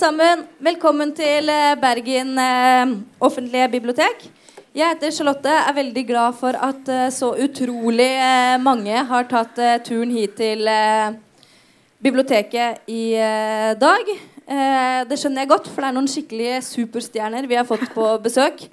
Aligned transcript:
sammen. 0.00 0.46
Velkommen 0.64 1.10
til 1.12 1.50
eh, 1.52 1.76
Bergen 1.76 2.38
eh, 2.40 2.92
offentlige 3.20 3.66
bibliotek. 3.68 4.22
Jeg 4.72 4.94
heter 4.94 5.12
Charlotte. 5.12 5.52
Er 5.52 5.76
veldig 5.76 6.04
glad 6.08 6.38
for 6.40 6.56
at 6.56 6.88
eh, 6.88 7.10
så 7.12 7.34
utrolig 7.44 8.08
mange 8.64 9.02
har 9.10 9.28
tatt 9.28 9.60
turen 9.84 10.14
hit 10.14 10.38
til 10.38 10.64
biblioteket 12.00 12.88
i 12.88 13.12
dag. 13.80 14.12
Det 15.10 15.18
skjønner 15.20 15.44
jeg 15.44 15.50
godt, 15.50 15.68
for 15.68 15.82
det 15.82 15.90
er 15.90 15.96
noen 15.98 16.08
skikkelige 16.10 16.62
superstjerner 16.64 17.46
vi 17.50 17.58
har 17.60 17.68
fått 17.68 17.84
på 17.94 18.06
besøk. 18.24 18.64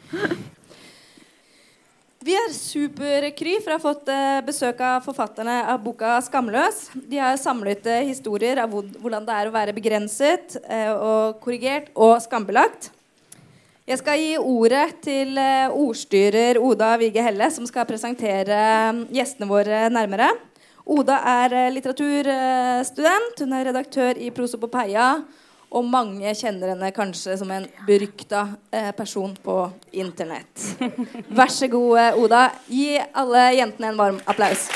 Vi 2.28 2.34
er 2.36 2.50
superkry 2.52 3.54
for 3.62 3.72
å 3.72 3.76
ha 3.78 3.80
fått 3.80 4.10
eh, 4.12 4.42
besøk 4.44 4.82
av 4.84 5.06
forfatterne 5.06 5.62
av 5.72 5.78
boka 5.80 6.18
'Skamløs'. 6.20 6.90
De 7.08 7.22
har 7.24 7.38
samlet 7.40 7.88
eh, 7.88 8.04
historier 8.10 8.60
av 8.60 8.74
hvordan 8.74 9.24
det 9.24 9.36
er 9.38 9.48
å 9.48 9.54
være 9.54 9.76
begrenset 9.78 10.58
eh, 10.66 10.92
og 10.92 11.38
korrigert 11.40 11.88
og 11.96 12.18
skambelagt. 12.26 12.90
Jeg 13.88 14.02
skal 14.02 14.20
gi 14.20 14.36
ordet 14.42 14.98
til 15.08 15.40
ordstyrer 15.72 16.60
Oda 16.60 16.98
Vige 17.00 17.24
Helle, 17.24 17.48
som 17.48 17.64
skal 17.70 17.88
presentere 17.88 18.60
eh, 18.60 19.02
gjestene 19.22 19.48
våre 19.48 19.86
nærmere. 19.88 20.28
Oda 20.84 21.22
er 21.40 21.60
litteraturstudent. 21.78 23.40
Hun 23.40 23.56
er 23.56 23.70
redaktør 23.72 24.20
i 24.20 24.34
Prosopopeia. 24.36 25.14
Og 25.76 25.84
mange 25.84 26.32
kjenner 26.38 26.72
henne 26.72 26.94
kanskje 26.96 27.36
som 27.42 27.50
en 27.52 27.66
berykta 27.88 28.46
eh, 28.72 28.94
person 28.96 29.34
på 29.44 29.58
internett. 30.00 30.70
Vær 31.38 31.52
så 31.52 31.68
god, 31.72 31.98
eh, 32.00 32.20
Oda. 32.24 32.44
Gi 32.72 32.94
alle 33.12 33.50
jentene 33.58 33.92
en 33.92 34.00
varm 34.00 34.22
applaus. 34.32 34.70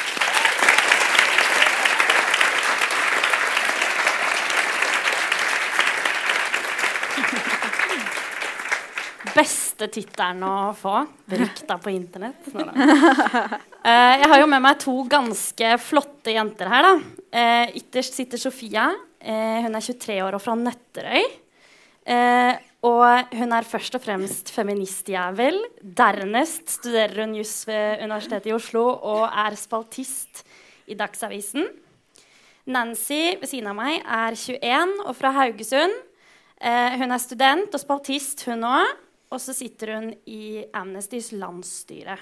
Beste 9.32 9.88
tittelen 9.88 10.44
å 10.44 10.56
få. 10.76 11.06
Berykta 11.32 11.80
på 11.82 11.94
internett. 11.96 12.52
Eh, 13.82 14.16
jeg 14.22 14.28
har 14.30 14.38
jo 14.38 14.46
med 14.46 14.62
meg 14.62 14.76
to 14.78 14.92
ganske 15.10 15.70
flotte 15.82 16.36
jenter 16.36 16.70
her. 16.70 16.86
da. 16.86 16.92
Eh, 17.34 17.72
ytterst 17.80 18.14
sitter 18.14 18.38
Sofia. 18.38 18.92
Eh, 19.22 19.62
hun 19.62 19.78
er 19.78 19.86
23 19.86 20.18
år 20.26 20.38
og 20.38 20.42
fra 20.42 20.56
Nøtterøy. 20.58 21.26
Eh, 22.10 22.54
og 22.82 23.36
hun 23.38 23.54
er 23.54 23.68
først 23.70 23.96
og 24.00 24.02
fremst 24.02 24.50
feministjævel. 24.56 25.60
Dernest 25.82 26.80
studerer 26.80 27.22
hun 27.22 27.36
juss 27.38 27.68
ved 27.70 28.02
Universitetet 28.02 28.50
i 28.50 28.56
Oslo 28.56 28.88
og 28.90 29.28
er 29.30 29.58
spaltist 29.60 30.42
i 30.90 30.98
Dagsavisen. 30.98 31.70
Nancy 32.66 33.38
ved 33.38 33.50
siden 33.50 33.70
av 33.70 33.78
meg 33.78 34.02
er 34.02 34.38
21 34.38 34.98
og 35.06 35.14
fra 35.18 35.34
Haugesund. 35.38 35.94
Eh, 36.62 36.98
hun 36.98 37.14
er 37.14 37.22
student 37.22 37.74
og 37.74 37.82
spaltist, 37.82 38.46
hun 38.50 38.66
òg. 38.66 38.98
Og 39.32 39.40
så 39.40 39.54
sitter 39.56 39.96
hun 39.96 40.10
i 40.28 40.66
Amnestys 40.76 41.32
landsstyre. 41.32 42.18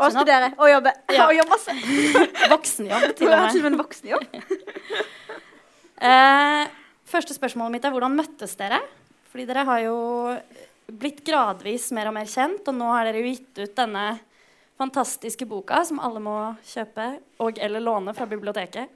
Og 0.00 0.08
Sånn 0.08 0.22
studere 0.22 0.52
og 0.56 0.70
jobbe. 0.70 0.92
Ja. 1.16 1.26
Og 1.28 1.34
jobbe 1.36 1.52
masse. 1.52 1.74
Voksenjobb, 2.54 3.06
til 3.18 3.28
og 3.28 3.36
med. 3.36 3.50
til 3.52 3.64
og 3.64 3.70
med 3.70 3.80
voksenjobb. 3.84 4.28
Eh, 6.00 6.62
første 7.04 7.34
spørsmålet 7.36 7.74
mitt 7.74 7.84
er 7.84 7.92
hvordan 7.92 8.14
møttes 8.16 8.54
dere? 8.56 8.78
Fordi 9.28 9.44
dere 9.50 9.66
har 9.68 9.82
jo 9.82 9.96
blitt 10.88 11.18
gradvis 11.26 11.90
mer 11.92 12.08
og 12.08 12.14
mer 12.16 12.24
kjent, 12.24 12.64
og 12.72 12.78
nå 12.78 12.88
har 12.88 13.04
dere 13.04 13.20
jo 13.20 13.34
gitt 13.34 13.60
ut 13.60 13.74
denne 13.76 14.04
fantastiske 14.80 15.44
boka 15.44 15.82
som 15.84 16.00
alle 16.00 16.22
må 16.24 16.38
kjøpe 16.64 17.10
og 17.44 17.60
eller 17.60 17.84
låne 17.84 18.16
fra 18.16 18.24
biblioteket. 18.30 18.88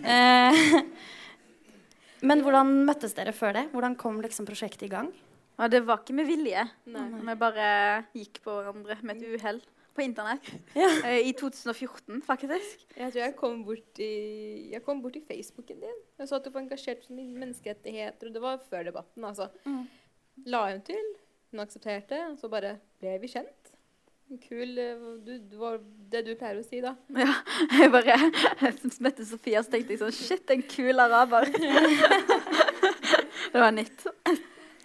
Eh, 0.00 0.64
men 2.24 2.42
hvordan 2.46 2.72
møttes 2.88 3.12
dere 3.18 3.36
før 3.36 3.58
det? 3.60 3.68
Hvordan 3.74 4.00
kom 4.00 4.22
liksom 4.24 4.48
prosjektet 4.48 4.88
i 4.88 4.92
gang? 4.96 5.12
Ja, 5.58 5.68
det 5.68 5.84
var 5.84 6.00
ikke 6.00 6.16
med 6.16 6.30
vilje. 6.30 6.64
Vi 6.88 7.34
bare 7.44 7.68
gikk 8.16 8.40
på 8.44 8.56
hverandre 8.56 8.96
med 9.02 9.20
et 9.20 9.36
uhell 9.36 9.60
på 9.98 10.04
internett. 10.06 10.50
Ja. 10.78 10.88
Eh, 11.04 11.28
I 11.28 11.32
2014, 11.36 12.20
faktisk. 12.26 12.84
Jeg 12.94 13.12
tror 13.12 13.22
jeg 13.24 13.36
kom 13.38 13.62
bort 13.66 14.02
i, 14.02 14.12
jeg 14.72 14.82
kom 14.86 15.02
bort 15.02 15.18
i 15.18 15.24
Facebooken 15.26 15.80
din. 15.82 16.02
Jeg 16.18 16.30
så 16.30 16.38
at 16.38 16.46
du 16.46 16.52
var 16.54 16.62
engasjert 16.62 17.08
i 17.10 17.24
menneskerettigheter, 17.26 18.30
og 18.30 18.36
det 18.36 18.44
var 18.44 18.62
før 18.70 18.86
debatten. 18.92 19.24
altså. 19.24 19.50
Mm. 19.66 19.82
La 20.46 20.68
hun 20.70 20.84
til, 20.86 21.10
hun 21.50 21.64
aksepterte, 21.64 22.20
og 22.30 22.38
så 22.38 22.50
bare 22.52 22.76
ble 23.02 23.18
vi 23.24 23.32
kjent. 23.34 23.74
Kul 24.44 24.78
eh, 24.78 25.04
du, 25.24 25.38
du 25.50 25.56
var 25.56 25.78
det 26.12 26.26
du 26.26 26.34
pleier 26.36 26.60
å 26.60 26.64
si, 26.66 26.82
da. 26.84 26.94
Ja, 27.24 27.32
jeg 27.80 27.92
bare 27.94 28.18
jeg 28.62 28.92
møtte 29.02 29.26
Sofia, 29.26 29.62
så 29.64 29.72
tenkte 29.72 29.96
jeg 29.96 30.02
sånn 30.02 30.14
Shit, 30.14 30.50
en 30.52 30.62
kul 30.68 31.00
araber. 31.00 31.48
det 33.52 33.62
var 33.62 33.72
nytt. 33.72 34.04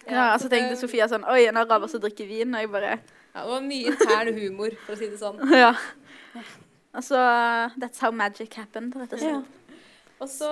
Ja, 0.08 0.32
så 0.40 0.48
tenkte 0.48 0.78
Sofia 0.80 1.06
sånn 1.12 1.26
Oi, 1.28 1.44
en 1.48 1.60
araber 1.60 1.92
som 1.92 2.02
drikker 2.02 2.26
vin. 2.28 2.56
Og 2.56 2.64
jeg 2.64 2.72
bare 2.72 2.96
Ja, 3.34 3.44
var 3.50 3.64
mye 3.66 3.90
intern 3.90 4.30
humor, 4.36 4.76
for 4.86 4.94
å 4.94 5.00
si 5.00 5.10
det 5.10 5.18
sånn. 5.18 5.42
Ja. 5.50 5.74
Altså 6.94 7.18
That's 7.82 7.98
how 8.02 8.14
magic 8.14 8.54
happened, 8.54 8.94
rett 8.98 9.14
og 9.16 9.22
slett. 9.22 9.60
Og 10.22 10.30
så, 10.30 10.48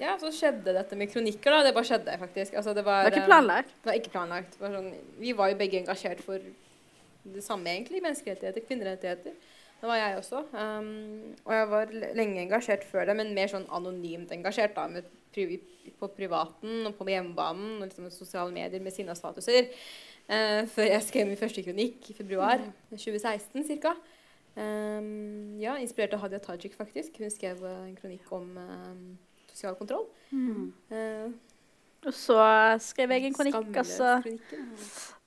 ja, 0.00 0.14
så 0.18 0.32
skjedde 0.34 0.72
dette 0.74 0.96
med 0.98 1.10
kronikker, 1.12 1.52
da. 1.52 1.66
Det 1.66 1.74
bare 1.76 1.86
skjedde, 1.86 2.14
faktisk. 2.18 2.54
Altså, 2.58 2.72
det, 2.74 2.84
var, 2.86 3.04
Det 3.04 3.10
var 3.10 3.16
ikke 3.16 3.22
eh, 3.22 3.30
planlagt. 3.30 3.74
Det 3.76 3.90
var 3.90 3.98
ikke 3.98 4.12
planlagt. 4.14 4.56
Var 4.58 4.76
sånn, 4.78 4.92
vi 5.20 5.34
var 5.36 5.52
jo 5.52 5.58
begge 5.60 5.82
engasjert 5.82 6.22
for 6.24 6.40
det 7.36 7.44
samme, 7.44 7.68
egentlig. 7.70 8.00
Menneskerettigheter, 8.02 8.64
kvinnerettigheter. 8.66 9.36
Det 9.82 9.90
var 9.90 9.98
jeg 9.98 10.16
også. 10.16 10.40
Um, 10.54 11.34
og 11.44 11.54
jeg 11.54 11.68
var 11.72 11.92
lenge 12.18 12.42
engasjert 12.46 12.86
før 12.88 13.10
det, 13.10 13.18
men 13.18 13.34
mer 13.36 13.52
sånn 13.52 13.68
anonymt 13.74 14.32
engasjert. 14.34 14.74
da, 14.78 14.88
med 14.88 15.10
På 15.98 16.08
privaten 16.12 16.86
og 16.86 16.96
på 16.98 17.06
hjemmebanen 17.08 17.80
og 17.80 17.86
liksom 17.88 18.10
sosiale 18.14 18.52
medier 18.54 18.82
med 18.82 18.94
sine 18.94 19.14
statuser. 19.18 19.70
Eh, 20.32 20.62
før 20.72 20.86
jeg 20.88 21.02
skrev 21.04 21.26
min 21.28 21.36
første 21.36 21.62
kronikk 21.66 22.08
i 22.10 22.14
februar 22.16 22.62
2016 22.90 23.66
ca. 23.82 23.92
Um, 24.56 25.56
ja, 25.60 25.74
inspirert 25.80 26.12
av 26.16 26.20
Hadia 26.24 26.38
Tajik, 26.44 26.74
faktisk. 26.76 27.16
Hun 27.20 27.30
skrev 27.32 27.60
eh, 27.64 27.82
en 27.88 27.96
kronikk 27.96 28.28
om 28.36 28.50
um, 28.60 29.02
sosial 29.52 29.76
kontroll. 29.78 30.06
Eh, 30.32 31.32
Og 32.02 32.14
så 32.16 32.38
skrev 32.82 33.12
jeg 33.14 33.28
en 33.28 33.34
kronikk, 33.36 33.76
og 33.78 33.86
så 33.86 34.16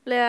ble, 0.05 0.23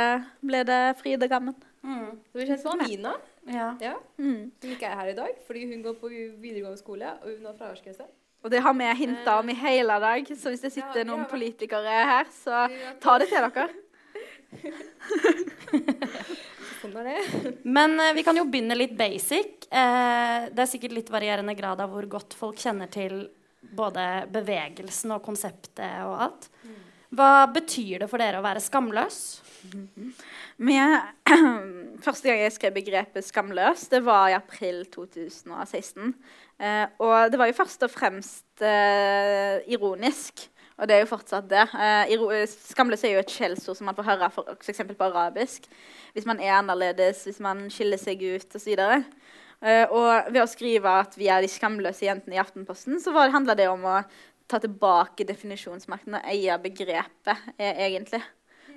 ble 0.47 0.61
det 0.69 0.83
Fride 1.01 1.29
Gammen. 1.29 1.57
Mm. 1.83 2.13
Så 2.31 2.39
vi 2.39 2.47
kjent 2.49 2.63
som 2.63 2.79
Mina, 2.83 3.17
Ja. 3.47 3.73
ja, 3.81 3.95
Mm. 4.19 4.51
som 4.61 4.71
ikke 4.71 4.87
er 4.87 4.97
her 4.99 5.09
i 5.13 5.15
dag 5.15 5.35
fordi 5.47 5.67
hun 5.71 5.83
går 5.83 5.93
på 6.01 6.09
videregående 6.11 6.79
skole 6.79 7.07
og 7.23 7.29
hun 7.37 7.47
har 7.47 7.55
fraværsgrense. 7.59 8.07
Og 8.43 8.51
det 8.51 8.61
har 8.63 8.73
vi 8.75 8.85
hinta 8.99 9.39
om 9.39 9.49
i 9.49 9.55
hele 9.55 10.01
dag, 10.03 10.27
så 10.37 10.49
hvis 10.51 10.61
det 10.61 10.73
sitter 10.73 11.03
ja, 11.03 11.05
noen 11.05 11.27
politikere 11.31 11.83
her, 12.07 12.25
så 12.31 12.67
ta 13.01 13.19
det 13.19 13.29
til 13.29 13.39
dere. 13.43 13.69
Sånn 16.81 16.97
er 17.01 17.05
det. 17.09 17.21
Men 17.65 18.01
eh, 18.01 18.15
vi 18.17 18.23
kan 18.27 18.37
jo 18.39 18.47
begynne 18.51 18.77
litt 18.79 18.97
basic. 18.99 19.67
Eh, 19.71 20.41
det 20.53 20.63
er 20.63 20.71
sikkert 20.71 20.97
litt 20.97 21.13
varierende 21.13 21.55
grad 21.59 21.81
av 21.83 21.89
hvor 21.93 22.07
godt 22.19 22.33
folk 22.39 22.57
kjenner 22.61 22.89
til 22.93 23.13
både 23.77 24.03
bevegelsen 24.33 25.11
og 25.17 25.25
konseptet 25.27 26.03
og 26.07 26.15
alt. 26.29 26.43
Hva 27.17 27.47
betyr 27.49 28.03
det 28.03 28.09
for 28.11 28.19
dere 28.21 28.41
å 28.41 28.45
være 28.45 28.63
skamløs? 28.63 29.19
Vi, 30.59 30.77
første 32.05 32.29
gang 32.29 32.43
jeg 32.43 32.55
skrev 32.55 32.75
begrepet 32.77 33.27
'skamløs', 33.27 33.89
det 33.93 34.03
var 34.05 34.31
i 34.31 34.37
april 34.37 34.85
2016. 34.93 36.13
Eh, 36.59 36.87
og 36.99 37.31
det 37.31 37.41
var 37.41 37.51
jo 37.51 37.57
først 37.57 37.87
og 37.87 37.93
fremst 37.93 38.65
eh, 38.65 39.63
ironisk. 39.71 40.49
Og 40.77 40.89
det 40.89 40.97
er 40.97 41.05
jo 41.05 41.09
fortsatt 41.09 41.49
det. 41.49 41.65
Eh, 41.73 42.45
skamløs 42.69 43.05
er 43.05 43.15
jo 43.15 43.23
et 43.23 43.33
skjellsord 43.33 43.79
som 43.79 43.89
man 43.89 43.97
får 43.97 44.11
høre 44.11 44.29
for, 44.35 44.53
for 44.61 44.93
på 44.99 45.09
arabisk. 45.09 45.71
Hvis 46.13 46.29
man 46.29 46.41
er 46.41 46.59
annerledes, 46.59 47.25
hvis 47.25 47.41
man 47.41 47.67
skiller 47.73 48.01
seg 48.01 48.21
ut 48.21 48.57
osv. 48.59 48.77
Uh, 49.65 49.87
og 49.89 50.29
ved 50.35 50.43
å 50.43 50.49
skrive 50.51 50.91
at 51.01 51.15
vi 51.17 51.31
er 51.33 51.41
de 51.41 51.49
skamløse 51.49 52.05
jentene 52.05 52.37
i 52.37 52.41
Aftenposten, 52.43 52.99
så 53.01 53.15
handla 53.33 53.57
det 53.57 53.71
om 53.73 53.87
å 53.89 54.03
ta 54.47 54.61
tilbake 54.63 55.25
definisjonsmakten 55.27 56.19
og 56.19 56.29
eie 56.29 56.55
begrepet, 56.63 57.47
eh, 57.59 57.81
egentlig. 57.89 58.21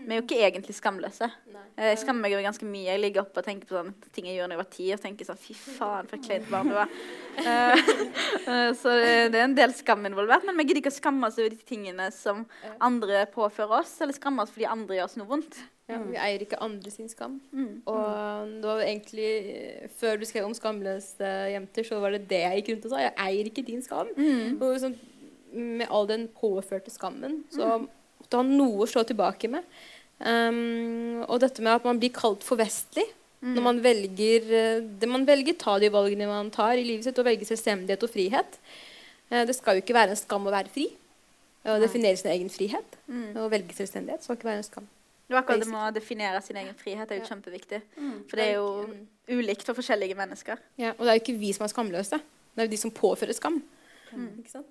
Vi 0.05 0.13
er 0.13 0.19
jo 0.19 0.25
ikke 0.25 0.39
egentlig 0.47 0.75
skamløse. 0.77 1.29
Nei. 1.53 1.63
Jeg 1.79 2.01
skammer 2.01 2.25
meg 2.25 2.35
over 2.35 2.45
ganske 2.47 2.67
mye. 2.67 2.87
Jeg 2.89 3.01
ligger 3.03 3.23
oppe 3.23 3.41
og 3.41 3.47
tenker 3.47 3.69
på 3.69 3.77
sånne 3.77 4.13
ting 4.15 4.27
jeg 4.27 4.37
gjorde 4.39 4.51
da 4.51 4.57
jeg 4.57 4.61
var 4.61 4.69
ti, 4.75 4.87
og 4.95 5.01
tenker 5.03 5.29
sånn 5.29 5.39
Fy 5.39 5.55
faen, 5.55 6.09
for 6.09 6.19
et 6.19 6.27
kleint 6.27 6.47
barn 6.51 6.71
du 6.71 6.75
var. 6.77 6.93
Eh, 7.39 7.91
eh, 8.51 8.69
så 8.75 8.93
det 8.99 9.37
er 9.37 9.45
en 9.45 9.57
del 9.57 9.75
skam 9.77 10.07
involvert. 10.09 10.47
Men 10.47 10.59
vi 10.59 10.67
gidder 10.69 10.83
ikke 10.83 10.93
å 10.93 10.99
skamme 10.99 11.29
oss 11.29 11.39
over 11.39 11.53
de 11.53 11.67
tingene 11.67 12.09
som 12.15 12.45
andre 12.83 13.25
påfører 13.33 13.81
oss, 13.81 13.97
eller 14.03 14.17
skamme 14.17 14.45
oss 14.45 14.55
fordi 14.55 14.69
andre 14.69 14.99
gjør 14.99 15.11
oss 15.11 15.19
noe 15.21 15.29
vondt. 15.29 15.61
Ja, 15.89 15.97
vi 16.05 16.17
eier 16.21 16.43
ikke 16.45 16.59
andre 16.61 16.91
sin 16.93 17.09
skam. 17.09 17.39
Mm. 17.49 17.81
Og 17.89 18.49
det 18.61 18.67
var 18.67 18.83
egentlig 18.85 19.29
eh, 19.55 19.87
Før 19.97 20.19
du 20.21 20.25
skrev 20.29 20.45
om 20.45 20.53
skamløse 20.53 21.31
jenter, 21.49 21.87
så 21.87 21.97
var 22.03 22.13
det 22.13 22.27
det 22.29 22.43
jeg 22.43 22.59
gikk 22.59 22.73
rundt 22.73 22.89
og 22.89 22.93
sa. 22.93 23.05
Jeg 23.07 23.15
eier 23.25 23.49
ikke 23.49 23.65
din 23.65 23.81
skam. 23.85 24.11
Mm. 24.17 24.59
Og 24.61 24.75
sånn, 24.83 24.99
med 25.53 25.87
all 25.89 26.05
den 26.09 26.27
påførte 26.29 26.93
skammen, 26.93 27.41
så 27.49 27.79
måtte 28.29 28.37
du 28.37 28.37
ha 28.37 28.43
noe 28.43 28.83
å 28.85 28.89
slå 28.89 29.03
tilbake 29.07 29.49
med. 29.49 29.63
Um, 30.19 31.23
og 31.29 31.39
dette 31.41 31.61
med 31.63 31.73
at 31.79 31.85
man 31.87 31.99
blir 31.99 32.11
kalt 32.13 32.43
for 32.43 32.57
vestlig. 32.59 33.05
Når 33.41 33.63
man 33.63 33.77
velger 33.79 34.49
eh, 34.51 34.81
det 34.99 35.07
man 35.07 35.23
velger, 35.25 35.55
ta 35.55 35.77
de 35.79 35.87
valgene 35.89 36.25
man 36.27 36.49
tar 36.51 36.73
i 36.75 36.83
livet 36.83 37.05
sitt, 37.07 37.17
og 37.21 37.23
velge 37.25 37.45
selvstendighet 37.47 38.01
og 38.03 38.09
frihet. 38.11 38.57
Uh, 39.31 39.45
det 39.47 39.55
skal 39.55 39.77
jo 39.77 39.83
ikke 39.85 39.95
være 39.95 40.11
en 40.11 40.19
skam 40.19 40.45
å 40.45 40.51
være 40.51 40.67
fri. 40.73 40.89
Å 41.63 41.77
Nei. 41.77 41.79
definere 41.85 42.17
sin 42.19 42.31
egen 42.31 42.49
frihet 42.49 42.97
Mm. 43.09 43.35
og 43.37 43.49
velge 43.51 43.73
selvstendighet 43.75 44.23
skal 44.23 44.35
ikke 44.37 44.47
være 44.47 44.57
en 44.57 44.63
skam. 44.67 44.87
Det 45.27 45.33
var 45.35 45.43
akkurat 45.43 45.59
det 45.59 45.67
med 45.67 45.79
å 45.79 45.93
definere 45.93 46.41
sin 46.43 46.55
egen 46.57 46.73
frihet 46.75 47.11
er 47.11 47.19
jo 47.19 47.25
kjempeviktig. 47.27 47.81
Mm. 47.97 48.23
For 48.29 48.35
det 48.37 48.45
er 48.47 48.53
jo 48.55 48.85
Mm. 48.87 49.07
ulikt 49.29 49.63
for 49.65 49.73
forskjellige 49.73 50.15
mennesker, 50.15 50.57
Ja, 50.77 50.91
og 50.91 50.99
det 51.05 51.07
er 51.09 51.19
jo 51.19 51.23
ikke 51.23 51.39
vi 51.39 51.51
som 51.53 51.63
er 51.63 51.69
skamløse. 51.69 52.19
Det 52.55 52.57
er 52.63 52.67
jo 52.67 52.71
de 52.71 52.77
som 52.77 52.91
påfører 52.91 53.33
skam. 53.35 53.61
Mm. 54.13 54.39
Ikke 54.39 54.51
sant? 54.51 54.67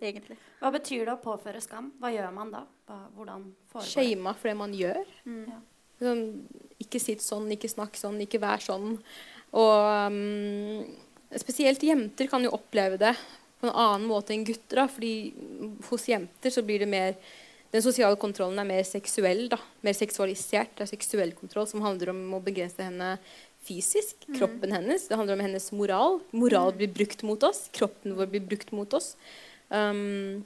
Egentlig. 0.00 0.36
Hva 0.60 0.72
betyr 0.74 1.04
det 1.06 1.14
å 1.14 1.20
påføre 1.22 1.60
skam? 1.64 1.92
Hva 2.00 2.10
gjør 2.14 2.34
man 2.34 2.50
da? 2.54 2.64
Hva, 2.88 2.98
hvordan 3.16 3.46
foregår 3.72 3.86
det? 3.88 3.94
Shama 3.94 4.34
for 4.38 4.50
det 4.50 4.56
man 4.58 4.74
gjør. 4.76 5.14
Mm. 5.28 5.46
Ja. 5.52 5.60
Sånn, 6.04 6.24
ikke 6.82 7.00
sitt 7.00 7.22
sånn, 7.24 7.46
ikke 7.54 7.70
snakk 7.70 7.96
sånn, 7.98 8.18
ikke 8.24 8.42
vær 8.42 8.62
sånn. 8.62 8.98
Og 9.54 10.10
um, 10.10 10.82
spesielt 11.38 11.82
jenter 11.86 12.28
kan 12.30 12.44
jo 12.44 12.52
oppleve 12.56 12.98
det 13.00 13.14
på 13.60 13.68
en 13.70 13.76
annen 13.86 14.08
måte 14.10 14.34
enn 14.34 14.44
gutter. 14.46 14.82
Da, 14.82 14.86
fordi 14.90 15.14
hos 15.88 16.06
jenter 16.10 16.52
så 16.52 16.64
blir 16.66 16.84
det 16.84 16.90
mer 16.90 17.16
Den 17.74 17.82
sosiale 17.82 18.14
kontrollen 18.14 18.60
er 18.62 18.66
mer 18.68 18.84
seksuell. 18.86 19.48
da, 19.50 19.56
Mer 19.82 19.96
seksualisert. 19.98 20.76
Det 20.78 20.84
er 20.84 20.92
seksuell 20.92 21.32
kontroll 21.34 21.66
som 21.66 21.82
handler 21.82 22.12
om 22.12 22.36
å 22.36 22.38
begrense 22.38 22.78
henne 22.78 23.16
fysisk. 23.66 24.14
Kroppen 24.36 24.70
hennes. 24.70 25.08
Det 25.08 25.18
handler 25.18 25.34
om 25.34 25.42
hennes 25.42 25.66
moral. 25.74 26.20
Moral 26.30 26.70
blir 26.78 26.92
brukt 26.94 27.24
mot 27.26 27.42
oss. 27.42 27.64
Kroppen 27.74 28.14
vår 28.14 28.30
blir 28.30 28.44
brukt 28.46 28.70
mot 28.70 28.94
oss. 28.94 29.16
Um, 29.74 30.44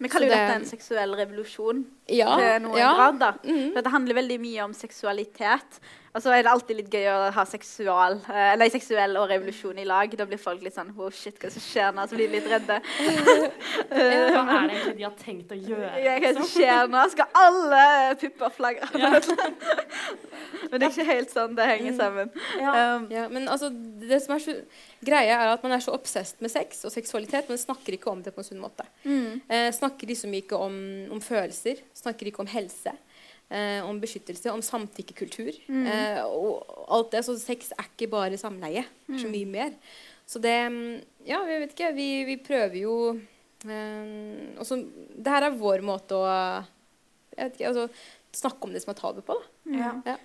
Vi 0.00 0.08
kaller 0.12 0.26
jo 0.26 0.32
det- 0.34 0.40
dette 0.42 0.56
en 0.60 0.66
seksuell 0.68 1.14
revolusjon 1.16 1.84
ja, 2.12 2.36
til 2.36 2.62
noen 2.66 2.78
ja. 2.78 2.94
grad. 2.98 3.18
da. 3.22 3.30
Mm. 3.44 3.70
Dette 3.74 3.84
det 3.86 3.92
handler 3.94 4.18
veldig 4.18 4.40
mye 4.42 4.64
om 4.64 4.74
seksualitet. 4.76 5.78
Og 6.16 6.22
så 6.24 6.32
er 6.32 6.46
det 6.46 6.48
alltid 6.48 6.78
litt 6.78 6.94
gøy 6.96 7.04
å 7.12 7.16
ha 7.36 7.42
seksual, 7.44 8.14
eh, 8.32 8.54
nei, 8.56 8.70
seksuell 8.72 9.18
og 9.20 9.26
revolusjon 9.28 9.76
i 9.82 9.84
lag. 9.84 10.08
Da 10.16 10.24
blir 10.24 10.40
folk 10.40 10.62
litt 10.64 10.72
sånn 10.76 10.94
Wow, 10.96 11.10
shit, 11.12 11.36
hva 11.42 11.50
som 11.52 11.60
skjer 11.60 11.92
nå? 11.92 12.06
Så 12.08 12.16
blir 12.16 12.30
de 12.30 12.38
litt 12.38 12.48
redde. 12.48 12.78
Hva 13.90 14.00
er 14.00 14.68
det 14.70 14.78
egentlig 14.78 14.94
de 14.96 15.04
har 15.04 15.16
tenkt 15.20 15.52
å 15.52 15.58
gjøre? 15.60 15.92
Ja, 16.00 16.14
Hva 16.22 16.32
som 16.38 16.48
skjer 16.48 16.88
nå? 16.92 17.02
Skal 17.12 17.36
alle 17.42 17.82
pupper 18.22 18.54
flagre? 18.56 18.88
Men 20.70 20.80
det 20.80 20.86
er 20.88 20.90
ikke 20.94 21.06
helt 21.10 21.30
sånn 21.32 21.54
det 21.58 21.66
henger 21.68 21.96
sammen. 21.98 22.32
Ja. 22.58 22.72
Um, 22.96 23.06
Ja, 23.12 23.26
men 23.30 23.46
altså, 23.52 23.68
det 23.70 24.18
som 24.24 24.34
er 24.34 24.42
så 24.42 24.54
greia 25.06 25.36
er 25.36 25.52
at 25.52 25.62
Man 25.62 25.74
er 25.76 25.82
så 25.84 25.94
obsesst 25.94 26.40
med 26.42 26.50
sex 26.52 26.82
og 26.88 26.92
seksualitet, 26.94 27.48
men 27.50 27.60
snakker 27.60 27.94
ikke 27.96 28.10
om 28.10 28.22
det 28.24 28.32
på 28.34 28.42
en 28.42 28.48
sunn 28.48 28.62
måte. 28.62 28.86
mm, 29.04 29.42
Eh, 29.48 29.68
snakker 29.74 30.08
liksom 30.10 30.32
ikke 30.34 30.56
om, 30.58 30.74
om 31.12 31.20
følelser, 31.22 31.80
snakker 31.94 32.26
ikke 32.30 32.42
om 32.42 32.50
helse, 32.50 32.92
eh, 33.50 33.80
om 33.86 34.00
beskyttelse, 34.02 34.50
om 34.52 34.62
samtykkekultur. 34.64 35.52
Mm. 35.68 35.86
Eh, 35.86 36.20
og 36.26 36.86
alt 36.96 37.10
det, 37.12 37.24
så 37.26 37.36
Sex 37.38 37.72
er 37.76 37.88
ikke 37.90 38.10
bare 38.10 38.38
samleie. 38.40 38.84
Det 39.06 39.14
er 39.16 39.22
så 39.24 39.28
Mm. 39.30 39.32
mye 39.36 39.46
mer. 39.52 39.72
Så 40.26 40.40
det 40.42 40.56
mm, 40.72 41.02
Ja, 41.26 41.40
jeg 41.46 41.60
vet 41.60 41.72
ikke. 41.74 41.94
Vi, 41.94 42.08
vi 42.24 42.36
prøver 42.38 42.76
jo 42.80 42.94
eh, 43.66 44.58
også, 44.58 44.78
Det 45.16 45.26
her 45.32 45.42
er 45.50 45.56
vår 45.58 45.82
måte 45.86 46.14
å 46.18 46.26
jeg 47.36 47.50
vet 47.50 47.56
ikke, 47.58 47.68
altså, 47.68 47.88
snakke 48.32 48.64
om 48.64 48.72
det 48.72 48.80
som 48.82 48.90
er 48.94 48.96
tabu 49.00 49.20
på. 49.20 49.34
da. 49.36 49.76
Ja. 49.76 49.90
Ja. 50.06 50.16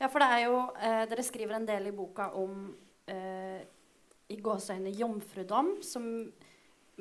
ja, 0.00 0.06
for 0.08 0.22
det 0.22 0.28
er 0.30 0.42
jo 0.44 0.58
eh, 0.78 1.04
Dere 1.10 1.22
skriver 1.26 1.56
en 1.56 1.66
del 1.66 1.88
i 1.90 1.94
boka 1.96 2.28
om 2.38 2.68
eh, 3.10 3.62
i 4.30 4.36
gåseøyne 4.38 4.92
jomfrudom, 4.94 5.82
som 5.82 6.04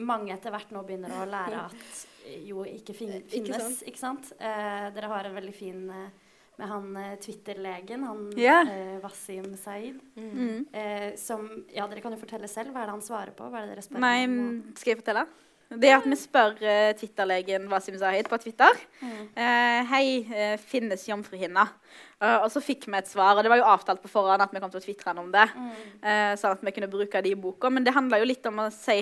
mange 0.02 0.34
etter 0.34 0.50
hvert 0.52 0.72
nå 0.74 0.82
begynner 0.88 1.14
å 1.14 1.28
lære 1.30 1.60
at 1.68 2.00
jo 2.48 2.66
ikke 2.68 2.96
fin 2.98 3.14
finnes, 3.14 3.38
ikke 3.38 3.60
sant? 3.60 3.86
Ikke 3.88 4.02
sant? 4.02 4.34
Eh, 4.40 4.90
dere 4.96 5.12
har 5.12 5.30
en 5.30 5.38
veldig 5.38 5.56
fin 5.56 5.86
eh, 5.90 6.32
med 6.62 6.70
han 6.70 6.98
eh, 6.98 7.14
Twitter-legen, 7.22 8.04
han 8.06 8.26
yeah. 8.38 8.68
eh, 8.68 8.98
Wasim 9.04 9.54
Saeed, 9.58 10.02
mm. 10.16 10.66
eh, 10.72 11.08
som 11.20 11.48
Ja, 11.74 11.88
dere 11.90 12.04
kan 12.04 12.14
jo 12.14 12.22
fortelle 12.22 12.50
selv. 12.52 12.74
Hva 12.74 12.84
er 12.84 12.92
det 12.92 12.98
han 12.98 13.06
svarer 13.06 13.34
på? 13.38 13.48
Hva 13.50 13.62
er 13.62 13.70
det 13.70 13.78
dere 13.78 13.86
spør 13.86 14.04
Nei, 14.04 14.18
om? 14.28 14.36
mm, 14.36 14.76
skal 14.78 14.94
jeg 14.94 15.02
fortelle? 15.02 15.26
Det 15.72 15.88
er 15.88 16.02
at 16.02 16.08
vi 16.10 16.18
spør 16.20 16.58
uh, 16.60 16.90
Twitter-legen 17.00 17.70
Wasim 17.72 17.96
Zahid 17.96 18.28
på 18.28 18.36
Twitter. 18.44 18.76
Mm. 19.00 19.20
Uh, 19.38 19.92
hei, 19.94 20.06
uh, 20.28 20.58
finnes 20.60 21.06
jomfruhinna? 21.08 21.64
Uh, 22.20 22.42
og 22.42 22.50
så 22.52 22.60
fikk 22.64 22.90
vi 22.90 22.98
et 23.00 23.08
svar, 23.08 23.38
og 23.38 23.46
det 23.46 23.54
var 23.54 23.62
jo 23.62 23.70
avtalt 23.72 24.04
på 24.04 24.12
forhånd 24.12 24.44
at 24.44 24.52
vi 24.52 24.60
kom 24.60 24.74
til 24.74 24.82
å 24.82 24.84
twitre 24.84 25.16
om 25.16 25.32
det. 25.32 25.48
Mm. 25.56 25.72
eh, 26.04 26.34
sånn 26.42 26.58
at 26.58 26.66
vi 26.68 26.74
kunne 26.76 26.92
bruke 26.92 27.24
det 27.24 27.32
i 27.32 27.40
boka. 27.40 27.72
Men 27.72 27.88
det 27.88 27.96
handla 27.96 28.20
jo 28.20 28.28
litt 28.28 28.52
om 28.52 28.60
å 28.66 28.68
si 28.76 29.00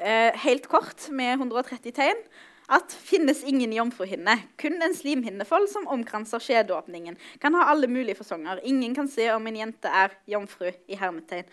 eh, 0.00 0.36
helt 0.44 0.68
kort, 0.70 1.08
med 1.10 1.38
130 1.38 1.94
tegn, 1.96 2.22
at 2.68 2.92
finnes 2.92 3.40
ingen 3.48 3.72
jomfruhinne. 3.72 4.34
Kun 4.60 4.76
en 4.84 4.94
slimhinnefold 4.94 5.70
som 5.72 5.88
omkranser 5.88 6.42
skjedeåpningen. 6.44 7.16
Kan 7.40 7.56
ha 7.56 7.68
alle 7.72 7.88
mulige 7.88 8.18
fasonger. 8.18 8.60
Ingen 8.68 8.94
kan 8.94 9.08
se 9.08 9.30
om 9.32 9.46
en 9.46 9.56
jente 9.56 9.88
er 9.88 10.18
jomfru 10.28 10.68
i 10.68 10.98
hermetegn. 11.00 11.48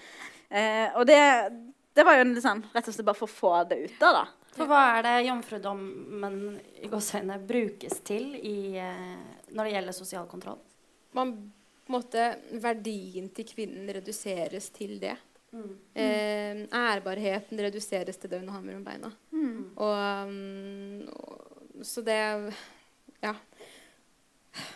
Eh, 0.50 0.90
og 0.96 1.08
det, 1.08 1.22
det 1.96 2.06
var 2.06 2.20
jo 2.20 2.28
en 2.28 2.36
sånn, 2.44 2.66
rett 2.76 2.92
og 2.92 2.98
slett 2.98 3.08
bare 3.08 3.22
for 3.22 3.32
å 3.32 3.36
få 3.36 3.54
det 3.72 3.80
ut 3.88 4.04
av, 4.04 4.22
da. 4.22 4.26
For 4.56 4.72
hva 4.72 4.84
er 4.98 5.02
det 5.04 5.16
jomfrudommen 5.28 6.38
i 6.84 6.88
gåseøyne 6.92 7.42
brukes 7.48 8.00
til 8.08 8.36
i, 8.40 8.76
eh, 8.80 9.50
når 9.52 9.68
det 9.68 9.76
gjelder 9.76 10.02
sosial 10.04 10.30
kontroll? 10.32 10.62
man 11.16 11.52
på 11.86 11.94
en 11.94 11.96
måte 11.96 12.24
Verdien 12.62 13.30
til 13.36 13.48
kvinnen 13.48 13.90
reduseres 13.94 14.72
til 14.74 14.98
det. 15.02 15.16
Mm. 15.56 15.74
Eh, 15.96 16.62
ærbarheten 16.76 17.60
reduseres 17.64 18.18
til 18.20 18.30
det 18.32 18.42
hun 18.42 18.50
har 18.52 18.64
mellom 18.64 18.84
beina. 18.84 19.12
Mm. 19.32 19.72
Og, 19.76 20.28
um, 20.28 21.08
og 21.16 21.86
Så 21.86 22.02
det 22.04 22.54
Ja. 23.24 23.34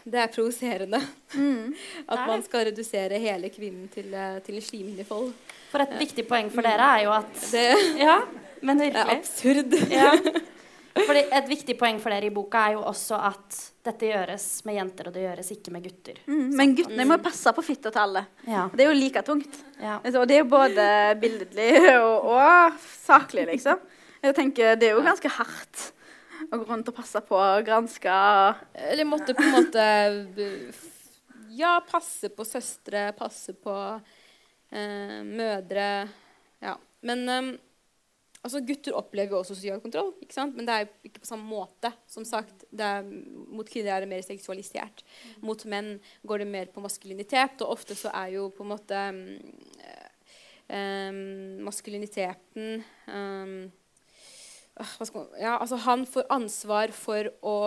Det 0.04 0.20
er 0.20 0.28
provoserende 0.28 1.00
Mm. 1.34 1.74
At 2.12 2.28
man 2.28 2.44
skal 2.44 2.66
redusere 2.66 3.20
hele 3.20 3.50
kvinnen 3.50 3.88
til, 3.88 4.14
eh, 4.14 4.40
til 4.42 4.56
en 4.56 4.62
slimhinnefold. 4.62 5.34
For 5.72 5.80
et 5.80 6.00
viktig 6.00 6.28
poeng 6.28 6.50
for 6.52 6.62
dere 6.66 6.88
er 6.98 7.04
jo 7.04 7.12
at 7.14 7.34
Det 7.52 8.00
Ja, 8.00 8.22
men 8.62 8.82
er 8.82 9.06
absurd. 9.06 9.74
Ja. 9.92 10.12
Fordi 11.10 11.24
et 11.40 11.50
viktig 11.50 11.76
poeng 11.80 12.00
for 12.02 12.14
dere 12.14 12.30
i 12.30 12.34
boka 12.34 12.62
er 12.70 12.76
jo 12.78 12.84
også 12.88 13.18
at 13.30 13.60
dette 13.90 14.10
gjøres 14.12 14.46
med 14.68 14.76
jenter, 14.78 15.10
og 15.10 15.16
det 15.16 15.24
gjøres 15.26 15.52
ikke 15.56 15.74
med 15.74 15.86
gutter. 15.88 16.18
Mm. 16.30 16.50
Men 16.60 16.74
guttene 16.78 17.06
må 17.10 17.18
passe 17.26 17.54
på 17.58 17.64
fitta 17.66 17.92
til 17.96 18.04
alle. 18.04 18.26
Ja. 18.46 18.68
Det 18.74 18.86
er 18.86 18.92
jo 18.92 18.98
like 19.00 19.24
tungt. 19.26 19.62
ja. 19.82 20.00
Altså, 20.04 20.22
Og 20.22 20.28
det 20.30 20.38
er 20.38 20.44
jo 20.44 20.50
både 20.52 20.86
billedlig 21.22 21.72
og, 21.98 22.30
og 22.36 22.84
saklig, 23.02 23.48
liksom. 23.54 23.82
Jeg 24.22 24.36
tenker 24.36 24.76
Det 24.76 24.90
er 24.90 24.98
jo 24.98 25.06
ganske 25.06 25.30
hardt 25.32 25.86
å 26.50 26.58
gå 26.58 26.66
rundt 26.68 26.88
og 26.92 26.96
passe 26.96 27.20
på 27.26 27.36
og 27.40 27.66
granske. 27.68 28.14
Eller 28.92 29.08
måtte 29.08 29.36
på 29.38 29.44
en 29.44 29.56
måte 29.58 29.86
Ja, 31.56 31.80
passe 31.90 32.30
på 32.32 32.46
søstre, 32.48 33.10
passe 33.18 33.56
på 33.58 33.74
eh, 34.72 35.20
mødre. 35.26 35.90
Ja. 36.64 36.76
Men 37.02 37.26
eh, 37.30 37.50
altså, 38.46 38.62
gutter 38.66 38.98
opplever 38.98 39.36
jo 39.36 39.42
også 39.42 39.56
sosial 39.58 39.82
kontroll, 39.84 40.14
men 40.56 40.68
det 40.68 40.76
er 40.76 40.90
ikke 41.08 41.24
på 41.24 41.30
samme 41.30 41.48
måte. 41.48 41.92
Som 42.10 42.28
sagt, 42.28 42.66
det 42.72 42.86
er, 42.86 43.10
Mot 43.50 43.70
kvinner 43.70 43.96
er 43.96 44.06
det 44.06 44.12
mer 44.12 44.24
seksualisert. 44.26 45.04
Mot 45.46 45.66
menn 45.70 45.98
går 46.28 46.44
det 46.44 46.50
mer 46.52 46.72
på 46.74 46.84
maskulinitet, 46.84 47.62
og 47.64 47.76
ofte 47.76 47.98
så 47.98 48.14
er 48.14 48.36
jo 48.38 48.50
på 48.56 48.66
en 48.66 48.74
måte 48.76 49.04
um, 50.70 51.20
maskuliniteten 51.68 52.82
skal 54.80 55.18
man, 55.18 55.28
ja, 55.40 55.58
altså 55.58 55.76
Han 55.76 56.06
får 56.08 56.30
ansvar 56.32 56.94
for 56.96 57.30
å 57.44 57.58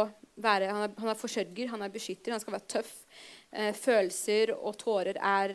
være 0.42 0.70
Han 0.72 0.86
er, 0.86 0.94
han 0.98 1.12
er 1.12 1.18
forsørger, 1.18 1.68
han 1.68 1.84
er 1.84 1.92
beskytter, 1.92 2.32
han 2.32 2.40
skal 2.40 2.56
være 2.56 2.70
tøff. 2.78 2.92
Eh, 3.52 3.74
følelser 3.76 4.54
og 4.54 4.78
tårer 4.80 5.18
er 5.20 5.52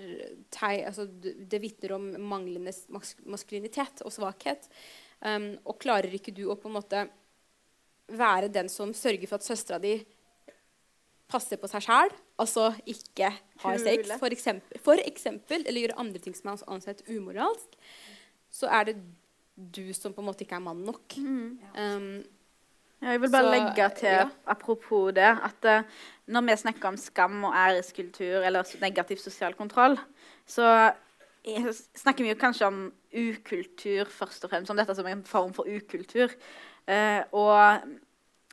teg, 0.54 0.84
altså, 0.86 1.08
det, 1.10 1.34
det 1.50 1.62
vitner 1.64 1.96
om 1.96 2.12
manglende 2.30 2.70
mas 2.94 3.16
maskulinitet 3.26 4.04
og 4.06 4.14
svakhet. 4.14 4.70
Um, 5.26 5.56
og 5.66 5.80
klarer 5.82 6.14
ikke 6.14 6.34
du 6.36 6.46
å 6.52 6.58
på 6.60 6.70
en 6.70 6.78
måte 6.78 7.08
være 8.08 8.52
den 8.54 8.70
som 8.70 8.94
sørger 8.96 9.28
for 9.28 9.40
at 9.40 9.48
søstera 9.48 9.80
di 9.82 9.98
passer 11.28 11.60
på 11.60 11.68
seg 11.68 11.84
sjæl, 11.84 12.14
altså 12.40 12.70
ikke 12.88 13.34
har 13.64 13.82
sex, 13.82 14.14
for 14.22 14.32
eksempel, 14.32 14.80
for 14.86 15.02
eksempel, 15.04 15.66
eller 15.66 15.84
gjøre 15.84 15.98
andre 16.00 16.22
ting 16.24 16.38
som 16.38 16.54
er 16.54 16.64
ansett 16.72 17.04
umoralsk, 17.10 17.76
så 18.54 18.70
er 18.72 18.92
det 18.92 18.96
du 19.58 19.90
som 19.98 20.14
på 20.16 20.24
en 20.24 20.30
måte 20.30 20.46
ikke 20.46 20.56
er 20.56 20.64
mann 20.64 20.86
nok. 20.88 21.18
Um, 21.18 22.24
Ja, 22.98 23.12
jeg 23.14 23.22
vil 23.22 23.30
bare 23.30 23.46
Så, 23.46 23.50
legge 23.54 23.90
til, 24.00 24.10
ja. 24.10 24.30
apropos 24.50 25.12
det, 25.14 25.22
at 25.22 25.66
uh, 25.70 25.84
når 26.34 26.42
vi 26.48 26.56
snakker 26.58 26.88
om 26.90 26.98
skam 26.98 27.44
og 27.46 27.54
æreskultur 27.54 28.42
eller 28.42 28.64
negativ 28.82 29.18
sosial 29.22 29.54
kontroll, 29.54 30.00
så 30.46 30.94
er, 31.48 31.70
snakker 31.98 32.26
vi 32.26 32.36
kanskje 32.40 32.68
om 32.68 32.82
ukultur 33.14 34.10
først 34.12 34.46
og 34.46 34.52
fremst, 34.52 34.72
om 34.74 34.80
dette 34.80 34.96
som 34.98 35.08
en 35.10 35.24
form 35.28 35.54
for 35.56 35.70
ukultur. 35.70 36.34
Eh, 36.88 37.22
og 37.36 37.88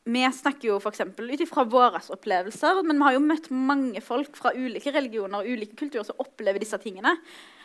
vi 0.04 0.22
snakker 0.36 0.68
jo 0.68 0.78
f.eks. 0.82 1.00
ut 1.16 1.42
ifra 1.42 1.64
våre 1.70 2.00
opplevelser, 2.12 2.82
men 2.84 3.00
vi 3.00 3.08
har 3.08 3.16
jo 3.16 3.24
møtt 3.24 3.50
mange 3.50 4.02
folk 4.04 4.36
fra 4.36 4.52
ulike 4.52 4.92
religioner 4.92 5.40
og 5.40 5.48
ulike 5.48 5.78
kulturer 5.80 6.04
som 6.06 6.20
opplever 6.20 6.60
disse 6.60 6.78
tingene. 6.82 7.16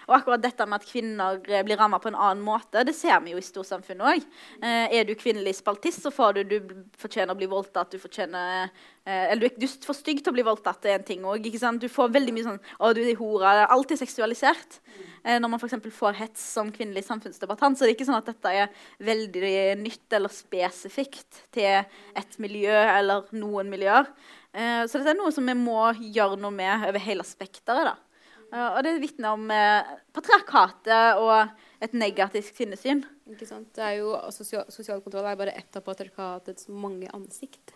Og 0.09 0.15
akkurat 0.17 0.41
dette 0.41 0.65
med 0.65 0.81
at 0.81 0.87
kvinner 0.89 1.39
eh, 1.45 1.63
blir 1.65 1.77
ramma 1.79 1.99
på 2.01 2.09
en 2.09 2.17
annen 2.17 2.43
måte, 2.43 2.81
det 2.85 2.95
ser 2.97 3.19
vi 3.23 3.35
jo 3.35 3.41
i 3.41 3.45
storsamfunnet 3.45 4.09
òg. 4.11 4.25
Eh, 4.57 4.97
er 4.99 5.05
du 5.05 5.13
kvinnelig 5.19 5.59
spaltist, 5.59 6.01
så 6.03 6.11
får 6.13 6.39
du 6.39 6.41
du 6.49 6.73
fortjener 6.99 7.35
å 7.35 7.39
bli 7.39 7.49
voldtatt. 7.51 7.93
Du 7.93 8.01
fortjener 8.01 8.65
eh, 8.65 9.29
Eller 9.29 9.45
du 9.45 9.59
du 9.59 9.67
er 9.67 9.75
for 9.85 9.97
stygg 9.97 10.23
til 10.23 10.33
å 10.33 10.37
bli 10.37 10.45
voldtatt, 10.47 10.81
det 10.81 10.91
er 10.91 10.99
en 10.99 11.07
ting 11.07 11.25
òg. 11.27 11.45
Du 11.79 11.87
får 11.91 12.11
veldig 12.15 12.33
mye 12.35 12.47
sånn 12.47 12.59
Å, 12.79 12.91
du 12.97 13.03
er 13.03 13.15
hora. 13.19 13.53
Det 13.85 13.95
er 13.95 14.01
seksualisert. 14.01 14.81
Eh, 15.23 15.37
når 15.39 15.51
man 15.51 15.61
f.eks. 15.61 15.77
får 15.93 16.17
hets 16.19 16.43
som 16.55 16.71
kvinnelig 16.73 17.05
samfunnsdebattant, 17.07 17.77
så 17.77 17.85
det 17.85 17.93
er 17.93 17.97
ikke 17.97 18.09
sånn 18.09 18.19
at 18.19 18.29
dette 18.31 18.53
er 18.55 18.83
veldig 19.03 19.53
nytt 19.83 20.17
eller 20.17 20.33
spesifikt 20.33 21.43
til 21.55 21.83
et 22.17 22.37
miljø 22.41 22.73
eller 22.73 23.29
noen 23.35 23.69
miljøer. 23.71 24.09
Eh, 24.53 24.85
så 24.87 24.97
dette 24.99 25.13
er 25.13 25.19
noe 25.19 25.33
som 25.35 25.45
vi 25.45 25.57
må 25.57 25.81
gjøre 25.99 26.39
noe 26.39 26.53
med 26.55 26.87
over 26.89 27.03
hele 27.03 27.25
spekteret. 27.27 27.91
da. 27.91 28.08
Uh, 28.49 28.69
og 28.75 28.79
det 28.85 28.95
vitner 29.03 29.35
om 29.37 29.49
uh, 29.53 29.89
patriarkatet 30.15 31.19
og 31.21 31.83
et 31.85 31.93
negativt 31.93 32.53
kvinnesyn. 32.57 33.03
Ikke 33.29 33.47
sant? 33.47 33.69
Det 33.75 33.83
er 33.85 33.99
jo, 33.99 34.15
sosial, 34.33 34.65
sosial 34.73 35.03
kontroll 35.05 35.27
er 35.29 35.37
bare 35.39 35.53
ett 35.59 35.77
av 35.77 35.85
patriarkatets 35.85 36.69
mange 36.73 37.11
ansikt. 37.13 37.75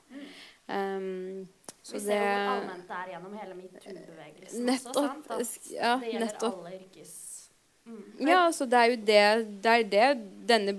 Um, 0.67 1.45
så 1.83 1.97
Vi 1.97 2.05
ser 2.05 2.21
jo 2.23 2.25
hvor 2.31 2.53
allment 2.55 2.87
det 2.87 2.97
er 2.97 3.07
gjennom 3.11 3.31
hele 3.35 3.55
metoo-bevegelsen 3.57 4.65
nettopp, 4.69 5.25
også. 5.27 5.45
Sant? 5.51 5.71
ja, 5.75 5.93
det 5.99 6.11
gjelder 6.13 6.25
nettopp. 6.29 6.59
alle 6.61 6.75
yrkes... 6.79 7.13
Mm. 7.83 8.03
Ja, 8.29 8.43
så 8.55 8.65
det 8.71 8.79
er 8.79 8.91
jo 8.93 8.99
det, 9.09 9.23
det, 9.63 9.71
er 9.73 9.89
det 9.91 10.05
denne 10.47 10.75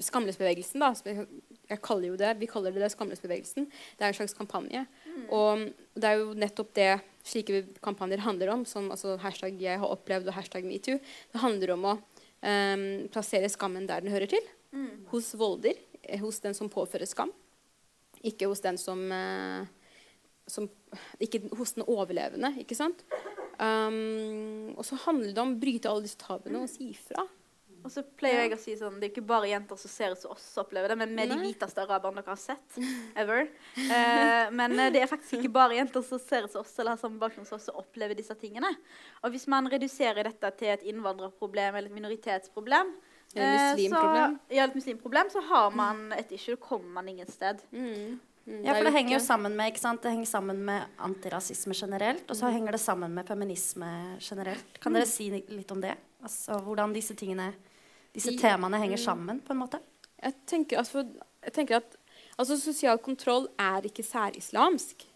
skamløsbevegelsen, 0.00 0.80
da, 0.80 0.94
jeg, 1.04 1.80
kaller 1.84 2.08
jo 2.08 2.16
det, 2.16 2.30
vi 2.40 2.48
kaller 2.48 2.72
det, 2.72 2.80
det 2.80 2.94
skamløsbevegelsen, 2.94 3.66
det 3.68 4.06
er 4.06 4.14
en 4.14 4.16
slags 4.16 4.36
kampanje. 4.38 4.86
Og 5.34 5.66
det 5.94 6.10
er 6.10 6.20
jo 6.20 6.34
nettopp 6.38 6.72
det 6.76 6.90
slike 7.24 7.62
kampanjer 7.84 8.22
handler 8.24 8.52
om, 8.52 8.64
som 8.68 8.90
altså, 8.92 9.16
hashtag 9.22 9.60
'jeg 9.60 9.78
har 9.80 9.88
opplevd' 9.88 10.28
og 10.28 10.34
hashtag 10.34 10.64
'metoo'. 10.64 11.00
Det 11.32 11.40
handler 11.40 11.72
om 11.72 11.84
å 11.84 11.92
um, 11.94 13.08
plassere 13.08 13.48
skammen 13.48 13.86
der 13.86 14.00
den 14.00 14.12
hører 14.12 14.28
til. 14.28 14.44
Mm. 14.72 15.06
Hos 15.08 15.34
volder, 15.34 15.74
eh, 16.02 16.20
hos 16.20 16.40
den 16.40 16.54
som 16.54 16.68
påfører 16.68 17.06
skam. 17.06 17.32
Ikke 18.22 18.46
hos 18.46 18.60
den 18.60 18.76
som, 18.76 19.10
uh, 19.12 19.66
som 20.46 20.68
Ikke 21.20 21.40
hos 21.56 21.72
den 21.72 21.84
overlevende, 21.86 22.54
ikke 22.58 22.76
sant? 22.76 23.02
Um, 23.58 24.74
og 24.76 24.84
så 24.84 24.96
handler 25.06 25.32
det 25.32 25.38
om 25.38 25.54
å 25.54 25.60
bryte 25.60 25.88
alle 25.88 26.02
disse 26.02 26.18
tabuene 26.18 26.62
og 26.62 26.68
si 26.68 26.90
ifra. 26.90 27.26
Og 27.84 27.92
så 27.92 28.00
pleier 28.16 28.46
jeg 28.46 28.54
å 28.56 28.58
si 28.62 28.74
sånn 28.80 28.94
Det 28.96 29.10
er 29.10 29.12
ikke 29.12 29.26
bare 29.28 29.50
jenter 29.50 29.76
som 29.76 29.92
ser 29.92 30.14
ut 30.14 30.20
som 30.22 30.32
oss 30.32 30.46
opplever 30.62 30.88
det, 30.88 30.96
men 31.02 31.12
med 31.14 31.28
de 31.28 31.36
Nei. 31.36 31.50
hviteste 31.50 31.82
araberne 31.84 32.22
dere 32.22 32.32
har 32.32 32.40
sett. 32.40 32.78
Ever. 33.20 33.46
Eh, 33.76 34.52
men 34.56 34.78
eh, 34.78 34.90
det 34.94 35.02
er 35.04 35.10
faktisk 35.10 35.36
ikke 35.38 35.52
bare 35.52 35.76
jenter 35.76 36.04
som 36.06 36.20
ser 36.22 36.46
ut 36.48 36.54
som 36.54 36.64
oss 36.64 36.72
eller 36.78 36.96
har 36.96 37.02
samme 37.02 37.20
bakgrunn 37.20 37.48
som 37.48 37.58
oss, 37.58 37.68
som 37.68 37.80
opplever 37.80 38.16
disse 38.16 38.34
tingene. 38.40 38.70
Og 39.22 39.34
hvis 39.34 39.44
man 39.52 39.68
reduserer 39.72 40.24
dette 40.30 40.52
til 40.58 40.72
et 40.72 40.86
innvandrerproblem 40.88 41.76
eller 41.76 41.92
et 41.92 41.98
minoritetsproblem 41.98 42.94
Eller 43.34 43.50
eh, 43.52 43.66
muslimproblem. 43.74 44.38
Så, 44.40 44.56
ja, 44.56 44.68
et 44.70 44.78
muslimproblem, 44.80 45.34
så 45.36 45.44
har 45.50 45.76
man 45.76 46.06
et 46.16 46.32
issue. 46.32 46.56
Da 46.56 46.62
kommer 46.64 47.02
man 47.02 47.12
ingen 47.12 47.28
sted. 47.28 47.60
Mm. 47.74 48.16
Mm, 48.44 48.58
Ja, 48.64 48.74
er 48.74 48.80
for 48.80 48.84
det 48.88 48.92
henger 48.92 49.14
jo 49.16 49.20
sammen 49.24 49.54
med 49.56 49.70
ikke 49.72 49.80
sant? 49.80 50.02
Det 50.04 50.10
henger 50.12 50.28
sammen 50.28 50.58
med 50.66 50.96
antirasisme 51.00 51.72
generelt, 51.76 52.24
og 52.28 52.36
så 52.36 52.50
henger 52.52 52.76
det 52.76 52.80
sammen 52.82 53.14
med 53.16 53.28
feminisme 53.28 53.88
generelt. 54.20 54.80
Kan 54.80 54.96
dere 54.96 55.08
si 55.08 55.30
litt 55.32 55.72
om 55.72 55.80
det? 55.80 55.94
Altså 56.24 56.58
hvordan 56.64 56.92
disse 56.92 57.16
tingene, 57.16 57.50
disse 58.14 58.34
temaene 58.38 58.80
henger 58.82 59.00
sammen, 59.02 59.40
på 59.44 59.54
en 59.54 59.62
måte? 59.64 59.80
Jeg 60.22 60.36
tenker, 60.48 60.80
altså, 60.80 61.04
jeg 61.44 61.56
tenker 61.56 61.80
at 61.82 61.96
altså, 62.38 62.56
sosial 62.60 63.00
kontroll 63.02 63.48
er 63.60 63.86
ikke 63.88 64.06
særislamsk. 64.06 65.08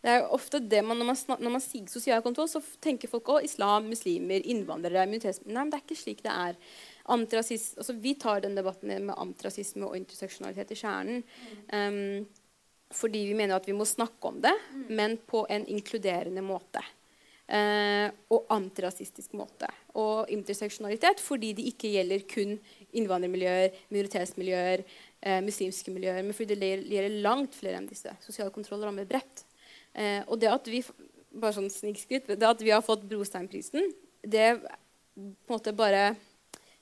Det 0.00 0.08
er 0.08 0.22
jo 0.22 0.30
ofte 0.32 0.62
det 0.64 0.80
man, 0.80 0.96
når, 0.96 1.10
man 1.10 1.18
snak, 1.18 1.40
når 1.44 1.52
man 1.58 1.62
sier 1.62 1.88
sosial 1.92 2.22
kontroll, 2.24 2.48
så 2.48 2.62
tenker 2.80 3.10
folk 3.10 3.28
å, 3.28 3.40
islam, 3.44 3.90
muslimer, 3.92 4.40
innvandrere, 4.48 5.04
minoritets... 5.10 5.42
Nei, 5.44 5.58
men 5.58 5.72
det 5.72 5.76
er 5.76 5.84
ikke 5.84 5.98
slik 6.00 6.22
det 6.24 6.32
er. 6.32 6.56
Antirasisme, 7.12 7.82
altså, 7.82 7.96
vi 8.00 8.14
tar 8.22 8.40
den 8.46 8.56
debatten 8.56 8.94
med 8.94 9.12
antirasisme 9.12 9.90
og 9.90 9.98
interseksjonalitet 9.98 10.72
i 10.72 10.78
kjernen. 10.80 11.26
Um, 11.74 12.24
fordi 12.96 13.26
vi 13.28 13.36
mener 13.36 13.58
at 13.58 13.68
vi 13.68 13.76
må 13.76 13.84
snakke 13.86 14.32
om 14.32 14.40
det, 14.42 14.54
men 14.88 15.18
på 15.28 15.44
en 15.52 15.68
inkluderende 15.68 16.42
måte. 16.42 16.82
Eh, 17.50 18.06
og 18.30 18.44
antirasistisk 18.54 19.32
måte. 19.34 19.66
Og 19.98 20.28
interseksjonalitet 20.30 21.18
fordi 21.18 21.48
de 21.58 21.64
ikke 21.72 21.90
gjelder 21.90 22.22
kun 22.30 22.52
innvandrermiljøer, 22.94 23.74
minoritetsmiljøer, 23.90 24.84
eh, 25.18 25.40
muslimske 25.42 25.90
miljøer, 25.90 26.22
men 26.22 26.32
fordi 26.32 26.54
det 26.54 26.86
gjelder- 26.86 27.22
langt 27.22 27.54
flere 27.54 27.78
enn 27.78 27.88
disse. 27.88 28.14
Sosial 28.22 28.50
kontroll 28.50 28.84
rammer 28.84 29.04
bredt. 29.04 29.44
Eh, 29.96 30.22
og 30.28 30.38
det 30.38 30.48
at 30.48 30.64
vi 30.64 30.84
bare 31.34 31.52
sånn 31.52 31.70
det 31.70 32.42
at 32.42 32.60
vi 32.62 32.70
har 32.70 32.82
fått 32.82 33.08
Brosteinprisen, 33.08 33.92
det 34.22 34.60
på 34.62 34.70
en 35.18 35.36
måte 35.48 35.74
bare 35.74 36.16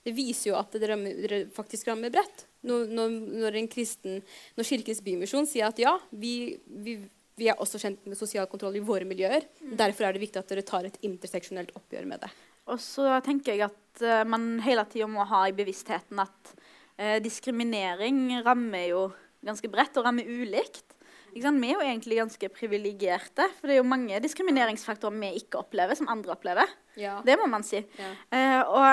det 0.04 0.14
viser 0.16 0.50
jo 0.50 0.56
at 0.56 0.70
det 0.72 0.88
rammer, 0.88 1.48
faktisk 1.54 1.88
rammer 1.88 2.10
bredt. 2.10 2.46
Når, 2.66 2.88
når, 2.90 3.08
når, 3.38 3.56
en 3.60 3.68
kristen, 3.68 4.22
når 4.56 4.64
Kirkens 4.64 5.00
Bymisjon 5.04 5.46
sier 5.46 5.68
at 5.68 5.78
ja, 5.78 5.98
vi, 6.10 6.58
vi, 6.66 6.96
vi 7.38 7.48
er 7.50 7.60
også 7.62 7.80
kjent 7.80 8.04
med 8.08 8.18
sosial 8.18 8.48
kontroll 8.50 8.76
i 8.78 8.84
våre 8.84 9.06
miljøer. 9.08 9.46
Derfor 9.78 10.08
er 10.08 10.16
det 10.16 10.22
viktig 10.22 10.40
at 10.40 10.50
dere 10.50 10.66
tar 10.66 10.88
et 10.88 10.98
interseksjonelt 11.06 11.74
oppgjør 11.78 12.08
med 12.10 12.24
det. 12.24 12.30
Og 12.68 12.80
så 12.82 13.06
tenker 13.24 13.54
jeg 13.54 13.68
at 13.68 14.02
uh, 14.04 14.26
man 14.28 14.58
hele 14.64 14.84
tida 14.90 15.08
må 15.10 15.24
ha 15.28 15.46
i 15.48 15.56
bevisstheten 15.56 16.20
at 16.20 16.52
uh, 16.52 17.16
diskriminering 17.24 18.40
rammer 18.44 18.90
jo 18.90 19.02
ganske 19.46 19.70
bredt 19.72 19.96
og 20.00 20.08
rammer 20.08 20.28
ulikt. 20.28 20.84
Vi 21.32 21.44
er 21.44 21.74
jo 21.74 21.84
egentlig 21.84 22.18
ganske 22.18 22.48
privilegerte, 22.50 23.44
for 23.58 23.68
det 23.68 23.76
er 23.76 23.82
jo 23.82 23.86
mange 23.88 24.18
diskrimineringsfaktorer 24.24 25.20
vi 25.20 25.34
ikke 25.38 25.60
opplever, 25.60 25.94
som 25.96 26.08
andre 26.10 26.34
opplever. 26.34 26.70
Ja. 26.98 27.20
Det 27.24 27.36
må 27.38 27.46
man 27.50 27.64
si. 27.66 27.84
Ja. 28.00 28.10
Uh, 28.32 28.62
og 28.74 28.88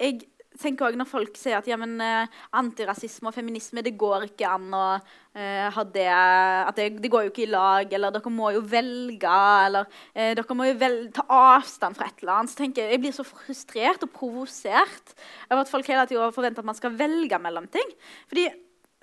jeg 0.00 0.24
tenker 0.60 0.86
også 0.86 1.00
når 1.00 1.08
folk 1.10 1.38
sier 1.38 1.58
at 1.58 1.68
ja, 1.68 1.78
men, 1.80 1.96
eh, 2.02 2.40
antirasisme 2.56 3.30
og 3.30 3.36
feminisme 3.36 3.82
det 3.84 3.94
går 3.98 4.28
ikke 4.28 4.48
an 4.48 4.74
å 4.76 4.82
uh, 4.94 5.68
ha 5.74 5.84
det 5.94 6.08
at 6.10 6.76
det, 6.78 6.88
det 7.02 7.10
går 7.10 7.26
jo 7.26 7.32
ikke 7.32 7.44
i 7.46 7.50
lag, 7.50 7.94
eller 7.96 8.14
dere 8.14 8.32
må 8.32 8.52
jo 8.54 8.62
velge, 8.70 9.38
eller 9.66 9.88
uh, 9.88 10.32
dere 10.38 10.58
må 10.58 10.68
jo 10.70 10.76
vel, 10.80 10.98
ta 11.14 11.26
avstand 11.26 11.98
fra 11.98 12.08
et 12.10 12.22
eller 12.22 12.36
annet. 12.36 12.54
Så 12.54 12.60
tenker 12.62 12.84
jeg, 12.84 12.94
jeg 12.94 13.04
blir 13.04 13.16
så 13.16 13.26
frustrert 13.26 14.06
og 14.06 14.12
provosert 14.14 15.16
over 15.50 15.64
at 15.64 15.72
folk 15.72 15.90
hele 15.90 16.06
tida 16.10 16.30
forventer 16.34 16.62
at 16.62 16.70
man 16.70 16.78
skal 16.78 16.94
velge 16.98 17.40
mellom 17.42 17.66
ting. 17.72 17.96
Fordi 18.30 18.48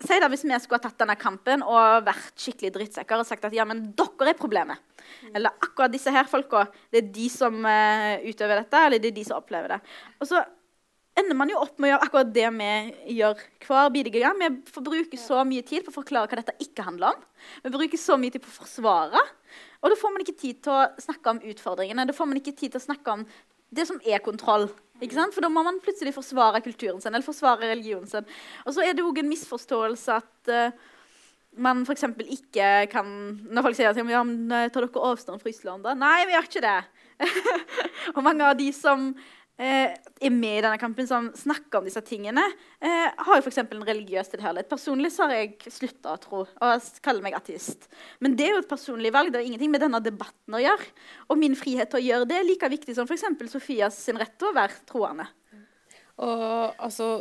Si 0.02 0.18
da 0.18 0.26
hvis 0.32 0.42
vi 0.48 0.58
skulle 0.58 0.80
ha 0.80 0.88
tatt 0.88 0.98
denne 0.98 1.14
kampen 1.20 1.62
og 1.62 2.06
vært 2.08 2.40
skikkelig 2.42 2.72
drittsekker 2.74 3.22
og 3.22 3.28
sagt 3.28 3.44
at 3.46 3.54
ja, 3.54 3.68
men 3.70 3.84
dere 3.98 4.32
er 4.32 4.40
problemet. 4.40 4.82
Eller 5.30 5.54
akkurat 5.62 5.94
disse 5.94 6.10
her 6.14 6.26
folka, 6.30 6.64
det 6.90 7.04
er 7.04 7.12
de 7.14 7.28
som 7.30 7.60
uh, 7.62 8.16
utøver 8.26 8.64
dette, 8.64 8.82
eller 8.82 9.02
det 9.04 9.12
er 9.12 9.18
de 9.20 9.26
som 9.28 9.38
opplever 9.38 9.76
det. 9.76 9.80
Og 10.18 10.32
så 10.32 10.42
ender 11.20 11.36
man 11.38 11.52
jo 11.52 11.60
opp 11.60 11.80
med 11.80 11.90
å 11.90 11.92
gjøre 11.92 12.08
akkurat 12.08 12.34
det 12.36 12.48
vi 12.56 13.18
gjør 13.18 13.42
hver 13.66 13.90
bidige 13.94 14.22
gang. 14.24 14.38
Vi 14.40 14.74
får 14.74 14.86
bruke 14.86 15.20
så 15.20 15.42
mye 15.48 15.66
tid 15.68 15.86
på 15.86 15.92
å 15.92 15.98
forklare 16.00 16.32
hva 16.32 16.40
dette 16.40 16.56
ikke 16.64 16.86
handler 16.88 17.16
om. 17.16 17.26
Vi 17.66 17.74
bruker 17.74 18.00
så 18.00 18.18
mye 18.20 18.34
tid 18.34 18.44
på 18.44 18.52
å 18.52 18.60
forsvare. 18.62 19.24
Og 19.82 19.92
da 19.92 19.98
får 20.00 20.14
man 20.14 20.24
ikke 20.24 20.40
tid 20.40 20.62
til 20.64 20.76
å 20.76 20.86
snakke 21.02 21.34
om 21.34 21.42
utfordringene. 21.52 22.08
Da 22.08 22.16
får 22.16 22.30
man 22.32 22.40
ikke 22.40 22.56
tid 22.56 22.74
til 22.74 22.80
å 22.80 22.86
snakke 22.86 23.18
om 23.18 23.26
det 23.72 23.88
som 23.88 24.00
er 24.06 24.24
kontroll. 24.24 24.70
For 25.02 25.42
da 25.42 25.50
må 25.50 25.64
man 25.66 25.82
plutselig 25.82 26.14
forsvare 26.14 26.62
kulturen 26.62 27.02
sin 27.02 27.14
eller 27.14 27.26
forsvare 27.26 27.72
religionen 27.72 28.10
sin. 28.10 28.28
Og 28.68 28.76
så 28.76 28.86
er 28.86 28.94
det 28.94 29.06
òg 29.06 29.22
en 29.22 29.32
misforståelse 29.32 30.18
at 30.20 30.52
uh, 30.54 30.90
man 31.60 31.82
f.eks. 31.84 32.06
ikke 32.32 32.68
kan 32.92 33.08
Når 33.52 33.66
folk 33.66 33.76
sier 33.76 33.90
at 33.92 33.98
ja, 34.00 34.24
men, 34.24 34.46
eh, 34.56 34.70
tar 34.72 34.86
dere 34.86 35.08
avstand 35.10 35.42
fra 35.42 35.52
islam, 35.52 35.82
da? 35.84 35.96
Nei, 35.98 36.24
vi 36.30 36.36
gjør 36.36 36.48
ikke 36.48 36.64
det. 36.64 36.78
og 38.16 38.22
mange 38.24 38.46
av 38.48 38.56
de 38.60 38.70
som 38.76 39.10
er 39.62 40.34
med 40.34 40.58
i 40.58 40.62
denne 40.64 40.80
kampen, 40.82 41.06
som 41.08 41.28
snakker 41.38 41.80
om 41.80 41.86
disse 41.86 42.02
tingene, 42.06 42.44
eh, 42.82 43.10
har 43.14 43.38
jo 43.38 43.44
f.eks. 43.44 43.60
en 43.62 43.84
religiøs 43.86 44.32
tilhørighet. 44.32 44.70
Personlig 44.72 45.12
så 45.14 45.28
har 45.28 45.36
jeg 45.38 45.74
slutta 45.74 46.16
å 46.16 46.22
tro 46.22 46.40
og 46.46 46.88
kaller 47.06 47.26
meg 47.26 47.36
ateist. 47.38 47.86
Men 48.20 48.36
det 48.38 48.48
er 48.48 48.56
jo 48.56 48.64
et 48.64 48.72
personlig 48.72 49.12
valg. 49.14 49.32
Det 49.32 49.42
har 49.42 49.46
ingenting 49.46 49.74
med 49.74 49.84
denne 49.84 50.02
debatten 50.02 50.58
å 50.58 50.62
gjøre. 50.62 50.88
Og 51.30 51.42
min 51.42 51.58
frihet 51.58 51.92
til 51.92 52.02
å 52.02 52.06
gjøre 52.06 52.30
det 52.32 52.40
er 52.40 52.48
like 52.48 52.72
viktig 52.74 52.96
som 52.98 53.10
f.eks. 53.10 53.28
Sofias 53.52 54.00
sin 54.02 54.18
rett 54.22 54.34
til 54.40 54.50
å 54.50 54.56
være 54.58 54.82
troende. 54.90 55.28
Og, 56.22 56.74
altså, 56.78 57.12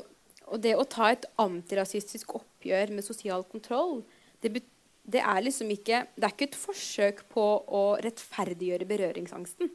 og 0.49 0.63
det 0.65 0.77
å 0.77 0.89
ta 0.89 1.11
et 1.13 1.29
antirasistisk 1.41 2.35
oppgjør 2.41 2.95
med 2.97 3.07
sosial 3.07 3.45
kontroll, 3.49 4.01
det, 4.41 4.63
det 5.05 5.21
er 5.21 5.45
liksom 5.45 5.69
ikke 5.73 6.05
Det 6.17 6.25
er 6.25 6.33
ikke 6.33 6.49
et 6.49 6.59
forsøk 6.59 7.23
på 7.33 7.45
å 7.69 7.85
rettferdiggjøre 8.01 8.89
berøringsangsten. 8.89 9.73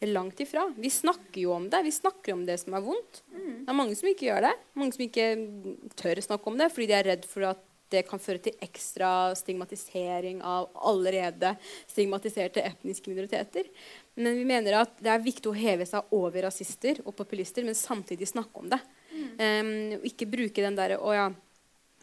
Langt 0.00 0.40
ifra. 0.40 0.62
Vi 0.80 0.90
snakker 0.90 1.42
jo 1.42 1.52
om 1.52 1.66
det. 1.70 1.82
Vi 1.84 1.92
snakker 1.92 2.32
om 2.32 2.46
det 2.48 2.56
som 2.62 2.76
er 2.76 2.84
vondt. 2.84 3.20
Det 3.30 3.68
er 3.68 3.76
mange 3.76 3.96
som 3.98 4.08
ikke 4.08 4.30
gjør 4.30 4.46
det. 4.46 4.52
Mange 4.80 4.96
som 4.96 5.04
ikke 5.04 5.26
tør 6.00 6.20
å 6.22 6.24
snakke 6.24 6.48
om 6.48 6.56
det 6.60 6.70
fordi 6.72 6.88
de 6.88 6.96
er 6.96 7.08
redd 7.10 7.26
for 7.28 7.50
at 7.50 7.66
det 7.90 8.04
kan 8.06 8.22
føre 8.22 8.38
til 8.44 8.54
ekstra 8.62 9.34
stigmatisering 9.38 10.40
av 10.46 10.68
allerede 10.86 11.56
stigmatiserte 11.90 12.62
etniske 12.62 13.10
minoriteter. 13.10 13.66
Men 14.14 14.38
vi 14.38 14.46
mener 14.46 14.78
at 14.78 14.94
det 15.02 15.10
er 15.12 15.24
viktig 15.24 15.50
å 15.50 15.56
heve 15.56 15.86
seg 15.88 16.14
over 16.14 16.46
rasister 16.46 17.02
og 17.04 17.16
populister, 17.18 17.66
men 17.66 17.78
samtidig 17.78 18.30
snakke 18.30 18.62
om 18.62 18.70
det. 18.70 18.80
Um, 19.10 19.98
ikke 20.06 20.28
bruke 20.30 20.62
den 20.62 20.76
derre 20.78 21.00
Å 21.02 21.12
ja, 21.12 21.24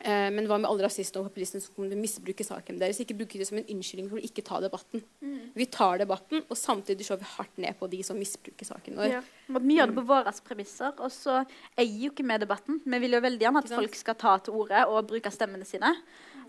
Eh, 0.05 0.27
men 0.29 0.45
hva 0.45 0.59
med 0.61 0.69
alle 0.69 0.85
rasistene 0.85 1.23
og 1.23 1.31
populistene 1.31 1.63
som 1.63 1.73
kommer 1.73 1.89
til 1.89 1.97
å 1.97 2.03
misbruke 2.03 2.45
saken 2.45 2.77
deres? 2.77 2.99
Ikke 3.01 3.15
bruke 3.17 3.39
det 3.39 3.47
som 3.49 3.57
en 3.57 3.65
unnskyldning 3.73 4.11
for 4.11 4.19
å 4.19 4.25
ikke 4.27 4.43
ta 4.45 4.59
debatten. 4.61 5.01
Vi 5.57 5.65
tar 5.73 5.97
debatten, 6.03 6.43
og 6.45 6.59
samtidig 6.59 7.07
slår 7.07 7.21
vi 7.23 7.31
hardt 7.33 7.57
ned 7.63 7.79
på 7.79 7.89
de 7.89 8.03
som 8.05 8.19
misbruker 8.19 8.69
saken 8.69 8.99
vår. 8.99 9.09
Ja. 9.15 9.21
Vi 9.57 9.79
gjør 9.79 9.89
det 9.89 9.97
på 9.97 10.05
våre 10.11 10.33
premisser, 10.45 10.93
og 11.01 11.09
så 11.13 11.39
eier 11.73 11.97
jo 12.05 12.13
ikke 12.13 12.27
vi 12.27 12.39
debatten. 12.45 12.81
Vi 12.85 13.01
vil 13.03 13.17
jo 13.17 13.23
veldig 13.25 13.47
gjerne 13.47 13.63
at 13.65 13.73
folk 13.73 13.97
skal 13.97 14.19
ta 14.21 14.37
til 14.45 14.59
orde 14.61 14.85
og 14.91 15.09
bruke 15.09 15.33
stemmene 15.33 15.65
sine. 15.65 15.95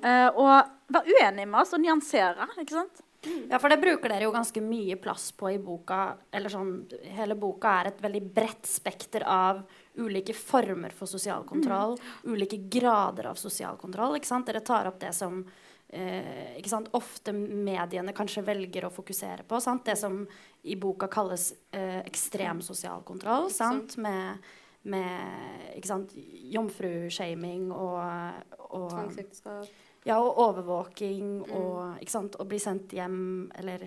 Eh, 0.05 0.29
og 0.29 0.93
være 0.93 1.17
uenige 1.17 1.49
med 1.49 1.63
oss 1.63 1.73
og 1.73 1.83
nyansere. 1.83 2.51
ikke 2.61 2.77
sant? 2.83 3.05
Ja, 3.27 3.59
for 3.59 3.73
det 3.73 3.81
bruker 3.83 4.13
dere 4.13 4.29
jo 4.29 4.35
ganske 4.35 4.61
mye 4.63 4.95
plass 5.01 5.31
på 5.35 5.51
i 5.51 5.59
boka. 5.59 6.17
Eller 6.31 6.53
sånn, 6.53 6.85
hele 7.17 7.35
boka 7.39 7.73
er 7.81 7.91
et 7.91 8.03
veldig 8.05 8.21
bredt 8.35 8.69
spekter 8.69 9.25
av 9.27 9.65
ulike 9.99 10.35
former 10.37 10.95
for 10.95 11.11
sosial 11.11 11.47
kontroll. 11.49 11.97
Ulike 12.29 12.61
grader 12.71 13.33
av 13.33 13.41
sosial 13.41 13.79
kontroll. 13.81 14.19
Ikke 14.19 14.31
sant? 14.31 14.47
Dere 14.47 14.63
tar 14.63 14.87
opp 14.91 15.01
det 15.03 15.11
som 15.17 15.41
eh, 15.89 16.55
ikke 16.61 16.71
sant? 16.71 16.93
ofte 16.99 17.35
mediene 17.35 18.15
kanskje 18.15 18.47
velger 18.47 18.87
å 18.87 18.95
fokusere 18.95 19.49
på. 19.49 19.59
Sant? 19.65 19.85
Det 19.89 19.99
som 19.99 20.23
i 20.63 20.79
boka 20.79 21.11
kalles 21.11 21.51
eh, 21.73 22.01
ekstrem 22.05 22.63
sosial 22.63 23.03
kontroll. 23.09 23.51
Sant? 23.51 23.99
Med, 23.99 24.47
med 24.87 25.75
ikke 25.75 25.91
sant? 25.91 26.15
jomfrushaming 26.55 27.73
og, 27.75 28.65
og 28.71 28.91
Tvangsekteskap. 28.95 29.87
Ja, 30.09 30.17
og 30.25 30.39
overvåking 30.41 31.31
og 31.53 32.01
ikke 32.03 32.15
sant, 32.15 32.37
å 32.41 32.47
bli 32.49 32.59
sendt 32.63 32.93
hjem 32.97 33.19
eller 33.61 33.87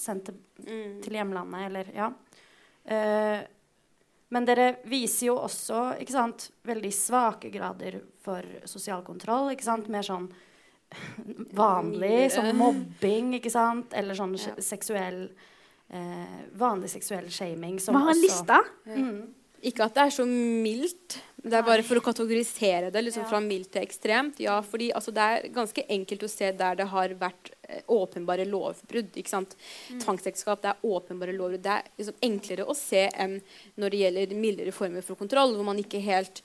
sendt 0.00 0.24
til, 0.30 0.38
Mm. 0.60 0.98
til 1.04 1.14
hjemlandet 1.16 1.66
eller 1.70 1.86
ja. 1.96 2.10
Uh, 2.90 3.40
men 4.30 4.44
dere 4.46 4.76
viser 4.86 5.26
jo 5.30 5.36
også 5.40 5.96
ikke 6.00 6.12
sant, 6.14 6.50
veldig 6.68 6.90
svake 6.94 7.50
grader 7.50 7.96
for 8.22 8.44
sosial 8.68 9.02
kontroll. 9.02 9.50
ikke 9.54 9.64
sant, 9.66 9.88
Mer 9.88 10.02
sånn 10.06 10.28
vanlig, 11.56 12.30
som 12.34 12.46
mobbing, 12.58 13.34
ikke 13.38 13.50
sant, 13.52 13.92
eller 13.96 14.14
sånn 14.18 14.36
Ja. 14.38 14.54
seksuell 14.62 15.30
uh, 15.92 16.40
Vanlig 16.58 16.90
seksuell 16.92 17.28
shaming. 17.30 17.78
Som 17.80 17.96
Vi 17.96 18.02
har 18.02 18.10
en 18.14 18.22
liste. 18.22 18.60
Mm. 18.86 19.34
Ikke 19.62 19.84
at 19.84 19.94
det 19.94 20.04
er 20.06 20.10
så 20.14 20.24
mildt. 20.26 21.18
Det 21.40 21.56
er 21.56 21.64
bare 21.64 21.84
for 21.86 21.96
å 21.96 22.04
kategorisere 22.04 22.90
det 22.92 23.00
liksom 23.00 23.24
Ja. 23.24 23.28
fra 23.30 23.40
mildt 23.40 23.70
til 23.72 23.82
ekstremt. 23.82 24.38
Ja, 24.38 24.60
fordi 24.60 24.90
altså, 24.92 25.12
Det 25.12 25.22
er 25.22 25.48
ganske 25.48 25.86
enkelt 25.88 26.22
å 26.22 26.28
se 26.28 26.52
der 26.52 26.74
det 26.76 26.86
har 26.88 27.08
vært 27.08 27.52
eh, 27.68 27.80
åpenbare 27.88 28.44
lovbrudd. 28.44 29.16
ikke 29.16 29.28
sant? 29.28 29.56
Tvangsekteskap 30.00 30.60
det 30.60 30.70
er 30.74 30.84
åpenbare 30.84 31.32
lovbrudd. 31.32 31.62
Det 31.62 31.72
er 31.72 31.82
liksom 31.98 32.14
enklere 32.22 32.66
å 32.66 32.76
se 32.76 33.08
enn 33.14 33.40
når 33.78 33.90
det 33.90 34.00
gjelder 34.00 34.36
mildere 34.36 34.72
former 34.72 35.02
for 35.02 35.16
kontroll, 35.16 35.54
hvor 35.54 35.64
man 35.64 35.78
ikke 35.78 36.00
helt 36.00 36.42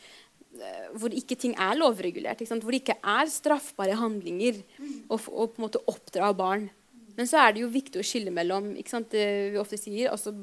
eh, 0.62 0.88
hvor 0.96 1.10
ikke 1.12 1.38
ting 1.38 1.56
er 1.60 1.76
lovregulert. 1.76 2.40
Hvor 2.40 2.72
det 2.72 2.84
ikke 2.84 3.00
er 3.04 3.26
straffbare 3.28 4.00
handlinger 4.00 4.64
å, 5.10 5.20
å 5.20 5.48
på 5.48 5.60
en 5.60 5.68
måte 5.68 5.84
oppdra 5.88 6.34
barn. 6.34 6.70
Men 7.18 7.28
så 7.28 7.38
er 7.40 7.54
det 7.54 7.62
jo 7.62 7.68
viktig 7.72 8.00
å 8.00 8.04
skille 8.04 8.32
mellom 8.32 8.74
det 8.76 9.52
vi 9.52 9.58
ofte 9.58 9.78
sier, 9.78 10.12
altså 10.12 10.34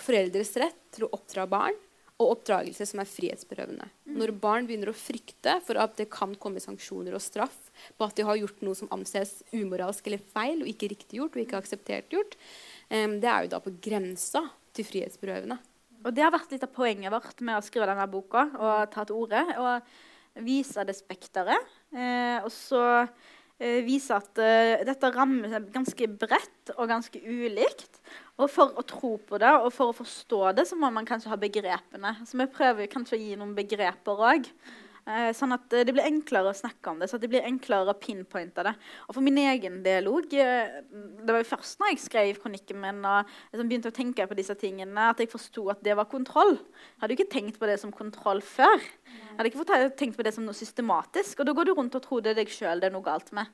foreldres 0.00 0.56
rett 0.56 0.76
til 0.92 1.04
å 1.04 1.12
oppdra 1.12 1.46
barn 1.48 1.74
og 2.16 2.32
oppdragelse 2.32 2.86
som 2.88 3.02
er 3.02 3.10
frihetsberøvende. 3.10 3.86
Når 4.16 4.32
barn 4.40 4.68
begynner 4.68 4.88
å 4.92 4.96
frykte 4.96 5.58
for 5.66 5.78
at 5.82 5.98
det 5.98 6.08
kan 6.12 6.32
komme 6.40 6.62
sanksjoner 6.62 7.16
og 7.16 7.24
straff 7.24 7.56
på 7.98 8.08
at 8.08 8.16
de 8.16 8.24
har 8.24 8.40
gjort 8.40 8.64
noe 8.64 8.78
som 8.78 8.90
anses 8.94 9.42
umoralsk 9.52 10.08
eller 10.08 10.24
feil 10.32 10.64
og 10.64 10.70
ikke 10.72 10.90
riktig 10.94 11.20
gjort 11.20 11.36
og 11.36 11.44
ikke 11.44 11.60
akseptert 11.60 12.12
gjort, 12.16 12.38
um, 12.88 13.18
det 13.20 13.28
er 13.28 13.44
jo 13.44 13.52
da 13.52 13.60
på 13.60 13.74
grensa 13.84 14.46
til 14.76 14.88
frihetsberøvende. 14.88 15.60
Og 16.06 16.12
det 16.14 16.24
har 16.24 16.32
vært 16.32 16.52
litt 16.54 16.64
av 16.64 16.72
poenget 16.72 17.12
vårt 17.12 17.40
med 17.44 17.58
å 17.58 17.64
skrive 17.64 17.88
denne 17.90 18.06
boka 18.08 18.46
og 18.54 18.92
ta 18.94 19.04
til 19.04 19.24
orde. 19.24 19.42
Og 19.58 20.44
vise 20.44 20.84
det 20.86 20.96
spekteret. 20.96 21.72
Eh, 21.94 22.38
og 22.44 22.50
så 22.52 22.82
eh, 23.58 23.82
vise 23.86 24.16
at 24.16 24.40
eh, 24.42 24.84
dette 24.86 25.10
rammer 25.14 25.58
ganske 25.74 26.08
bredt 26.20 26.74
og 26.76 26.90
ganske 26.90 27.20
ulikt. 27.20 28.00
Og 28.36 28.50
for 28.52 28.74
å 28.76 28.84
tro 28.84 29.14
på 29.16 29.38
det 29.40 29.52
og 29.56 29.70
for 29.72 29.92
å 29.92 29.96
forstå 29.96 30.40
det, 30.58 30.66
så 30.68 30.76
må 30.76 30.90
man 30.92 31.08
kanskje 31.08 31.30
ha 31.32 31.38
begrepene. 31.40 32.18
Så 32.28 32.36
vi 32.36 32.48
prøver 32.52 32.90
kanskje 32.92 33.16
å 33.16 33.22
gi 33.22 33.38
noen 33.38 33.54
begreper 33.56 34.26
òg. 34.28 34.50
Eh, 35.06 35.28
sånn 35.38 35.54
at 35.54 35.70
eh, 35.70 35.84
det 35.86 35.92
blir 35.94 36.02
enklere 36.02 36.50
å 36.50 36.56
snakke 36.56 36.90
om 36.90 36.98
det, 36.98 37.06
så 37.06 37.18
det 37.22 37.28
blir 37.30 37.44
enklere 37.46 37.92
å 37.92 37.98
pinpointe 38.02 38.64
det. 38.66 38.72
Og 39.06 39.14
for 39.14 39.22
min 39.22 39.38
egen 39.38 39.76
del 39.84 40.08
òg 40.10 40.26
Det 40.34 41.28
var 41.30 41.38
jo 41.38 41.46
først 41.46 41.78
når 41.78 41.92
jeg 41.92 42.00
skrev 42.02 42.40
kronikken 42.42 42.80
min 42.82 42.98
og 43.06 43.30
liksom 43.52 43.70
begynte 43.70 43.92
å 43.92 43.94
tenke 43.94 44.26
på 44.26 44.34
disse 44.34 44.56
tingene, 44.58 45.12
at 45.12 45.22
jeg 45.22 45.30
forsto 45.30 45.68
at 45.70 45.84
det 45.86 45.94
var 45.94 46.10
kontroll. 46.10 46.56
Jeg 46.58 47.04
hadde 47.04 47.14
jo 47.14 47.20
ikke 47.20 47.34
tenkt 47.36 47.60
på 47.62 47.70
det 47.70 47.78
som 47.78 47.94
kontroll 47.94 48.42
før. 48.42 48.82
Jeg 48.82 49.38
hadde 49.38 49.52
ikke 49.52 49.92
tenkt 49.94 50.18
på 50.18 50.26
det 50.26 50.34
som 50.34 50.44
noe 50.48 50.58
systematisk. 50.58 51.38
Og 51.38 51.46
da 51.46 51.54
går 51.54 51.70
du 51.70 51.76
rundt 51.78 51.94
og 51.94 52.02
tror 52.02 52.26
det 52.26 52.34
er 52.34 52.40
deg 52.42 52.50
sjøl 52.50 52.82
det 52.82 52.90
er 52.90 52.96
noe 52.98 53.06
galt 53.06 53.30
med. 53.36 53.46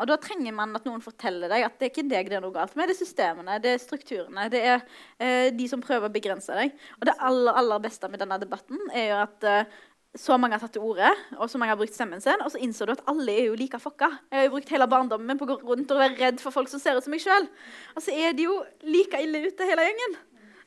Og 0.00 0.08
da 0.08 0.16
trenger 0.20 0.54
man 0.56 0.74
at 0.76 0.86
noen 0.88 1.02
forteller 1.04 1.52
deg 1.52 1.66
at 1.66 1.78
det 1.78 1.88
er 1.88 1.92
ikke 1.92 2.08
deg 2.08 2.30
det 2.30 2.38
er 2.38 2.44
noe 2.44 2.54
galt 2.54 2.74
med. 2.78 2.88
Det 2.88 2.96
er 2.96 3.00
systemene, 3.02 3.58
det 3.62 3.74
er 3.74 3.82
strukturene, 3.82 4.48
det 4.52 4.62
er 4.64 4.84
eh, 5.18 5.48
de 5.54 5.68
som 5.70 5.82
prøver 5.84 6.08
å 6.08 6.14
begrense 6.14 6.56
deg. 6.56 6.74
Og 7.00 7.08
det 7.08 7.16
aller, 7.20 7.58
aller 7.60 7.82
beste 7.84 8.10
med 8.12 8.22
denne 8.22 8.38
debatten 8.42 8.80
er 8.90 9.08
jo 9.10 9.18
at 9.22 9.48
eh, 9.48 9.80
så 10.18 10.36
mange 10.36 10.56
har 10.58 10.60
tatt 10.60 10.74
til 10.76 10.84
orde, 10.84 11.08
og 11.38 11.48
så 11.48 11.56
mange 11.60 11.72
har 11.72 11.78
brukt 11.80 11.94
stemmen 11.96 12.20
sin, 12.20 12.40
og 12.44 12.50
så 12.52 12.60
innså 12.60 12.84
du 12.84 12.92
at 12.92 13.04
alle 13.08 13.32
er 13.32 13.46
jo 13.48 13.54
like 13.56 13.80
fucka. 13.80 14.10
Jeg 14.28 14.38
har 14.38 14.48
jo 14.48 14.54
brukt 14.56 14.72
hele 14.74 14.88
barndommen 14.92 15.30
min 15.30 15.40
på 15.40 15.48
å 15.48 15.54
gå 15.54 15.60
rundt 15.70 15.94
og 15.94 16.02
være 16.02 16.18
redd 16.18 16.42
for 16.42 16.52
folk 16.52 16.68
som 16.68 16.82
ser 16.82 16.98
ut 16.98 17.06
som 17.06 17.14
meg 17.14 17.22
sjøl. 17.24 17.48
Og 17.96 18.04
så 18.04 18.12
er 18.12 18.36
de 18.36 18.44
jo 18.44 18.58
like 18.84 19.22
ille 19.24 19.46
ute, 19.48 19.68
hele 19.68 19.86
gjengen. 19.88 20.18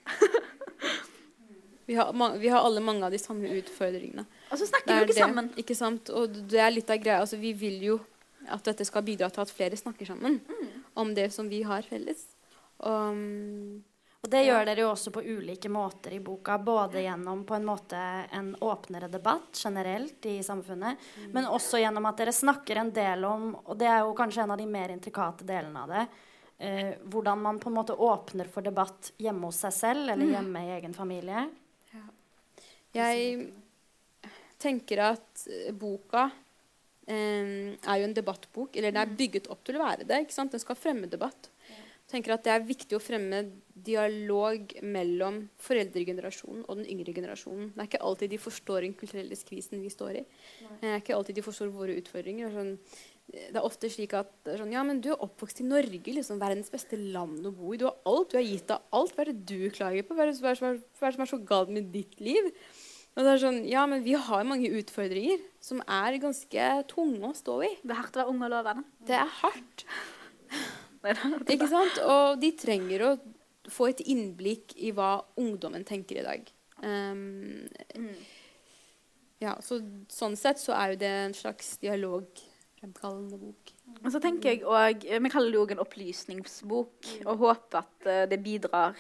Vi 1.85 1.93
har, 1.93 2.38
vi 2.39 2.49
har 2.49 2.63
alle 2.65 2.81
mange 2.81 3.05
av 3.05 3.13
de 3.13 3.19
samme 3.21 3.45
utfordringene. 3.59 4.23
Og 4.49 4.57
så 4.57 4.65
snakker 4.65 4.89
vi 4.89 4.95
jo 4.95 5.05
ikke 5.05 5.13
det, 5.13 5.19
sammen. 5.19 5.49
Ikke 5.61 5.75
sant? 5.77 6.09
Og 6.09 6.39
det 6.49 6.57
er 6.57 6.71
litt 6.73 6.89
av 6.89 6.97
greia. 6.97 7.19
Altså, 7.21 7.38
vi 7.38 7.51
vil 7.53 7.75
jo 7.85 7.97
at 8.51 8.63
dette 8.67 8.86
skal 8.88 9.05
bidra 9.05 9.29
til 9.34 9.43
at 9.45 9.51
flere 9.53 9.77
snakker 9.79 10.08
sammen 10.10 10.39
om 10.93 11.13
det 11.15 11.29
som 11.34 11.49
vi 11.51 11.63
har 11.67 11.86
felles. 11.88 12.23
Og, 12.77 13.13
mm, 13.15 13.84
Og 14.25 14.29
det 14.34 14.39
gjør 14.41 14.63
dere 14.65 14.81
jo 14.81 14.88
også 14.89 15.12
på 15.13 15.21
ulike 15.21 15.69
måter 15.69 16.15
i 16.15 16.19
boka. 16.19 16.58
Både 16.58 17.03
gjennom 17.03 17.43
på 17.45 17.53
en 17.60 17.65
måte 17.67 17.97
en 18.34 18.55
åpnere 18.58 19.05
debatt 19.08 19.53
generelt 19.53 20.25
i 20.25 20.39
samfunnet, 20.41 20.97
men 21.29 21.45
også 21.45 21.77
gjennom 21.77 22.08
at 22.10 22.17
dere 22.17 22.34
snakker 22.34 22.79
en 22.81 22.89
del 22.89 23.27
om, 23.29 23.51
og 23.53 23.77
det 23.77 23.86
er 23.86 23.99
jo 24.01 24.15
kanskje 24.17 24.41
en 24.41 24.55
av 24.55 24.58
de 24.58 24.65
mer 24.65 24.89
intrikate 24.95 25.45
delene 25.45 25.84
av 25.84 25.93
det, 25.93 26.08
eh, 26.58 26.95
hvordan 27.05 27.43
man 27.43 27.60
på 27.62 27.69
en 27.69 27.77
måte 27.77 27.93
åpner 27.93 28.49
for 28.49 28.65
debatt 28.65 29.12
hjemme 29.21 29.45
hos 29.45 29.62
seg 29.62 29.77
selv 29.77 30.10
eller 30.15 30.34
hjemme 30.34 30.65
i 30.65 30.73
egen 30.79 30.97
familie. 30.97 31.45
jeg 32.97 33.53
tenker 34.58 35.05
at 35.12 35.45
eh, 35.51 35.69
boka 35.69 36.31
er 37.07 37.99
jo 37.99 38.07
en 38.07 38.15
debattbok. 38.17 38.75
Eller 38.75 38.95
det 38.95 39.03
er 39.03 39.17
bygget 39.19 39.49
opp 39.53 39.65
til 39.65 39.77
å 39.77 39.83
være 39.85 40.07
det. 40.07 40.23
ikke 40.25 40.35
sant? 40.35 40.53
Den 40.55 40.63
skal 40.63 40.79
fremme 40.79 41.09
debatt. 41.11 41.51
Jeg 42.05 42.21
tenker 42.21 42.35
at 42.35 42.43
Det 42.45 42.51
er 42.53 42.67
viktig 42.67 42.95
å 42.97 43.01
fremme 43.01 43.39
dialog 43.85 44.75
mellom 44.85 45.39
foreldregenerasjonen 45.61 46.63
og 46.67 46.77
den 46.77 46.85
yngre 46.93 47.15
generasjonen. 47.15 47.71
Det 47.73 47.81
er 47.81 47.89
ikke 47.89 48.05
alltid 48.05 48.29
de 48.29 48.37
forstår 48.43 48.85
den 48.85 48.93
kulturelle 48.93 49.37
krisen 49.41 49.81
vi 49.81 49.89
står 49.89 50.21
i. 50.21 50.23
Det 50.81 50.91
er 50.91 51.01
ikke 51.01 51.17
alltid 51.17 51.39
de 51.39 51.45
forstår 51.45 51.73
våre 51.73 51.97
utfordringer. 51.97 52.53
Sånn, 52.53 52.75
det 53.33 53.57
er 53.57 53.65
ofte 53.65 53.89
slik 53.89 54.13
at 54.17 54.31
sånn, 54.45 54.73
ja, 54.75 54.83
men 54.85 55.01
du 55.01 55.09
er 55.15 55.23
oppvokst 55.25 55.63
i 55.63 55.67
Norge, 55.67 56.13
liksom, 56.13 56.37
verdens 56.41 56.69
beste 56.73 56.99
land 56.99 57.45
å 57.49 57.53
bo 57.57 57.73
i. 57.73 57.79
Du 57.81 57.87
har 57.89 57.97
alt, 58.05 58.29
du 58.31 58.37
har 58.37 58.45
gitt 58.45 58.69
deg 58.69 58.85
alt. 58.99 59.15
Hva 59.15 59.25
er 59.25 59.31
det 59.33 59.45
du 59.49 59.71
klager 59.73 60.05
på? 60.05 60.17
Er 60.17 60.29
det, 60.29 60.37
hva 60.45 60.53
er 60.53 60.59
det 60.61 61.15
som 61.17 61.25
er 61.25 61.31
så 61.33 61.41
galt 61.41 61.73
med 61.73 61.89
ditt 61.93 62.19
liv? 62.21 62.53
Og 63.15 63.23
det 63.23 63.32
er 63.32 63.39
sånn, 63.39 63.62
ja, 63.71 63.86
men 63.88 64.04
vi 64.04 64.15
har 64.19 64.47
mange 64.47 64.69
utfordringer 64.75 65.39
som 65.63 65.80
er 65.88 66.17
ganske 66.19 66.65
tunge 66.91 67.30
å 67.30 67.38
stå 67.38 67.62
i. 67.63 67.71
Det 67.80 67.93
er 67.93 68.01
hardt 68.01 68.17
å 68.17 68.21
være 68.21 68.34
ung 68.34 68.41
og 68.43 68.51
lovende. 68.51 68.84
Det 69.08 69.15
er 69.15 69.32
hardt. 69.39 69.86
Ikke 71.54 71.69
sant? 71.71 71.99
Og 72.04 72.41
de 72.41 72.51
trenger 72.60 73.06
å 73.06 73.12
få 73.71 73.89
et 73.91 74.04
innblikk 74.12 74.75
i 74.78 74.91
hva 74.95 75.19
ungdommen 75.39 75.86
tenker 75.88 76.19
i 76.19 76.25
dag. 76.25 76.49
Um, 76.84 77.63
ja, 79.41 79.56
så 79.63 79.80
Sånn 80.12 80.36
sett 80.39 80.60
så 80.62 80.75
er 80.75 80.93
jo 80.93 80.99
det 81.01 81.12
en 81.21 81.36
slags 81.38 81.75
dialogfremkallende 81.84 83.39
bok. 83.39 83.71
Og 84.01 84.10
så 84.12 84.21
tenker 84.23 84.54
jeg 84.54 84.65
også, 84.65 85.21
Vi 85.23 85.32
kaller 85.32 85.54
det 85.54 85.62
jo 85.62 85.67
en 85.78 85.86
opplysningsbok, 85.86 87.10
og 87.25 87.45
håper 87.45 87.82
at 87.82 88.10
eh, 88.12 88.25
det 88.32 88.41
bidrar 88.43 88.99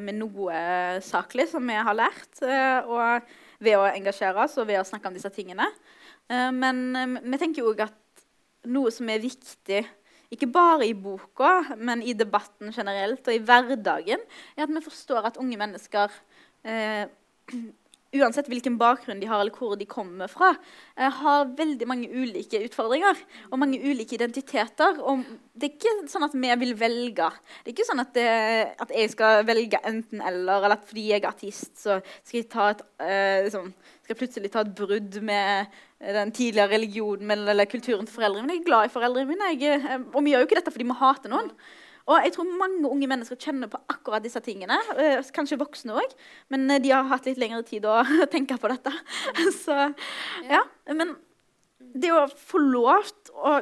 med 0.00 0.16
noe 0.16 0.60
saklig 1.04 1.48
som 1.50 1.66
vi 1.68 1.76
har 1.76 1.96
lært. 1.96 2.42
Eh, 2.42 2.88
og 2.88 3.30
ved 3.60 3.76
å 3.76 3.88
engasjere 3.90 4.44
oss 4.44 4.58
og 4.60 4.68
ved 4.70 4.80
å 4.80 4.86
snakke 4.88 5.10
om 5.10 5.16
disse 5.16 5.30
tingene. 5.34 5.66
Eh, 6.30 6.50
men 6.56 6.84
eh, 6.96 7.16
vi 7.32 7.40
tenker 7.40 7.66
òg 7.68 7.84
at 7.86 8.26
noe 8.70 8.92
som 8.92 9.08
er 9.12 9.22
viktig, 9.22 9.82
ikke 10.30 10.50
bare 10.52 10.86
i 10.86 10.94
boka, 10.94 11.76
men 11.80 12.04
i 12.06 12.14
debatten 12.14 12.70
generelt 12.74 13.26
og 13.26 13.34
i 13.34 13.42
hverdagen, 13.42 14.22
er 14.54 14.66
at 14.66 14.72
vi 14.72 14.84
forstår 14.84 15.30
at 15.30 15.40
unge 15.42 15.58
mennesker 15.58 16.12
eh, 16.62 17.06
uansett 18.16 18.48
hvilken 18.50 18.76
bakgrunn 18.80 19.20
de 19.22 19.28
har, 19.30 19.40
eller 19.42 19.54
hvor 19.54 19.76
de 19.78 19.86
kommer 19.88 20.30
fra, 20.30 20.54
eh, 20.96 21.10
har 21.20 21.52
veldig 21.56 21.86
mange 21.86 22.08
ulike 22.10 22.58
utfordringer 22.66 23.18
og 23.50 23.60
mange 23.62 23.78
ulike 23.78 24.16
identiteter. 24.16 24.98
Og 24.98 25.22
det 25.54 25.68
er 25.68 25.76
ikke 25.76 26.08
sånn 26.10 26.26
at 26.26 26.34
vi 26.34 26.54
vil 26.64 26.74
velge. 26.78 27.28
Det 27.62 27.70
er 27.70 27.76
ikke 27.76 27.88
sånn 27.90 28.02
at, 28.02 28.12
det, 28.14 28.26
at 28.82 28.94
jeg 28.96 29.12
skal 29.14 29.44
velge 29.46 29.82
enten-eller, 29.84 30.64
eller 30.64 30.76
at 30.76 30.88
fordi 30.88 31.06
jeg 31.12 31.22
er 31.22 31.30
artist, 31.30 31.76
så 31.78 32.00
skal 32.24 32.40
jeg 32.42 32.48
et, 32.50 32.82
eh, 32.98 33.44
liksom, 33.46 33.70
skal 34.02 34.14
jeg 34.16 34.22
plutselig 34.24 34.50
ta 34.50 34.64
et 34.64 34.74
brudd 34.74 35.20
med 35.22 35.66
den 36.00 36.32
tidligere 36.32 36.72
religionen 36.72 37.30
eller 37.30 37.68
kulturen 37.68 38.06
til 38.08 38.16
foreldrene 38.16 38.46
mine. 38.46 38.56
Jeg 38.58 38.64
er 38.64 38.70
glad 38.70 38.88
i 38.88 38.94
foreldrene 38.94 39.28
mine, 39.28 39.52
jeg, 39.54 39.78
eh, 39.84 40.02
og 40.14 40.24
vi 40.24 40.34
gjør 40.34 40.42
jo 40.42 40.50
ikke 40.50 40.58
dette 40.58 40.74
fordi 40.74 40.88
vi 40.88 40.98
hater 40.98 41.30
noen. 41.30 41.52
Og 42.10 42.24
jeg 42.26 42.32
tror 42.34 42.48
mange 42.58 42.88
unge 42.90 43.06
mennesker 43.10 43.38
kjenner 43.38 43.70
på 43.70 43.78
akkurat 43.92 44.24
disse 44.24 44.40
tingene. 44.42 44.76
eh, 44.98 45.22
Kanskje 45.36 45.58
voksne 45.60 45.94
òg, 46.00 46.14
men 46.50 46.66
eh, 46.74 46.80
de 46.82 46.90
har 46.90 47.06
hatt 47.12 47.28
litt 47.30 47.38
lengre 47.38 47.62
tid 47.68 47.86
å 47.86 48.00
tenke 48.34 48.58
på 48.58 48.70
dette. 48.72 48.92
Så 49.62 49.76
ja. 50.50 50.64
Men 50.90 51.14
det 51.94 52.10
å 52.14 52.24
få 52.28 52.60
lov 52.62 53.06
til 53.08 53.34
å 53.38 53.54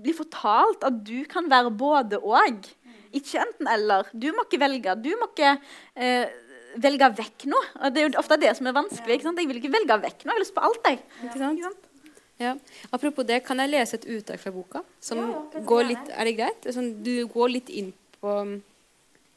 bli 0.00 0.14
fortalt 0.16 0.84
at 0.86 1.02
du 1.04 1.18
kan 1.28 1.48
være 1.50 1.72
både 1.76 2.20
og, 2.24 2.68
ikke 3.12 3.42
enten-eller. 3.42 4.08
Du 4.14 4.30
må 4.32 4.46
ikke 4.46 4.60
velge. 4.62 4.94
Du 5.02 5.10
må 5.20 5.28
ikke 5.32 5.52
eh, 5.98 6.30
velge 6.80 7.08
vekk 7.18 7.46
noe. 7.50 7.68
Og 7.82 7.92
det 7.92 8.00
er 8.02 8.08
jo 8.08 8.20
ofte 8.22 8.38
det 8.40 8.52
som 8.56 8.68
er 8.70 8.76
vanskelig. 8.76 9.16
ikke 9.18 9.26
sant? 9.28 9.40
Jeg 9.42 9.50
vil 9.50 9.58
ikke 9.60 9.72
velge 9.74 10.00
vekk 10.06 10.24
noe. 10.24 10.30
Jeg 10.30 10.36
har 10.38 10.44
lyst 10.44 10.56
på 10.56 10.66
alt, 10.68 10.82
jeg. 10.86 11.02
Ja. 11.26 11.70
Ja. 12.40 12.54
Apropos 12.90 13.26
det, 13.28 13.42
kan 13.44 13.60
jeg 13.60 13.68
lese 13.68 13.98
et 13.98 14.08
utdrag 14.08 14.40
fra 14.40 14.52
boka? 14.54 14.80
Som 15.04 15.20
går 15.68 15.86
litt, 15.90 16.10
Er 16.16 16.24
det 16.24 16.36
greit? 16.38 16.68
Sånn, 16.72 16.94
du 17.04 17.26
går 17.28 17.52
litt 17.52 17.68
inn 17.68 17.92
på 18.20 18.32
um, 18.32 18.54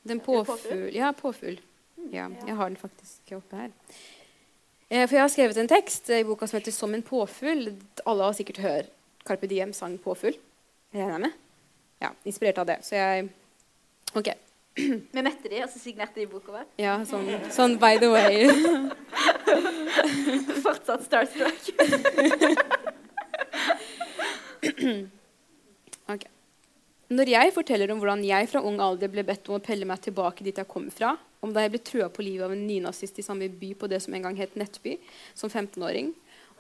den 0.08 0.22
påfugl... 0.24 0.88
Ja, 0.96 1.12
påfugl. 1.16 1.60
Ja, 2.12 2.30
jeg 2.48 2.56
har 2.56 2.72
den 2.72 2.80
faktisk 2.80 3.36
oppe 3.36 3.60
her. 3.60 3.74
Eh, 4.89 5.04
for 5.04 5.18
jeg 5.18 5.24
har 5.24 5.32
skrevet 5.32 5.60
en 5.60 5.72
tekst 5.72 6.10
i 6.16 6.24
boka 6.28 6.48
som 6.48 6.60
heter 6.60 6.72
'Som 6.72 6.94
en 6.94 7.04
påfugl'. 7.04 7.76
Alle 8.06 8.24
har 8.24 8.34
sikkert 8.34 8.58
hørt 8.58 8.89
Carpe 9.26 9.48
Diem 9.48 9.74
sang 9.74 9.98
'Påfugl'. 9.98 10.39
Regner 10.94 11.12
jeg 11.12 11.22
med? 11.22 11.32
Ja, 12.02 12.10
inspirert 12.26 12.58
av 12.58 12.66
det. 12.66 12.78
Så 12.82 12.96
jeg 12.96 13.30
OK. 14.16 14.28
Vi 14.76 15.22
metteri, 15.22 15.50
de, 15.50 15.63
og 15.63 15.70
så 15.70 15.80
signerte 15.80 16.20
de 16.20 16.26
boka 16.28 16.52
vår. 16.52 16.66
Ja, 16.78 17.04
sånn, 17.06 17.28
sånn 17.52 17.80
by 17.80 17.98
the 17.98 18.10
way. 18.10 18.50
Fortsatt 20.63 21.04
starstruck. 21.06 21.62
okay. 26.13 26.32
Når 27.13 27.30
jeg 27.30 27.54
forteller 27.54 27.92
om 27.94 28.00
hvordan 28.02 28.24
jeg 28.26 28.50
fra 28.50 28.63
ung 28.66 28.80
alder 28.82 29.12
ble 29.12 29.24
bedt 29.28 29.50
om 29.50 29.60
å 29.60 29.63
pelle 29.63 29.86
meg 29.86 30.02
tilbake 30.02 30.46
dit 30.46 30.58
jeg 30.58 30.70
kom 30.70 30.88
fra, 30.94 31.13
om 31.44 31.52
da 31.54 31.62
jeg 31.66 31.74
ble 31.74 31.82
trua 31.84 32.08
på 32.10 32.24
livet 32.26 32.46
av 32.48 32.54
en 32.56 32.68
nynazist 32.68 33.20
i 33.20 33.26
samme 33.26 33.50
by 33.52 33.74
på 33.78 33.89
det 33.92 34.00
som 34.06 34.13
en 34.16 34.26
gang 34.30 34.38
het 34.39 34.56
Nettby, 34.60 34.96
som 35.38 35.52
15-åring, 35.52 36.13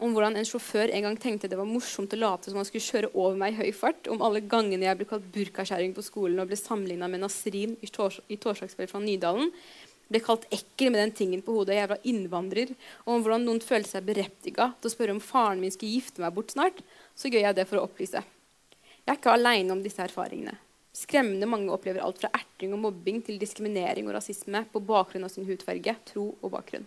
om 0.03 0.11
hvordan 0.11 0.35
en 0.35 0.47
sjåfør 0.47 0.91
en 0.91 1.05
gang 1.07 1.15
tenkte 1.21 1.47
det 1.47 1.57
var 1.57 1.69
morsomt 1.69 2.13
å 2.15 2.19
late 2.19 2.51
som 2.51 2.59
han 2.59 2.67
skulle 2.67 2.83
kjøre 2.83 3.11
over 3.13 3.37
meg 3.39 3.53
i 3.53 3.61
høy 3.61 3.71
fart, 3.77 4.09
om 4.11 4.23
alle 4.25 4.41
gangene 4.41 4.87
jeg 4.87 4.99
ble 4.99 5.07
kalt 5.09 5.29
burkakjerring 5.35 5.93
på 5.95 6.03
skolen 6.05 6.41
og 6.43 6.49
ble 6.49 6.59
sammenligna 6.59 7.07
med 7.11 7.23
Nasrin 7.23 7.77
i, 7.79 7.89
tors 7.93 8.19
i 8.27 8.39
torsdagskveld 8.41 8.91
fra 8.91 9.01
Nydalen, 9.03 9.53
ble 10.11 10.21
kalt 10.23 10.45
ekkel 10.53 10.91
med 10.93 11.01
den 11.01 11.15
tingen 11.17 11.43
på 11.45 11.55
hodet, 11.55 11.77
jeg 11.77 11.89
var 11.91 12.03
innvandrer, 12.09 12.73
og 13.05 13.15
om 13.15 13.23
hvordan 13.23 13.47
noen 13.47 13.63
følte 13.63 13.95
seg 13.95 14.07
berettiga 14.07 14.71
til 14.79 14.89
å 14.89 14.93
spørre 14.93 15.15
om 15.15 15.23
faren 15.23 15.63
min 15.63 15.73
skulle 15.73 15.95
gifte 15.95 16.23
meg 16.23 16.35
bort 16.35 16.53
snart, 16.53 16.83
så 17.15 17.31
gjør 17.31 17.47
jeg 17.47 17.59
det 17.59 17.67
for 17.69 17.79
å 17.79 17.87
opplyse. 17.87 18.23
Jeg 19.03 19.11
er 19.11 19.19
ikke 19.19 19.35
aleine 19.35 19.75
om 19.75 19.81
disse 19.83 20.03
erfaringene. 20.03 20.55
Skremmende 20.93 21.49
mange 21.49 21.73
opplever 21.73 22.03
alt 22.05 22.19
fra 22.21 22.29
erting 22.37 22.75
og 22.75 22.83
mobbing 22.83 23.23
til 23.25 23.39
diskriminering 23.41 24.05
og 24.07 24.19
rasisme 24.19 24.61
på 24.69 24.81
bakgrunn 24.85 25.25
av 25.25 25.31
sin 25.33 25.47
hudfarge, 25.47 25.95
tro 26.11 26.27
og 26.35 26.53
bakgrunn. 26.53 26.85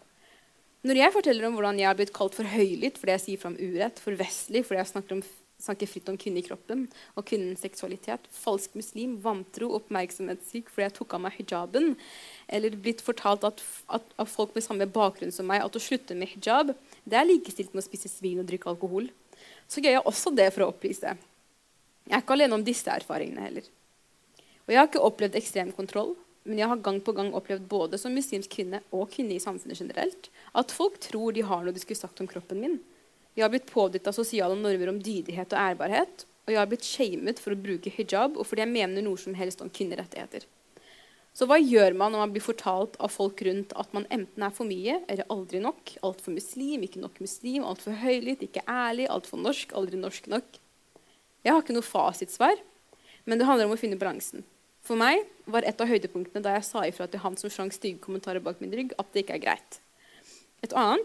Når 0.87 1.00
jeg 1.00 1.14
forteller 1.16 1.48
om 1.48 1.57
hvordan 1.57 1.81
jeg 1.81 1.88
har 1.88 1.98
blitt 1.98 2.14
kalt 2.14 2.37
for 2.37 2.46
høylytt 2.46 3.00
fordi 3.00 3.16
jeg 3.16 3.24
sier 3.24 3.42
fram 3.42 3.57
urett, 3.59 3.98
for 3.98 4.14
vestlig 4.18 4.62
fordi 4.68 4.79
jeg 4.79 4.90
snakker, 4.92 5.18
om, 5.18 5.24
snakker 5.62 5.88
fritt 5.88 6.09
om 6.12 6.19
kvinnekroppen 6.21 6.85
og 7.16 7.27
kvinnens 7.29 7.62
seksualitet, 7.64 8.27
falsk 8.33 8.75
muslim, 8.79 9.16
vantro, 9.25 9.71
oppmerksomhetssyk 9.79 10.69
fordi 10.73 10.87
jeg 10.87 10.97
tok 10.99 11.16
av 11.16 11.23
meg 11.25 11.38
hijaben, 11.38 11.95
eller 12.49 12.77
blitt 12.81 13.05
fortalt 13.05 13.47
at, 13.49 13.62
at, 13.92 14.11
av 14.21 14.29
folk 14.31 14.55
med 14.57 14.66
samme 14.66 14.88
bakgrunn 14.90 15.35
som 15.35 15.49
meg 15.49 15.64
at 15.64 15.79
å 15.79 15.83
slutte 15.83 16.16
med 16.19 16.31
hijab 16.35 16.75
det 17.05 17.19
er 17.19 17.29
likestilt 17.29 17.73
med 17.73 17.85
å 17.85 17.88
spise 17.88 18.11
svin 18.12 18.42
og 18.42 18.49
drikke 18.51 18.71
alkohol, 18.73 19.09
så 19.66 19.83
gjør 19.83 19.99
jeg 19.99 20.07
også 20.07 20.35
det 20.37 20.51
for 20.55 20.66
å 20.66 20.71
opplyse. 20.75 21.16
Jeg 22.07 22.14
er 22.14 22.23
ikke 22.23 22.37
alene 22.37 22.59
om 22.59 22.64
disse 22.66 22.90
erfaringene 22.92 23.42
heller. 23.49 23.66
Og 24.66 24.75
jeg 24.75 24.81
har 24.81 24.88
ikke 24.90 25.07
opplevd 25.07 25.38
ekstrem 25.38 25.73
kontroll, 25.75 26.14
men 26.47 26.61
jeg 26.61 26.71
har 26.71 26.83
gang 26.83 27.01
på 27.03 27.14
gang 27.14 27.33
opplevd 27.35 27.66
både 27.71 27.99
som 27.99 28.14
muslimsk 28.14 28.53
kvinne 28.53 28.83
og 28.95 29.09
kvinne 29.11 29.35
i 29.35 29.42
samfunnet 29.42 29.81
generelt 29.81 30.29
at 30.55 30.75
folk 30.75 31.01
tror 31.03 31.35
de 31.35 31.42
har 31.47 31.64
noe 31.64 31.75
de 31.75 31.83
skulle 31.83 31.99
sagt 31.99 32.23
om 32.23 32.31
kroppen 32.31 32.62
min. 32.62 32.77
Jeg 33.37 33.44
har 33.44 33.53
blitt 33.53 33.68
pådytta 33.68 34.14
sosiale 34.16 34.57
normer 34.57 34.90
om 34.90 34.99
dydighet 35.03 35.53
og 35.53 35.61
ærbarhet. 35.61 36.25
Og 36.46 36.55
jeg 36.55 36.61
har 36.61 36.68
blitt 36.70 36.87
shamet 36.87 37.40
for 37.42 37.53
å 37.53 37.59
bruke 37.59 37.90
hijab 37.92 38.38
og 38.38 38.46
fordi 38.46 38.62
jeg 38.62 38.72
mener 38.72 39.03
noe 39.05 39.18
som 39.20 39.35
helst 39.37 39.61
om 39.64 39.70
kvinnerettigheter. 39.72 40.46
Så 41.37 41.44
hva 41.44 41.59
gjør 41.61 41.92
man 41.99 42.14
når 42.14 42.22
man 42.22 42.33
blir 42.33 42.44
fortalt 42.44 42.94
av 43.03 43.12
folk 43.12 43.42
rundt 43.44 43.75
at 43.77 43.90
man 43.92 44.07
enten 44.14 44.44
er 44.46 44.55
for 44.57 44.64
mye 44.64 45.03
eller 45.05 45.29
aldri 45.33 45.61
nok? 45.61 45.99
Altfor 46.07 46.33
muslim, 46.33 46.87
ikke 46.87 47.03
nok 47.03 47.18
muslim, 47.20 47.66
altfor 47.66 47.99
høylytt, 48.01 48.46
ikke 48.46 48.64
ærlig, 48.64 49.05
altfor 49.12 49.42
norsk, 49.42 49.75
aldri 49.77 50.01
norsk 50.01 50.31
nok. 50.33 50.57
Jeg 51.44 51.53
har 51.53 51.61
ikke 51.61 51.77
noe 51.77 51.85
fasitsvar, 51.85 52.62
men 53.29 53.37
det 53.37 53.51
handler 53.51 53.68
om 53.68 53.75
å 53.77 53.81
finne 53.81 54.01
balansen. 54.01 54.46
For 54.87 54.96
meg 54.96 55.27
var 55.51 55.66
et 55.66 55.83
av 55.83 55.90
høydepunktene 55.90 56.40
da 56.46 56.55
jeg 56.57 56.68
sa 56.70 56.87
ifra 56.88 57.11
til 57.11 57.20
han 57.20 57.37
som 57.37 57.53
slang 57.53 57.75
stygge 57.75 58.01
kommentarer 58.07 58.40
bak 58.40 58.62
min 58.62 58.72
rygg, 58.72 58.96
at 58.96 59.12
det 59.12 59.27
ikke 59.27 59.37
er 59.37 59.44
greit. 59.44 59.81
Et 60.64 60.72
annet 60.72 61.05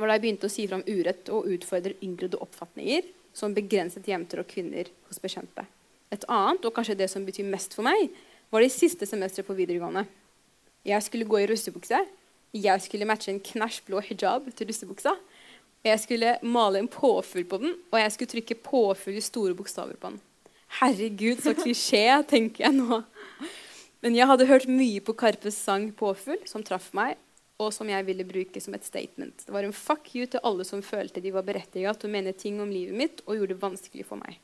var 0.00 0.10
da 0.10 0.16
jeg 0.16 0.24
begynte 0.24 0.48
å 0.48 0.52
si 0.52 0.66
fra 0.68 0.80
urett 0.82 1.30
og 1.32 1.48
utfordre 1.54 1.94
inngrudde 2.04 2.40
oppfatninger 2.42 3.06
som 3.34 3.54
begrenset 3.54 4.06
jenter 4.08 4.42
og 4.42 4.50
kvinner 4.50 4.90
hos 5.08 5.20
bekjente. 5.22 5.66
Et 6.14 6.26
annet, 6.30 6.64
og 6.64 6.74
kanskje 6.74 6.98
det 6.98 7.08
som 7.10 7.24
betyr 7.26 7.46
mest 7.50 7.74
for 7.74 7.86
meg, 7.86 8.10
var 8.50 8.62
det 8.62 8.74
siste 8.74 9.06
semesteret 9.08 9.46
på 9.48 9.56
videregående. 9.58 10.04
Jeg 10.86 11.02
skulle 11.02 11.26
gå 11.26 11.40
i 11.40 11.48
russebukse. 11.50 11.98
Jeg 12.54 12.82
skulle 12.84 13.08
matche 13.08 13.32
en 13.32 13.42
knæsj 13.42 13.80
blå 13.88 14.02
hijab 14.04 14.46
til 14.54 14.68
russebuksa. 14.70 15.16
Jeg 15.84 16.00
skulle 16.00 16.36
male 16.46 16.80
en 16.80 16.88
påfugl 16.88 17.44
på 17.48 17.58
den, 17.60 17.74
og 17.90 17.98
jeg 18.00 18.12
skulle 18.12 18.30
trykke 18.30 18.54
'påfugl' 18.54 19.18
i 19.18 19.20
store 19.20 19.54
bokstaver 19.54 19.96
på 20.00 20.10
den. 20.10 20.20
Herregud, 20.80 21.42
så 21.42 21.52
klisjé, 21.52 22.22
tenker 22.28 22.64
jeg 22.64 22.72
nå. 22.72 23.02
Men 24.00 24.16
jeg 24.16 24.26
hadde 24.26 24.46
hørt 24.46 24.68
mye 24.68 25.00
på 25.00 25.12
Karpes 25.12 25.54
sang 25.54 25.92
'Påfugl', 25.92 26.46
som 26.46 26.62
traff 26.62 26.92
meg, 26.94 27.16
og 27.62 27.72
som 27.72 27.88
jeg 27.88 28.04
ville 28.06 28.24
bruke 28.26 28.60
som 28.62 28.74
et 28.74 28.84
statement. 28.84 29.44
Det 29.46 29.52
var 29.54 29.64
en 29.64 29.72
fuck 29.72 30.10
you 30.16 30.26
til 30.26 30.40
alle 30.42 30.64
som 30.66 30.82
følte 30.82 31.22
de 31.22 31.30
var 31.34 31.42
berettiga 31.46 31.92
til 31.94 32.10
å 32.10 32.12
mene 32.16 32.32
ting 32.36 32.60
om 32.60 32.70
livet 32.72 32.94
mitt, 32.98 33.22
og 33.26 33.36
gjorde 33.38 33.54
det 33.54 33.62
vanskelig 33.62 34.06
for 34.08 34.16
meg. 34.24 34.40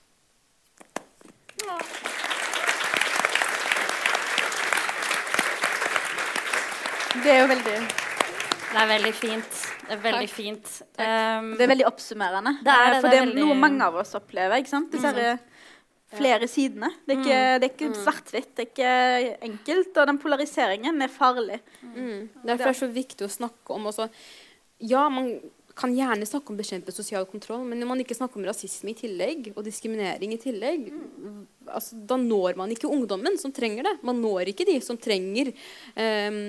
Det 7.24 7.32
er 7.34 7.40
jo 7.42 7.48
veldig 7.50 7.76
Det 8.70 8.78
er 8.80 8.86
veldig 8.86 9.12
fint. 9.18 9.56
Det 9.90 9.96
er 9.96 10.02
veldig 10.04 10.28
fint. 10.30 10.68
Um, 10.94 11.48
Det 11.58 11.64
er 11.66 11.70
veldig 11.72 11.86
oppsummerende. 11.88 12.52
Det 12.62 12.70
er 12.70 12.84
det, 12.86 12.96
Eh, 12.96 13.00
For 13.00 13.08
det 13.08 13.10
det 13.10 13.18
er 13.18 13.22
er 13.22 13.26
veldig- 13.26 13.46
noe 13.48 13.54
mange 13.58 13.82
av 13.82 13.96
oss 13.96 14.14
opplever. 14.14 14.54
ikke 14.62 14.68
sant? 14.68 14.90
Disse 14.92 15.02
her, 15.12 15.38
flere 16.16 16.48
sidene. 16.50 16.90
Det 17.06 17.14
er 17.14 17.20
ikke, 17.20 17.40
det 17.60 17.68
er 17.68 17.72
ikke 17.74 18.02
svart-hvitt. 18.02 18.50
Det 18.56 18.66
er 18.66 18.68
ikke 18.70 19.48
enkelt. 19.50 19.94
Og 19.94 20.10
den 20.10 20.20
polariseringen 20.22 21.06
er 21.06 21.12
farlig. 21.12 21.60
Mm. 21.84 22.28
Derfor 22.42 22.70
er 22.70 22.74
det 22.74 22.82
så 22.82 22.92
viktig 22.94 23.26
å 23.26 23.32
snakke 23.40 23.76
om 23.76 23.90
også 23.92 24.10
Ja, 24.80 25.04
man 25.12 25.34
kan 25.76 25.92
gjerne 25.94 26.26
snakke 26.28 26.52
om 26.52 26.58
bekjempe 26.58 26.92
sosial 26.92 27.24
kontroll, 27.28 27.62
men 27.68 27.78
når 27.80 27.88
man 27.88 28.00
ikke 28.02 28.16
snakker 28.16 28.40
om 28.40 28.46
rasisme 28.48 28.92
i 28.92 28.96
tillegg, 28.98 29.50
og 29.54 29.64
diskriminering 29.64 30.34
i 30.34 30.40
tillegg, 30.40 30.88
altså, 31.68 31.98
da 32.10 32.18
når 32.20 32.58
man 32.58 32.72
ikke 32.74 32.90
ungdommen 32.90 33.38
som 33.40 33.54
trenger 33.54 33.86
det. 33.86 33.94
Man 34.06 34.20
når 34.20 34.52
ikke 34.52 34.66
de 34.68 34.76
som 34.84 34.98
trenger 35.00 35.52
um, 35.52 36.40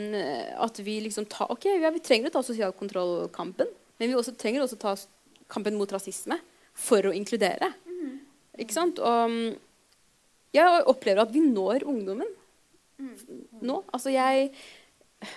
at 0.67 0.81
vi 0.83 0.97
liksom 1.05 1.27
tar 1.31 1.51
Ok, 1.53 1.69
ja, 1.69 1.93
vi 1.93 2.03
trenger 2.03 2.31
å 2.31 2.35
ta 2.37 2.43
sosial 2.45 2.75
kontroll-kampen, 2.77 3.69
men 4.01 4.11
vi 4.11 4.17
også, 4.17 4.35
trenger 4.39 4.65
også 4.65 4.79
ta 4.81 4.95
kampen 5.51 5.77
mot 5.79 5.91
rasisme 5.91 6.39
for 6.77 7.07
å 7.07 7.15
inkludere. 7.15 7.71
Ikke 8.61 8.77
sant? 8.77 9.01
Og 9.01 9.31
mm, 9.31 9.57
jeg 10.55 10.85
opplever 10.91 11.23
at 11.23 11.33
vi 11.33 11.43
når 11.45 11.87
ungdommen 11.87 12.29
nå. 13.65 13.81
Altså 13.93 14.11
jeg 14.13 14.51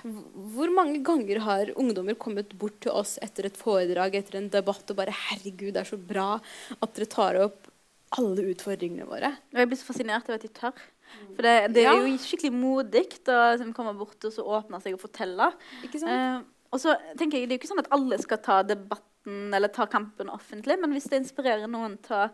Hvor 0.04 0.72
mange 0.74 1.00
ganger 1.04 1.40
har 1.44 1.70
ungdommer 1.80 2.16
kommet 2.20 2.52
bort 2.60 2.76
til 2.84 2.92
oss 2.92 3.18
etter 3.24 3.48
et 3.48 3.58
foredrag, 3.60 4.16
etter 4.16 4.38
en 4.40 4.48
debatt, 4.52 4.88
og 4.90 4.96
bare 4.96 5.12
'Herregud, 5.12 5.74
det 5.74 5.82
er 5.82 5.90
så 5.90 6.00
bra 6.00 6.40
at 6.80 6.94
dere 6.96 7.10
tar 7.12 7.36
opp 7.44 7.68
alle 8.16 8.46
utfordringene 8.54 9.04
våre'. 9.04 9.32
Og 9.52 9.60
jeg 9.60 9.68
blir 9.68 9.80
så 9.80 9.90
fascinert 9.90 10.28
over 10.28 10.40
at 10.40 10.46
de 10.46 10.48
tør. 10.48 10.80
For 11.36 11.42
det, 11.44 11.74
det 11.76 11.84
er 11.84 12.00
jo 12.00 12.16
skikkelig 12.16 12.52
modig 12.56 13.04
å 13.28 13.36
liksom, 13.52 13.74
komme 13.76 13.92
bort 13.98 14.24
og 14.24 14.32
så 14.32 14.44
åpne 14.56 14.80
seg 14.80 14.96
og 14.96 15.02
fortelle. 15.04 15.50
Eh, 15.84 16.40
og 16.72 16.80
så 16.80 16.96
tenker 17.18 17.38
jeg, 17.38 17.48
Det 17.48 17.54
er 17.54 17.58
jo 17.58 17.62
ikke 17.62 17.72
sånn 17.74 17.84
at 17.84 17.92
alle 17.94 18.18
skal 18.22 18.40
ta 18.42 18.62
debatten 18.66 19.54
eller 19.54 19.68
ta 19.68 19.86
kampen 19.86 20.32
offentlig, 20.32 20.78
men 20.80 20.96
hvis 20.96 21.10
det 21.12 21.20
inspirerer 21.22 21.68
noen 21.70 21.98
til 22.02 22.24
å 22.24 22.30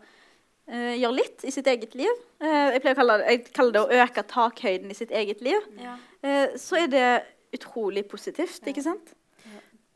eh, 0.67 0.97
gjøre 0.99 1.17
litt 1.17 1.45
i 1.47 1.53
sitt 1.53 1.67
eget 1.67 1.95
liv 1.97 2.11
uh, 2.43 2.71
Jeg 2.73 2.81
pleier 2.83 2.95
å 2.95 2.99
kalle 2.99 3.17
det, 3.21 3.37
det 3.73 3.81
å 3.81 4.03
øke 4.05 4.23
takhøyden 4.29 4.91
i 4.91 4.97
sitt 4.97 5.11
eget 5.11 5.41
liv. 5.45 5.71
ja. 5.81 5.97
Uh, 6.21 6.53
så 6.59 6.83
er 6.83 6.91
det 6.91 7.07
utrolig 7.55 8.03
positivt, 8.07 8.61
ikke 8.69 8.83
sant? 8.85 9.15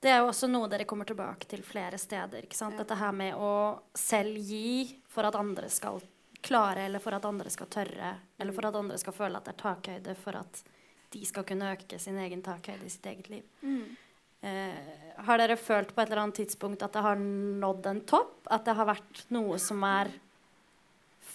Det 0.05 0.11
er 0.11 0.19
jo 0.21 0.29
også 0.29 0.49
noe 0.51 0.67
dere 0.69 0.85
kommer 0.85 1.07
tilbake 1.07 1.47
til 1.49 1.63
flere 1.65 1.97
steder. 1.97 2.43
ikke 2.45 2.57
sant? 2.57 2.77
Dette 2.77 2.97
her 2.99 3.13
med 3.15 3.37
å 3.41 3.53
selv 3.97 4.37
gi 4.37 4.99
for 5.09 5.25
at 5.25 5.37
andre 5.39 5.69
skal 5.71 6.01
klare, 6.45 6.83
eller 6.85 7.01
for 7.01 7.15
at 7.17 7.25
andre 7.25 7.49
skal 7.49 7.69
tørre, 7.73 8.11
eller 8.37 8.53
for 8.53 8.67
at 8.69 8.77
andre 8.77 8.99
skal 9.01 9.15
føle 9.17 9.39
at 9.39 9.47
det 9.47 9.55
er 9.55 9.61
takhøyde 9.63 10.15
for 10.19 10.37
at 10.37 10.61
de 11.15 11.23
skal 11.25 11.45
kunne 11.47 11.71
øke 11.73 11.97
sin 12.01 12.19
egen 12.21 12.43
takhøyde 12.45 12.85
i 12.85 12.91
sitt 12.93 13.07
eget 13.09 13.31
liv. 13.31 13.47
Eh, 14.45 15.23
har 15.25 15.41
dere 15.41 15.57
følt 15.57 15.95
på 15.95 16.03
et 16.03 16.11
eller 16.11 16.25
annet 16.25 16.41
tidspunkt 16.43 16.83
at 16.85 16.93
det 16.93 17.01
har 17.01 17.17
nådd 17.17 17.89
en 17.89 18.01
topp? 18.05 18.35
At 18.51 18.67
det 18.67 18.75
har 18.77 18.89
vært 18.91 19.23
noe 19.33 19.57
som 19.61 19.81
er 19.87 20.11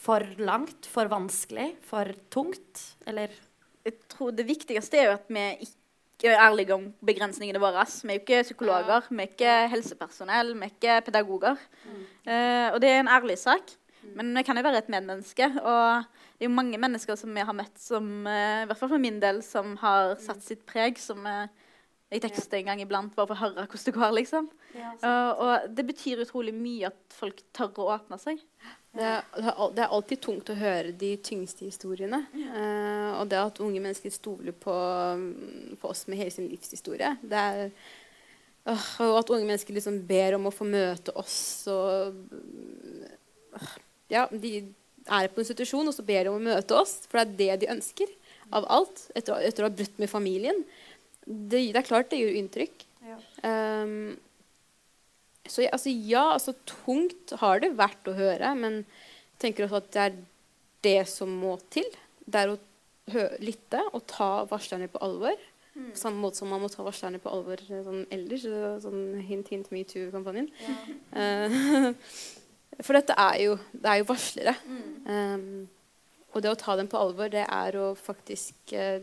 for 0.00 0.24
langt, 0.40 0.88
for 0.88 1.10
vanskelig, 1.12 1.74
for 1.86 2.12
tungt? 2.32 2.86
Eller 3.06 3.32
Jeg 3.84 3.96
tror 4.12 4.32
det 4.36 4.44
viktigste 4.44 4.98
er 5.00 5.06
jo 5.08 5.16
at 5.16 5.28
vi 5.32 5.44
ikke 5.64 6.28
er 6.28 6.42
ærlige 6.44 6.74
om 6.76 6.90
begrensningene 7.04 7.60
våre. 7.62 7.86
Vi 7.88 8.12
er 8.12 8.18
jo 8.18 8.20
ikke 8.20 8.42
psykologer, 8.44 9.06
vi 9.08 9.22
er 9.22 9.30
ikke 9.30 9.54
helsepersonell, 9.72 10.52
vi 10.52 10.66
er 10.66 10.74
ikke 10.74 10.96
pedagoger. 11.06 11.62
Eh, 12.26 12.68
og 12.74 12.80
det 12.82 12.90
er 12.90 13.00
en 13.00 13.08
ærlig 13.08 13.38
sak. 13.40 13.72
Men 14.16 14.34
vi 14.36 14.42
kan 14.42 14.56
jo 14.56 14.64
være 14.64 14.82
et 14.82 14.92
medmenneske. 14.92 15.48
Og 15.62 16.04
det 16.36 16.44
er 16.44 16.50
jo 16.50 16.58
mange 16.58 16.80
mennesker 16.80 17.16
som 17.16 17.32
vi 17.36 17.40
har 17.40 17.56
møtt, 17.56 17.80
som, 17.80 18.26
eh, 18.26 18.62
i 18.64 18.68
hvert 18.68 18.78
fall 18.78 18.92
for 18.92 18.98
min 18.98 19.20
del, 19.20 19.42
som 19.42 19.76
har 19.80 20.16
satt 20.20 20.44
sitt 20.44 20.66
preg. 20.68 21.00
Som 21.00 21.24
eh, 21.26 21.48
jeg 22.10 22.24
tekster 22.24 22.58
en 22.58 22.72
gang 22.72 22.80
iblant 22.82 23.14
bare 23.16 23.30
for 23.30 23.38
å 23.38 23.42
høre 23.46 23.64
hvordan 23.64 23.86
det 23.86 23.96
går, 23.96 24.12
liksom. 24.18 24.50
Og, 24.76 25.42
og 25.44 25.68
det 25.76 25.86
betyr 25.86 26.24
utrolig 26.24 26.52
mye 26.54 26.90
at 26.90 27.14
folk 27.14 27.40
tør 27.56 27.84
å 27.84 27.92
åpne 27.94 28.18
seg. 28.20 28.42
Det 28.90 29.06
er, 29.06 29.22
det 29.76 29.86
alltid 29.86 30.18
tungt 30.24 30.50
å 30.50 30.56
høre 30.58 30.90
de 30.98 31.12
tyngste 31.22 31.62
historiene. 31.68 32.24
Eh, 32.34 33.10
og 33.20 33.28
det 33.30 33.38
at 33.38 33.60
unge 33.62 33.82
mennesker 33.82 34.10
stoler 34.10 34.56
på, 34.56 34.74
mm, 34.74 35.76
på 35.78 35.92
oss 35.92 36.08
med 36.10 36.18
hele 36.18 36.34
sin 36.34 36.48
livshistorie 36.50 37.12
det 37.22 37.44
er, 37.52 37.70
Og 38.66 39.14
at 39.20 39.30
unge 39.30 39.46
mennesker 39.46 39.76
liksom 39.76 40.02
ber 40.08 40.36
om 40.36 40.50
å 40.50 40.54
få 40.54 40.66
møte 40.68 41.14
oss 41.18 41.38
og 41.70 42.18
åh, 43.56 43.70
Ja, 44.10 44.26
de 44.32 44.72
er 45.06 45.30
på 45.30 45.40
institusjon, 45.40 45.86
og 45.86 45.94
så 45.94 46.04
ber 46.06 46.26
de 46.26 46.32
om 46.32 46.40
å 46.40 46.48
møte 46.50 46.74
oss, 46.76 47.06
for 47.08 47.22
det 47.22 47.46
er 47.46 47.60
det 47.60 47.62
de 47.62 47.74
ønsker 47.76 48.10
av 48.52 48.66
alt 48.68 49.06
etter, 49.14 49.38
etter 49.46 49.64
å 49.64 49.70
ha 49.70 49.74
brutt 49.74 50.02
med 50.02 50.10
familien. 50.10 50.64
Det, 51.24 51.62
det 51.70 51.78
er 51.78 51.86
klart 51.86 52.10
det 52.10 52.20
gjør 52.20 52.40
inntrykk. 52.42 52.84
Um, 53.46 54.18
så 55.50 55.64
ja, 55.64 55.70
altså, 55.74 55.90
ja, 55.90 56.24
altså 56.36 56.54
tungt 56.68 57.34
har 57.40 57.62
det 57.62 57.72
vært 57.78 58.06
å 58.08 58.14
høre, 58.14 58.52
men 58.58 58.82
jeg 58.84 59.42
tenker 59.46 59.66
også 59.66 59.80
at 59.80 59.92
det 59.94 60.02
er 60.04 60.18
det 60.86 61.00
som 61.10 61.32
må 61.42 61.56
til. 61.74 61.88
Det 62.24 62.42
er 62.42 62.52
å 62.54 62.58
lytte 63.42 63.82
og 63.90 64.04
ta 64.10 64.30
varslerne 64.50 64.88
på 64.92 65.00
alvor. 65.02 65.38
På 65.74 65.98
samme 65.98 66.20
måte 66.20 66.40
som 66.40 66.50
man 66.50 66.62
må 66.62 66.68
ta 66.70 66.84
varslerne 66.84 67.20
på 67.22 67.30
alvor 67.30 67.60
eh, 67.62 67.82
sånn 67.86 68.02
ellers. 68.12 68.46
Sånn 68.82 69.20
hint, 69.24 69.50
hint, 69.52 69.70
metoo-kampanjen. 69.74 70.50
Eh, 71.14 71.54
for 72.84 72.98
dette 72.98 73.16
er 73.18 73.38
jo, 73.44 73.54
det 73.72 73.92
er 73.92 74.00
jo 74.00 74.08
varslere. 74.10 74.56
Um, 75.06 75.68
og 76.34 76.42
det 76.44 76.52
å 76.52 76.58
ta 76.58 76.76
dem 76.78 76.90
på 76.90 76.98
alvor, 77.00 77.30
det 77.32 77.46
er 77.46 77.78
å 77.80 77.92
faktisk 77.98 78.74
uh, 78.78 79.00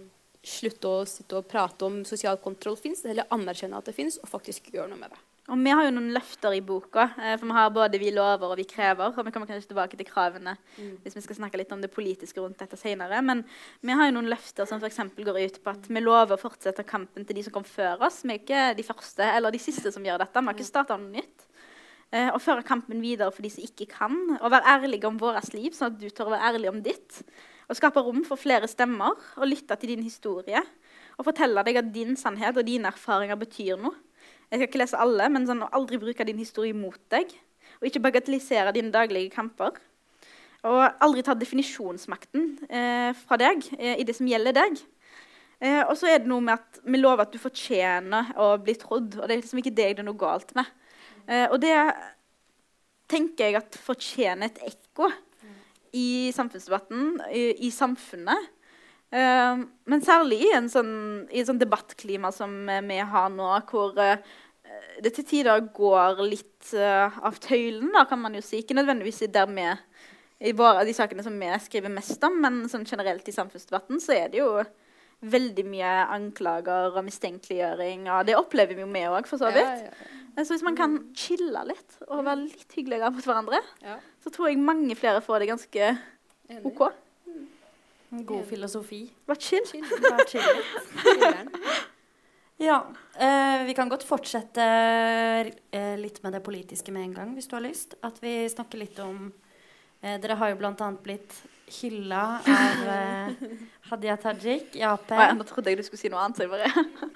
slutte 0.47 0.91
å 0.91 1.07
sitte 1.09 1.39
og 1.39 1.49
prate 1.49 1.87
om 1.87 2.03
sosial 2.07 2.39
kontroll 2.43 2.77
fins, 2.79 3.03
eller 3.07 3.27
anerkjenne 3.33 3.79
at 3.79 3.89
det 3.89 3.95
fins, 3.97 4.19
og 4.21 4.31
faktisk 4.31 4.71
gjøre 4.75 4.91
noe 4.93 5.01
med 5.01 5.15
det. 5.15 5.23
Og 5.47 5.61
vi 5.63 5.71
har 5.71 5.85
jo 5.85 5.91
noen 5.95 6.09
løfter 6.11 6.51
i 6.57 6.59
boka. 6.59 7.05
eh, 7.23 7.37
For 7.39 7.47
vi 7.47 7.55
har 7.55 7.69
både 7.71 7.99
vi 8.01 8.11
lover 8.11 8.51
og 8.51 8.57
vi 8.59 8.65
krever. 8.67 9.13
Og 9.17 9.25
vi 9.25 9.31
kommer 9.31 9.47
kanskje 9.47 9.69
tilbake 9.69 9.95
til 9.95 10.05
kravene 10.05 10.57
hvis 11.03 11.15
vi 11.15 11.21
skal 11.23 11.37
snakke 11.37 11.57
litt 11.57 11.71
om 11.71 11.79
det 11.81 11.91
politiske 11.93 12.41
rundt 12.41 12.59
dette 12.59 12.75
senere. 12.75 13.21
Men 13.23 13.45
vi 13.81 13.91
har 13.95 14.09
jo 14.09 14.17
noen 14.17 14.27
løfter 14.27 14.67
som 14.67 14.81
f.eks. 14.81 14.99
går 15.15 15.39
ut 15.45 15.63
på 15.63 15.69
at 15.71 15.87
vi 15.87 15.99
lover 16.03 16.35
å 16.35 16.41
fortsette 16.41 16.83
kampen 16.83 17.25
til 17.25 17.35
de 17.35 17.43
som 17.43 17.53
kom 17.53 17.63
før 17.63 18.03
oss. 18.03 18.23
Vi 18.23 18.33
er 18.35 18.41
ikke 18.41 18.75
de 18.75 18.83
første 18.83 19.23
eller 19.23 19.51
de 19.51 19.59
siste 19.59 19.91
som 19.91 20.03
gjør 20.03 20.19
dette. 20.19 20.39
Vi 20.41 20.45
har 20.51 20.57
ikke 20.57 20.67
starta 20.67 20.97
noe 20.99 21.15
nytt. 21.15 21.47
Eh, 22.11 22.27
og 22.31 22.41
føre 22.43 22.63
kampen 22.63 22.99
videre 23.03 23.31
for 23.31 23.41
de 23.43 23.49
som 23.51 23.63
ikke 23.63 23.87
kan. 23.91 24.17
Og 24.41 24.51
være 24.51 24.67
ærlige 24.75 25.07
om 25.07 25.17
vårt 25.17 25.53
liv, 25.55 25.71
sånn 25.71 25.93
at 25.93 25.99
du 25.99 26.09
tør 26.09 26.27
å 26.27 26.35
være 26.35 26.51
ærlig 26.51 26.69
om 26.71 26.81
ditt. 26.83 27.21
Og 27.67 27.75
skape 27.75 28.03
rom 28.03 28.23
for 28.27 28.39
flere 28.39 28.67
stemmer 28.67 29.15
og 29.37 29.47
lytte 29.47 29.75
til 29.79 29.95
din 29.95 30.03
historie. 30.03 30.59
Og 31.17 31.25
fortelle 31.27 31.63
deg 31.63 31.79
at 31.79 31.93
din 31.95 32.15
sannhet 32.19 32.55
og 32.59 32.67
dine 32.67 32.91
erfaringer 32.91 33.39
betyr 33.39 33.79
noe. 33.79 33.95
Jeg 34.47 34.59
skal 34.59 34.67
ikke 34.69 34.79
lese 34.79 34.99
alle, 35.03 35.27
men 35.33 35.47
sånn, 35.47 35.65
aldri 35.75 35.99
bruke 35.99 36.25
din 36.27 36.39
historie 36.39 36.75
mot 36.75 36.99
deg. 37.11 37.33
Og 37.81 37.89
ikke 37.89 38.03
bagatellisere 38.05 38.73
dine 38.75 38.93
daglige 38.93 39.33
kamper. 39.33 39.75
Og 40.67 40.83
aldri 41.03 41.23
ta 41.25 41.35
definisjonsmakten 41.37 42.53
eh, 42.65 43.11
fra 43.17 43.37
deg 43.39 43.67
eh, 43.77 43.97
i 44.01 44.05
det 44.07 44.15
som 44.17 44.29
gjelder 44.29 44.55
deg. 44.57 44.79
Eh, 45.59 45.83
og 45.83 45.93
så 45.99 46.09
er 46.11 46.21
det 46.21 46.31
noe 46.31 46.43
med 46.43 46.57
at 46.57 46.79
vi 46.85 46.99
lover 46.99 47.25
at 47.25 47.33
du 47.33 47.39
fortjener 47.41 48.33
å 48.39 48.53
bli 48.61 48.75
trodd. 48.79 49.19
Og 49.19 49.25
det 49.25 49.35
er 49.35 49.41
liksom 49.41 49.61
ikke 49.61 49.75
deg 49.75 49.97
det 49.97 50.03
er 50.03 50.07
noe 50.07 50.19
galt 50.19 50.53
med. 50.57 50.69
Eh, 51.27 51.45
og 51.51 51.59
det 51.63 51.75
tenker 53.11 53.49
jeg 53.49 53.59
at 53.59 53.79
fortjener 53.83 54.49
et 54.49 54.63
ekko 54.71 55.11
i 55.95 56.31
samfunnsdebatten, 56.35 57.17
i, 57.31 57.43
i 57.67 57.71
samfunnet. 57.71 58.51
Eh, 59.11 59.61
men 59.87 60.03
særlig 60.03 60.41
i, 60.47 60.51
en 60.57 60.67
sånn, 60.71 60.91
i 61.31 61.39
et 61.41 61.47
sånn 61.47 61.61
debattklima 61.61 62.33
som 62.35 62.53
eh, 62.69 62.83
vi 62.87 62.99
har 62.99 63.29
nå, 63.31 63.51
hvor 63.69 63.95
eh, 64.03 64.19
det 65.03 65.13
til 65.15 65.27
tider 65.27 65.63
går 65.75 66.23
litt 66.25 66.73
eh, 66.75 67.19
av 67.23 67.37
tøylen, 67.43 67.91
da, 67.95 68.03
kan 68.09 68.19
man 68.21 68.35
jo 68.35 68.43
si. 68.43 68.61
Ikke 68.63 68.77
nødvendigvis 68.77 69.23
i 69.25 69.31
der 69.31 69.47
vi 69.51 69.69
i 70.47 70.53
våre, 70.53 70.83
de 70.85 70.93
sakene 70.93 71.23
som 71.25 71.37
vi 71.39 71.49
skriver 71.63 71.93
mest 71.93 72.21
om, 72.27 72.35
men 72.43 72.65
sånn 72.69 72.85
generelt 72.85 73.25
i 73.25 73.33
samfunnsdebatten 73.33 74.01
så 74.03 74.13
er 74.17 74.27
det 74.33 74.43
jo 74.43 74.51
veldig 75.25 75.63
mye 75.65 75.93
anklager 76.13 76.93
og 76.93 77.07
mistenkeliggjøring. 77.07 78.05
Og 78.13 78.27
det 78.27 78.37
opplever 78.37 78.77
vi 78.77 78.85
jo 78.85 78.91
vi 78.91 79.07
òg, 79.09 79.29
for 79.29 79.41
så 79.41 79.49
vidt. 79.49 79.65
Ja, 79.65 79.89
ja, 79.89 80.13
ja. 80.37 80.43
Så 80.43 80.53
hvis 80.53 80.65
man 80.65 80.77
kan 80.77 80.99
chille 81.17 81.63
litt 81.65 81.95
og 82.05 82.21
være 82.27 82.43
litt 82.43 82.75
hyggeligere 82.77 83.09
mot 83.09 83.25
hverandre, 83.25 83.61
ja. 83.81 83.95
så 84.21 84.29
tror 84.33 84.51
jeg 84.51 84.61
mange 84.61 84.93
flere 84.99 85.23
får 85.25 85.41
det 85.41 85.49
ganske. 85.49 85.87
OK. 86.69 86.83
God 88.09 88.45
filosofi? 88.47 89.01
Vær 89.27 89.39
chill. 89.41 89.65
Chill 89.67 89.85
Vær 90.07 90.25
chill. 90.29 90.63
Ja. 92.57 92.87
eh, 93.19 93.63
vi 93.67 93.73
kan 93.77 93.89
godt 93.89 94.01
fortsette 94.07 94.63
eh, 94.65 95.91
litt 96.01 96.23
med 96.23 96.33
det 96.33 96.39
politiske 96.41 96.89
med 96.91 97.03
en 97.03 97.13
gang, 97.13 97.33
hvis 97.37 97.45
du 97.47 97.53
har 97.53 97.61
lyst. 97.61 97.93
At 98.01 98.17
vi 98.23 98.47
snakker 98.49 98.81
litt 98.81 98.97
om 99.03 99.27
eh, 100.01 100.15
Dere 100.23 100.39
har 100.39 100.49
jo 100.49 100.57
bl.a. 100.63 100.73
blitt 101.03 101.35
hylla 101.81 102.23
av 102.41 102.89
eh, 102.95 103.45
Hadia 103.91 104.17
Tajik 104.17 104.73
i 104.79 104.81
Ap. 104.89 105.05
Nei, 105.13 105.29
nå 105.37 105.45
trodde 105.45 105.69
jeg 105.69 105.77
du 105.77 105.85
skulle 105.85 106.01
si 106.01 106.09
noe 106.09 106.23
annet, 106.25 106.49
bare 106.49 106.71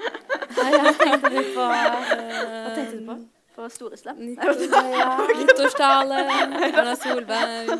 Nei, 0.61 0.71
jeg 0.75 0.95
tenkte 0.99 1.43
på 1.55 1.65
Hva 1.65 2.73
tenkte 2.75 2.99
du 2.99 3.05
på? 3.07 3.17
På 3.55 3.69
store 3.69 3.97
slipp. 3.97 4.17
Nyttårstale, 5.39 6.21
Erna 6.67 6.95
Solberg 6.95 7.71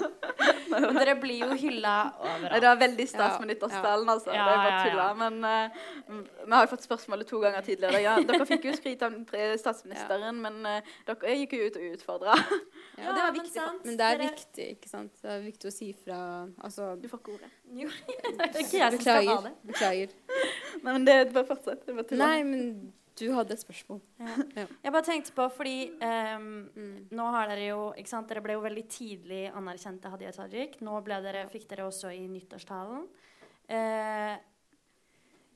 Men 0.71 0.95
dere 0.95 1.15
blir 1.19 1.41
jo 1.43 1.55
hylla 1.59 1.95
overalt. 2.19 2.61
Det 2.61 2.67
var 2.67 2.77
veldig 2.79 3.07
stas 3.09 3.39
med 3.39 3.51
nyttårstalen, 3.51 4.09
altså. 4.09 4.31
Ja, 4.31 4.45
det 4.47 4.53
er 4.53 4.61
bare 4.61 4.69
ja, 4.69 4.77
ja. 4.77 4.91
tulla. 4.91 5.07
Men 5.19 5.43
uh, 5.43 6.21
vi 6.45 6.53
har 6.53 6.65
jo 6.65 6.69
fått 6.71 6.85
spørsmålet 6.85 7.27
to 7.27 7.41
ganger 7.43 7.65
tidligere. 7.65 8.01
Ja, 8.05 8.15
dere 8.27 8.47
fikk 8.47 8.69
jo 8.69 8.75
skryt 8.77 9.03
av 9.05 9.17
statsministeren, 9.59 10.39
men 10.45 10.61
uh, 10.67 10.93
dere 11.09 11.35
gikk 11.41 11.57
jo 11.57 11.67
ut 11.67 11.79
og 11.81 11.89
utfordra. 11.97 12.37
Ja, 12.95 13.11
det 13.11 13.17
var 13.17 13.35
viktig 13.35 13.57
for 13.57 13.83
Men 13.83 13.99
det 13.99 14.07
er 14.07 14.21
viktig, 14.21 14.69
ikke 14.77 14.93
sant? 14.93 15.13
Det 15.19 15.35
er 15.35 15.43
viktig 15.43 15.67
å 15.71 15.75
si 15.75 15.91
fra 15.97 16.21
Altså, 16.61 16.95
Du 17.01 17.07
får 17.11 17.23
ikke 17.23 17.35
ordet. 17.35 17.51
Jo, 17.81 17.91
det 18.07 18.47
er 18.47 18.63
ikke 18.63 18.79
jeg 18.79 18.95
som 18.95 19.03
skal 19.03 19.19
ha 19.19 19.21
beklager. 19.21 19.45
det. 19.45 19.53
Beklager. 19.73 20.17
Nei, 20.81 20.91
men 20.93 21.07
det 21.07 21.19
bare 21.35 21.47
fortsett. 21.51 22.15
Nei, 22.15 22.35
men 22.47 22.65
du 23.21 23.27
hadde 23.35 23.53
et 23.55 23.61
spørsmål. 23.61 23.99
Jeg 24.83 24.93
bare 24.93 25.05
tenkte 25.05 25.33
på, 25.37 25.45
fordi 25.53 25.75
ehm, 26.03 27.09
nå 27.13 27.25
har 27.35 27.51
dere 27.51 27.67
jo 27.67 27.81
ikke 27.97 28.11
sant, 28.11 28.29
Dere 28.31 28.43
ble 28.43 28.55
jo 28.55 28.63
veldig 28.63 28.83
tidlig 28.91 29.41
anerkjent 29.53 30.05
av 30.07 30.15
Hadia 30.15 30.31
Tajik. 30.35 30.79
Nå 30.85 30.97
ble 31.05 31.19
dere, 31.23 31.43
fikk 31.51 31.67
dere 31.69 31.85
også 31.89 32.13
i 32.15 32.23
nyttårstalen. 32.31 33.03
Uh, 33.71 34.33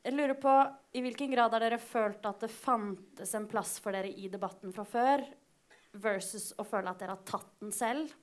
jeg 0.05 0.13
lurer 0.13 0.35
på 0.37 0.53
i 0.95 1.01
hvilken 1.01 1.33
grad 1.33 1.55
har 1.55 1.65
dere 1.65 1.81
følt 1.81 2.25
at 2.29 2.45
det 2.45 2.51
fantes 2.53 3.33
en 3.35 3.47
plass 3.49 3.79
for 3.81 3.95
dere 3.97 4.11
i 4.13 4.29
debatten 4.31 4.75
fra 4.75 4.85
før, 4.87 5.25
versus 6.05 6.51
å 6.59 6.67
føle 6.67 6.91
at 6.91 7.01
dere 7.01 7.15
har 7.17 7.25
tatt 7.27 7.51
den 7.63 7.73
selv? 7.75 8.13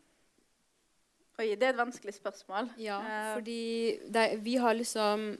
Oi, 1.40 1.54
det 1.56 1.66
er 1.66 1.72
et 1.72 1.80
vanskelig 1.80 2.14
spørsmål. 2.14 2.74
Ja, 2.80 3.00
uh, 3.02 3.34
fordi 3.34 3.62
det, 4.12 4.28
vi 4.44 4.58
har 4.60 4.76
liksom 4.78 5.32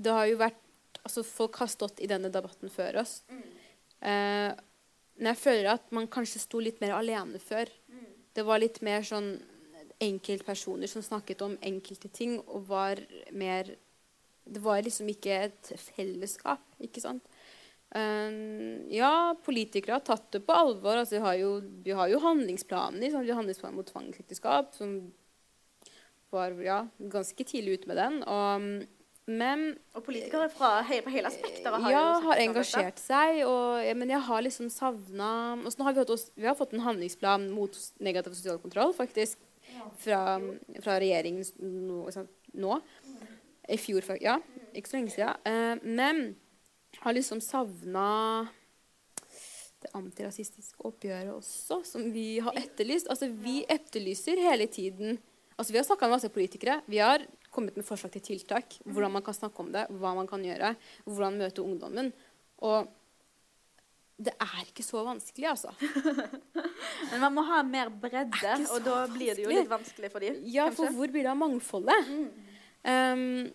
Det 0.00 0.12
har 0.14 0.26
jo 0.30 0.36
vært 0.40 0.60
Altså, 1.04 1.24
folk 1.26 1.60
har 1.62 1.70
stått 1.72 2.02
i 2.02 2.08
denne 2.10 2.30
debatten 2.32 2.72
før 2.72 3.00
oss. 3.02 3.20
Eh, 4.00 4.50
men 5.20 5.32
jeg 5.34 5.40
føler 5.40 5.70
at 5.74 5.90
man 5.94 6.08
kanskje 6.12 6.42
sto 6.42 6.60
litt 6.62 6.80
mer 6.80 6.96
alene 6.96 7.40
før. 7.42 7.70
Det 8.32 8.44
var 8.46 8.62
litt 8.62 8.80
mer 8.86 9.04
sånn 9.04 9.34
enkeltpersoner 10.00 10.88
som 10.88 11.04
snakket 11.04 11.42
om 11.44 11.58
enkelte 11.60 12.08
ting, 12.08 12.38
og 12.48 12.68
var 12.70 13.02
mer 13.32 13.76
Det 14.50 14.58
var 14.64 14.80
liksom 14.82 15.06
ikke 15.12 15.34
et 15.44 15.68
fellesskap, 15.78 16.62
ikke 16.82 16.98
sant? 17.02 17.26
Eh, 17.94 18.30
ja, 18.90 19.36
politikere 19.44 19.98
har 19.98 20.02
tatt 20.02 20.30
det 20.32 20.40
på 20.46 20.56
alvor. 20.56 20.96
Altså, 20.96 21.18
vi, 21.18 21.20
har 21.22 21.36
jo, 21.38 21.50
vi 21.84 21.94
har 21.94 22.08
jo 22.10 22.22
handlingsplaner. 22.24 23.12
Sånn, 23.12 23.26
vi 23.28 23.30
har 23.30 23.38
handlingsplaner 23.38 23.76
mot 23.76 23.86
tvangsekteskap, 23.92 24.72
som 24.74 24.96
var 26.34 26.56
ja, 26.64 26.80
ganske 27.12 27.46
tidlig 27.46 27.78
ute 27.78 27.92
med 27.92 28.00
den. 28.00 28.18
Og, 28.24 28.66
men 29.30 29.64
Og 29.96 30.04
politikere 30.06 30.48
fra 30.52 30.80
he 30.88 31.00
på 31.04 31.12
hele 31.14 31.30
spekteret 31.32 31.84
har 31.84 31.92
ja, 31.94 32.02
jo 32.02 32.24
har 32.26 32.42
engasjert 32.42 33.00
seg. 33.02 33.42
Og, 33.46 33.80
ja, 33.84 33.94
men 33.98 34.12
jeg 34.12 34.22
har 34.26 34.44
liksom 34.46 34.70
savna 34.72 35.30
så 35.70 35.86
har 35.86 35.96
vi, 35.96 36.04
fått 36.04 36.30
vi 36.36 36.48
har 36.48 36.58
fått 36.58 36.74
en 36.76 36.84
handlingsplan 36.84 37.48
mot 37.54 37.76
negativ 38.02 38.36
sosial 38.38 38.60
kontroll, 38.62 38.94
faktisk. 38.96 39.40
Fra, 40.02 40.40
fra 40.82 40.96
regjeringen 40.98 41.46
nå, 41.62 42.02
nå. 42.58 42.78
I 43.70 43.78
fjor, 43.78 44.02
faktisk. 44.02 44.24
ja. 44.26 44.40
Ikke 44.74 44.90
så 44.90 44.98
lenge 44.98 45.14
siden. 45.14 45.44
Eh, 45.46 45.84
men 45.84 46.24
har 47.04 47.14
liksom 47.14 47.42
savna 47.44 48.48
det 49.80 49.90
antirasistiske 49.96 50.82
oppgjøret 50.84 51.32
også, 51.32 51.80
som 51.88 52.10
vi 52.12 52.40
har 52.42 52.56
etterlyst. 52.58 53.08
Altså, 53.12 53.30
vi 53.30 53.62
etterlyser 53.68 54.40
hele 54.50 54.68
tiden 54.70 55.20
Altså, 55.60 55.74
Vi 55.74 55.76
har 55.76 55.84
snakka 55.84 56.06
med 56.06 56.14
masse 56.14 56.28
politikere. 56.32 56.80
Vi 56.88 56.98
har 57.04 57.20
kommet 57.50 57.76
med 57.78 57.86
forslag 57.86 58.14
til 58.14 58.24
tiltak. 58.24 58.78
Hvordan 58.86 59.16
man 59.18 59.26
kan 59.26 59.36
snakke 59.36 59.62
om 59.62 59.70
det, 59.74 59.86
hva 60.00 60.14
man 60.16 60.28
kan 60.30 60.44
gjøre, 60.44 60.74
hvordan 61.06 61.38
møte 61.40 61.64
ungdommen. 61.64 62.12
Og 62.66 62.90
det 64.20 64.34
er 64.36 64.66
ikke 64.66 64.84
så 64.84 65.02
vanskelig, 65.06 65.48
altså. 65.48 65.72
Men 67.10 67.22
man 67.22 67.34
må 67.38 67.44
ha 67.48 67.62
mer 67.64 67.88
bredde, 68.02 68.56
og 68.74 68.82
da 68.84 69.04
blir 69.10 69.36
det 69.36 69.46
jo 69.46 69.52
litt 69.52 69.70
vanskelig 69.70 70.10
for 70.12 70.24
dem. 70.24 70.42
Ja, 70.52 70.68
for 70.74 70.92
hvor 70.92 71.08
blir 71.08 71.24
det 71.24 71.32
av 71.32 71.40
mangfoldet? 71.40 72.10
Um, 72.84 73.48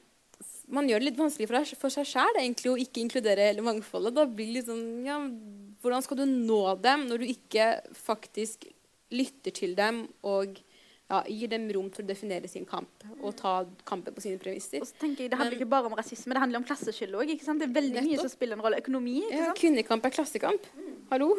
man 0.74 0.90
gjør 0.90 1.02
det 1.02 1.12
litt 1.12 1.20
vanskelig 1.20 1.50
for, 1.50 1.76
for 1.86 1.94
seg 1.94 2.10
sjæl 2.10 2.40
egentlig 2.42 2.72
å 2.72 2.80
ikke 2.82 3.04
inkludere 3.04 3.52
hele 3.52 3.66
mangfoldet. 3.66 4.16
Da 4.18 4.26
blir 4.26 4.50
det 4.50 4.58
litt 4.60 4.72
sånn 4.72 5.06
ja, 5.06 5.20
Hvordan 5.86 6.02
skal 6.02 6.18
du 6.18 6.26
nå 6.26 6.62
dem 6.82 7.06
når 7.12 7.22
du 7.22 7.30
ikke 7.30 7.68
faktisk 7.94 8.66
lytter 9.14 9.54
til 9.54 9.76
dem 9.78 10.08
og 10.26 10.58
ja, 11.10 11.22
gir 11.30 11.48
dem 11.52 11.68
rom 11.72 11.90
til 11.94 12.04
å 12.04 12.08
definere 12.08 12.48
sin 12.50 12.66
kamp 12.66 12.90
og 13.22 13.36
ta 13.38 13.66
kampen 13.86 14.14
på 14.16 14.22
sine 14.22 14.40
premisser? 14.42 14.82
Og 14.82 14.88
så 14.90 14.98
tenker 15.00 15.24
jeg, 15.26 15.30
Det 15.32 15.38
handler 15.38 15.52
Men- 15.58 15.62
ikke 15.62 15.70
bare 15.70 15.86
om 15.86 15.94
rasisme, 15.94 16.34
det 16.34 16.40
handler 16.42 16.58
om 16.58 16.66
klasseskille 16.66 17.14
òg. 17.14 17.28
Det 17.28 17.48
er 17.70 17.74
veldig 17.82 18.04
mye 18.04 18.18
som 18.20 18.30
spiller 18.30 18.54
en 18.58 18.62
rolle. 18.62 18.82
Økonomi. 18.82 19.22
ikke 19.24 19.32
Ja, 19.38 19.46
sant? 19.46 19.58
kvinnekamp 19.60 20.06
er 20.06 20.10
klassekamp. 20.10 20.62
Hallo? 21.12 21.36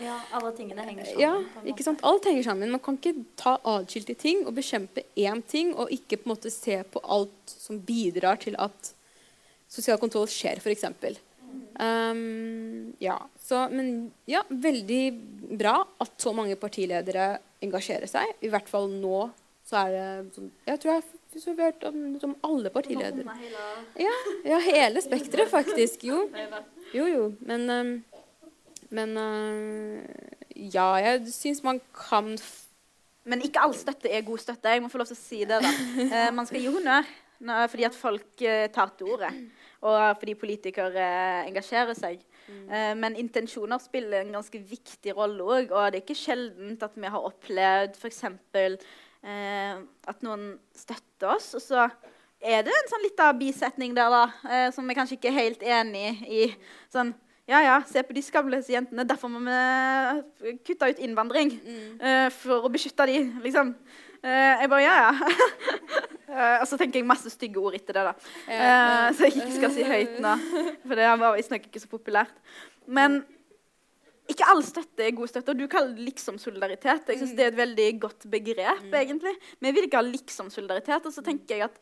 Ja, 0.00 0.20
alle 0.32 0.52
tingene 0.52 0.78
henger 0.86 1.04
sammen. 1.06 1.20
Ja, 1.20 1.42
ikke 1.66 1.82
sant? 1.82 2.00
Alt 2.04 2.24
henger 2.24 2.44
sammen. 2.44 2.70
Man 2.70 2.80
kan 2.80 2.96
ikke 2.98 3.24
ta 3.36 3.56
atskilte 3.64 4.16
ting 4.16 4.46
og 4.46 4.54
bekjempe 4.54 5.02
én 5.16 5.42
ting, 5.46 5.74
og 5.74 5.90
ikke 5.90 6.18
på 6.22 6.26
en 6.30 6.36
måte 6.36 6.50
se 6.52 6.82
på 6.84 7.00
alt 7.02 7.30
som 7.46 7.80
bidrar 7.80 8.38
til 8.38 8.54
at 8.58 8.92
sosial 9.68 9.98
kontroll 9.98 10.26
skjer, 10.26 10.56
f.eks. 10.62 10.84
Um, 11.78 12.94
ja, 12.98 13.16
så, 13.38 13.68
men 13.70 14.10
ja, 14.26 14.42
veldig 14.50 15.02
bra 15.60 15.76
at 16.02 16.16
så 16.18 16.32
mange 16.34 16.56
partiledere 16.58 17.36
engasjerer 17.62 18.10
seg. 18.10 18.32
I 18.42 18.50
hvert 18.50 18.70
fall 18.70 18.90
nå 18.90 19.28
så 19.68 19.82
er 19.84 19.92
det 19.92 20.04
sånn 20.32 20.48
Jeg 20.64 20.80
tror 20.80 20.94
jeg 20.94 21.42
har 21.44 21.58
hørt 21.60 21.82
om, 21.90 21.98
om 22.24 22.34
alle 22.48 22.70
partiledere. 22.72 23.34
Ja, 24.00 24.14
ja 24.48 24.60
hele 24.64 25.02
spekteret, 25.04 25.50
faktisk. 25.52 26.08
Jo. 26.08 26.24
Jo, 26.88 27.04
jo. 27.04 27.24
Men, 27.44 27.66
um, 27.68 27.88
men 28.96 29.10
uh, 29.20 29.98
ja, 30.56 30.86
jeg 31.04 31.26
syns 31.34 31.58
man 31.60 31.82
kan 31.92 32.30
f 32.40 32.62
Men 33.28 33.44
ikke 33.44 33.60
all 33.60 33.74
støtte 33.76 34.08
er 34.08 34.24
god 34.24 34.40
støtte. 34.40 34.72
Jeg 34.72 34.80
må 34.80 34.88
få 34.88 35.02
lov 35.02 35.10
til 35.10 35.18
å 35.18 35.20
si 35.20 35.42
det. 35.44 35.58
da. 35.60 35.72
Uh, 36.00 36.30
man 36.38 36.48
skal 36.48 36.64
gi 36.64 36.72
honnør 36.72 37.10
fordi 37.68 37.84
at 37.86 37.94
folk 37.94 38.40
uh, 38.42 38.64
tar 38.74 38.94
til 38.98 39.12
orde, 39.12 39.28
og 39.84 40.18
fordi 40.20 40.34
politikere 40.38 41.04
eh, 41.04 41.48
engasjerer 41.50 41.98
seg. 41.98 42.24
Mm. 42.48 42.96
men 42.96 43.16
intensjoner 43.20 43.76
spiller 43.76 44.22
en 44.22 44.30
ganske 44.38 44.58
viktig 44.70 45.12
rolle 45.12 45.44
òg, 45.44 45.66
og 45.68 45.90
det 45.92 45.98
er 45.98 46.04
ikke 46.06 46.14
sjeldent 46.16 46.80
at 46.86 46.94
vi 46.96 47.10
har 47.12 47.26
opplevd 47.28 47.98
f.eks. 48.00 48.22
Eh, 49.18 49.80
at 50.08 50.24
noen 50.24 50.54
støtter 50.72 51.34
oss, 51.34 51.50
og 51.58 51.60
så 51.60 51.88
er 52.38 52.62
det 52.64 52.72
en 52.72 52.90
sånn 52.92 53.04
liten 53.04 53.40
bisetning 53.40 53.96
der 53.96 54.08
da, 54.14 54.22
eh, 54.48 54.68
som 54.72 54.88
vi 54.88 54.96
kanskje 54.96 55.18
ikke 55.18 55.32
er 55.32 55.40
helt 55.42 55.64
enig 55.66 56.22
i. 56.24 56.44
Sånn 56.94 57.12
ja, 57.48 57.62
ja, 57.64 57.76
se 57.88 58.02
på 58.04 58.12
de 58.12 58.20
skamløse 58.20 58.74
jentene. 58.74 59.06
Derfor 59.08 59.30
må 59.32 59.40
vi 59.40 60.58
kutte 60.68 60.90
ut 60.90 60.98
innvandring. 61.00 61.54
eh, 62.00 62.28
for 62.30 62.66
å 62.66 62.72
beskytte 62.72 63.06
de, 63.08 63.22
liksom. 63.40 63.74
Eh, 64.22 64.60
jeg 64.60 64.68
bare 64.68 64.82
ja, 64.84 64.96
ja. 65.06 65.12
Eh, 66.28 66.58
og 66.60 66.66
så 66.68 66.76
tenker 66.80 67.00
jeg 67.00 67.08
masse 67.08 67.32
stygge 67.32 67.60
ord 67.62 67.76
etter 67.78 67.96
det, 67.96 68.04
da. 68.10 68.14
Uh, 68.48 69.06
så 69.16 69.28
jeg 69.28 69.38
ikke 69.38 69.56
skal 69.56 69.74
si 69.74 69.86
høyt 69.88 70.18
nå. 70.24 70.34
For 70.84 71.00
det 71.00 71.10
var 71.22 71.36
visstnok 71.36 71.68
ikke 71.70 71.82
så 71.82 71.90
populært. 71.90 72.40
Men 72.88 73.22
ikke 74.28 74.48
all 74.52 74.60
støtte 74.64 75.06
er 75.06 75.16
god 75.16 75.30
støtte. 75.30 75.54
Og 75.54 75.60
du 75.60 75.68
kaller 75.72 75.94
det 75.96 76.04
liksom-solidaritet. 76.10 77.08
Jeg 77.08 77.22
synes 77.22 77.36
Det 77.36 77.46
er 77.46 77.54
et 77.54 77.62
veldig 77.62 77.88
godt 78.00 78.28
begrep. 78.30 78.90
egentlig. 78.92 79.32
Men 79.58 79.70
jeg 79.70 79.78
vil 79.78 79.88
ikke 79.88 80.02
ha 80.02 80.04
liksom-solidaritet. 80.04 81.08
Og 81.08 81.14
så 81.14 81.24
tenker 81.24 81.56
jeg 81.56 81.70
at 81.70 81.80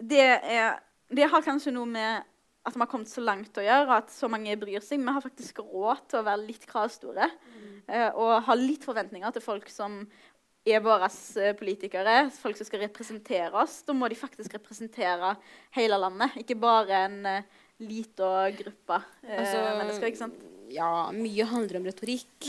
det, 0.00 0.24
er, 0.24 0.80
det 1.12 1.28
har 1.30 1.44
kanskje 1.44 1.74
noe 1.76 1.88
med 1.88 2.24
at 2.66 2.74
vi 2.74 2.82
har 2.82 2.90
kommet 2.90 3.10
så 3.10 3.22
langt 3.22 3.58
å 3.60 3.62
gjøre, 3.62 3.84
og 3.86 3.94
at 3.94 4.08
så 4.10 4.28
mange 4.30 4.56
bryr 4.58 4.82
seg. 4.82 4.98
Vi 4.98 5.12
har 5.14 5.22
faktisk 5.22 5.60
råd 5.62 6.08
til 6.10 6.18
å 6.18 6.26
være 6.26 6.46
litt 6.48 6.64
kravstore 6.66 7.28
eh, 7.28 8.08
og 8.10 8.42
ha 8.48 8.56
litt 8.58 8.82
forventninger 8.86 9.36
til 9.36 9.44
folk 9.44 9.70
som 9.70 10.00
er 10.66 10.82
våre 10.84 11.06
eh, 11.40 11.52
politikere, 11.58 12.16
folk 12.34 12.58
som 12.58 12.66
skal 12.68 12.82
representere 12.86 13.52
oss. 13.62 13.78
Da 13.86 13.94
må 13.96 14.08
de 14.10 14.18
faktisk 14.18 14.56
representere 14.58 15.34
hele 15.76 15.98
landet, 16.02 16.34
ikke 16.42 16.56
bare 16.58 17.04
en 17.06 17.18
uh, 17.26 17.62
liten 17.82 18.56
gruppe 18.58 19.00
eh, 19.26 19.38
Altså, 19.40 19.62
mennesker. 19.82 20.10
ikke 20.10 20.22
sant? 20.24 20.44
Ja, 20.74 20.90
mye 21.14 21.44
handler 21.46 21.78
om 21.78 21.86
retorikk. 21.86 22.48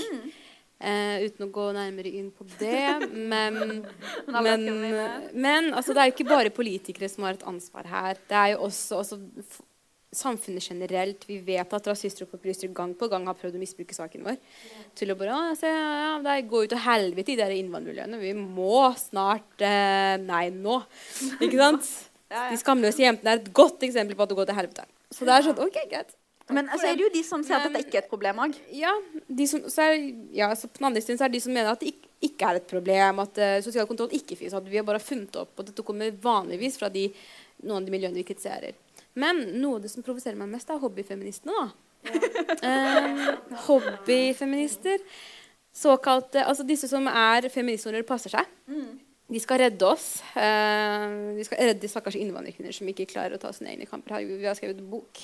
Eh, 0.78 1.24
uten 1.26 1.48
å 1.48 1.52
gå 1.54 1.68
nærmere 1.74 2.10
inn 2.20 2.28
på 2.34 2.46
det. 2.60 3.08
Men, 3.34 3.56
men, 4.30 4.68
men 5.34 5.72
altså, 5.74 5.94
det 5.98 6.04
er 6.04 6.12
ikke 6.14 6.28
bare 6.30 6.52
politikere 6.54 7.10
som 7.10 7.26
har 7.26 7.38
et 7.38 7.46
ansvar 7.50 7.88
her. 7.90 8.20
Det 8.30 8.38
er 8.38 8.52
jo 8.56 8.60
også, 8.68 9.00
også 9.04 9.18
f- 9.42 9.64
samfunnet 10.16 10.64
generelt. 10.64 11.26
Vi 11.28 11.38
vet 11.44 11.74
at 11.74 11.88
rasister 11.90 12.26
og 12.26 12.32
populister 12.32 12.72
gang 12.74 12.94
på 12.98 13.10
gang 13.12 13.28
har 13.28 13.38
prøvd 13.38 13.58
å 13.58 13.62
misbruke 13.62 13.96
saken 13.96 14.24
vår. 14.28 14.38
Til 14.98 15.12
å 15.12 15.18
bare 15.20 15.36
«Å, 15.36 15.56
se, 15.60 15.72
ja, 15.72 16.14
Det 16.24 16.38
går 16.50 16.68
ut 16.68 16.76
til 16.76 16.84
helvete 16.86 17.34
i 17.34 17.40
de 17.40 17.58
innvandrermiljøene. 17.62 18.22
Vi 18.22 18.36
må 18.38 18.88
snart 19.00 19.66
eh, 19.66 20.16
Nei, 20.24 20.48
nå. 20.54 20.80
Ikke 21.42 21.58
sant? 21.60 21.90
De 22.52 22.60
skamløse 22.60 23.00
jentene 23.00 23.36
er 23.36 23.42
et 23.42 23.52
godt 23.56 23.84
eksempel 23.88 24.18
på 24.18 24.26
at 24.26 24.32
det 24.32 24.36
går 24.36 24.48
til 24.50 24.58
helvete. 24.58 24.88
Så 25.16 25.24
det 25.24 25.32
er 25.32 25.46
sånn 25.46 25.62
OK, 25.64 25.78
greit. 25.88 26.10
Men 26.52 26.68
så 26.72 26.90
er 26.90 26.96
det 26.96 27.04
jo 27.04 27.12
de 27.12 27.22
som 27.28 27.44
ser 27.44 27.58
at 27.58 27.68
dette 27.68 27.84
ikke 27.84 28.00
er 28.00 28.06
et 28.06 28.12
problem 28.12 28.40
òg. 28.46 28.56
Ja, 28.76 28.94
som, 29.52 29.64
er, 29.84 29.96
ja, 30.36 30.50
så 30.56 30.70
på 30.72 30.80
den 30.80 30.90
andre 30.90 31.04
siden 31.04 31.20
er 31.20 31.32
det 31.32 31.40
de 31.40 31.44
som 31.44 31.56
mener 31.56 31.74
at 31.74 31.84
det 31.84 31.92
ikke, 31.92 32.12
ikke 32.28 32.50
er 32.50 32.60
et 32.60 32.70
problem, 32.70 33.20
at 33.24 33.40
uh, 33.44 33.56
sosial 33.66 33.88
kontroll 33.90 34.16
ikke 34.16 34.38
fins. 34.40 34.56
at 34.56 34.68
vi 34.68 34.80
har 34.80 34.88
bare 34.88 35.04
funnet 35.04 35.36
opp, 35.40 35.52
og 35.56 35.68
dette 35.68 35.84
kommer 35.88 36.16
vanligvis 36.24 36.80
fra 36.80 36.90
de, 36.92 37.10
noen 37.66 37.82
av 37.82 37.88
de 37.90 37.96
miljøene 37.96 38.20
vi 38.20 38.28
kritiserer. 38.28 38.80
Men 39.18 39.42
noe 39.62 39.80
av 39.80 39.84
det 39.86 39.92
som 39.94 40.06
provoserer 40.06 40.38
meg 40.38 40.52
mest, 40.52 40.70
er 40.70 40.82
hobbyfeministene. 40.82 41.54
da. 41.58 41.68
Eh, 42.64 43.26
hobbyfeminister. 43.66 45.02
Såkalte 45.78 46.46
Altså 46.46 46.64
disse 46.66 46.88
som 46.90 47.06
er 47.10 47.50
feminister 47.54 47.92
når 47.92 48.02
det 48.06 48.10
passer 48.10 48.34
seg. 48.34 48.46
De 49.28 49.40
skal 49.44 49.60
redde 49.60 49.86
oss. 49.86 50.22
Eh, 50.40 51.36
de 51.36 51.44
skal 51.44 51.60
redde 51.68 51.82
de 51.84 51.90
stakkars 51.92 52.16
innvandrerkvinner 52.16 52.74
som 52.74 52.88
ikke 52.88 53.10
klarer 53.12 53.36
å 53.36 53.42
ta 53.42 53.52
sine 53.54 53.74
egne 53.74 53.86
kamper. 53.90 54.16
Herregud, 54.16 54.40
vi 54.40 54.48
har 54.48 54.56
skrevet 54.58 54.80
bok. 54.88 55.20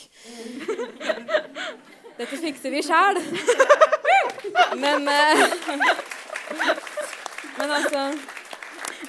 Dette 2.20 2.38
fikser 2.38 2.74
vi 2.74 2.84
sjæl. 2.86 3.22
Men 4.84 5.08
eh, 5.08 5.46
Men 7.58 7.72
altså 7.80 8.12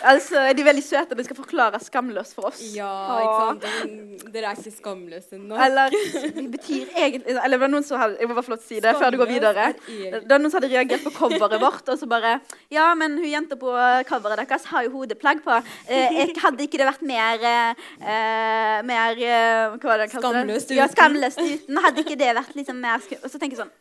Altså, 0.04 0.40
er 0.48 0.56
de 0.56 0.64
veldig 0.66 0.82
søte? 0.84 1.16
De 1.18 1.24
skal 1.26 1.38
forklare 1.38 1.78
skamløs 1.82 2.32
for 2.36 2.50
oss. 2.50 2.60
Ja, 2.74 2.90
ikke 3.22 3.34
sant. 3.40 4.24
Dere 4.34 4.50
er 4.50 4.58
ikke 4.58 4.72
skamløse 4.74 5.38
nå. 5.40 5.56
Eller 5.64 5.94
det 6.36 6.46
betyr 6.52 6.90
egentlig 6.92 7.34
Eller 7.34 7.56
det 7.56 7.60
var 7.62 7.72
noen 7.72 7.86
som 7.86 8.00
hadde 8.00 8.18
Jeg 8.20 8.28
må 8.28 8.36
bare 8.36 8.46
få 8.46 8.54
lov 8.54 8.60
til 8.62 8.66
å 8.66 8.70
si 8.72 8.80
det 8.84 8.94
før 9.00 9.14
du 9.14 9.18
går 9.20 9.30
videre. 9.30 9.68
er 9.70 10.18
Det 10.18 10.32
var 10.32 10.42
noen 10.42 10.52
som 10.52 10.60
hadde 10.60 10.72
reagert 10.72 11.06
på 11.06 11.14
coveret 11.16 11.62
vårt, 11.62 11.88
og 11.88 12.00
så 12.00 12.08
bare 12.10 12.34
Ja, 12.72 12.90
men 12.98 13.18
hun 13.20 13.28
jenta 13.30 13.58
på 13.60 13.72
coveret 14.08 14.42
deres 14.44 14.68
har 14.72 14.86
jo 14.88 14.94
hodeplagg 14.98 15.44
på. 15.44 15.60
Eh, 15.88 16.18
jeg, 16.20 16.34
hadde 16.42 16.66
ikke 16.66 16.80
det 16.80 16.88
vært 16.88 17.06
mer 17.06 17.48
eh, 17.50 18.82
Mer 18.88 19.22
eh, 19.22 19.78
Hva 19.78 19.94
var 19.94 20.02
det 20.02 20.10
han 20.10 20.14
kalte 20.16 20.34
det? 20.34 20.44
Skamløst 20.44 20.76
Ja, 20.76 20.90
skamløst 20.92 21.42
uten. 21.42 21.82
Hadde 21.86 22.04
ikke 22.04 22.18
det 22.20 22.34
vært 22.36 22.54
liksom 22.58 22.80
mer 22.82 23.02
Og 23.22 23.30
så 23.30 23.38
tenker 23.38 23.56
jeg 23.56 23.64
sånn 23.64 23.74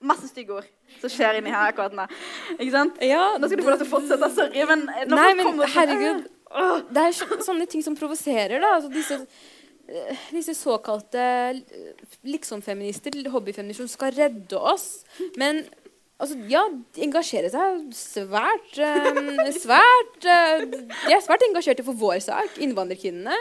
Masse 0.00 0.30
stygge 0.30 0.54
ord 0.56 0.68
som 1.02 1.12
skjer 1.12 1.38
inni 1.38 1.52
her 1.52 1.70
akkurat 1.74 1.92
nå. 1.96 2.06
Ikke 2.56 2.72
sant? 2.72 3.00
Ja, 3.04 3.34
Nå 3.36 3.48
skal 3.50 3.60
du 3.60 3.64
få 3.66 3.74
lov 3.74 3.82
til 3.82 3.88
å 3.88 3.90
fortsette. 3.90 4.30
Sorry, 4.36 4.64
men 4.70 4.86
Nei, 5.12 5.30
men 5.36 5.60
herregud. 5.74 6.28
Det 6.90 7.02
er 7.04 7.14
så, 7.14 7.28
sånne 7.44 7.66
ting 7.70 7.84
som 7.84 7.96
provoserer, 7.98 8.56
da. 8.62 8.72
Altså, 8.78 8.88
disse, 8.94 9.20
eh, 9.86 10.24
disse 10.32 10.56
såkalte 10.58 11.20
Liksomfeminister 11.52 13.12
liksom-feminister, 13.12 13.20
hobbyfeminister, 13.34 13.86
som 13.86 13.92
skal 13.92 14.16
redde 14.16 14.58
oss. 14.72 15.04
Men 15.38 15.62
altså, 16.16 16.40
ja, 16.50 16.64
engasjerer 17.06 17.52
seg 17.52 17.86
svært 17.96 18.80
eh, 18.80 19.54
Svært 19.62 20.26
eh, 20.26 20.66
De 20.72 21.14
er 21.14 21.24
svært 21.24 21.44
engasjerte 21.50 21.86
for 21.86 21.98
vår 22.00 22.22
sak, 22.24 22.56
innvandrerkvinnene. 22.64 23.36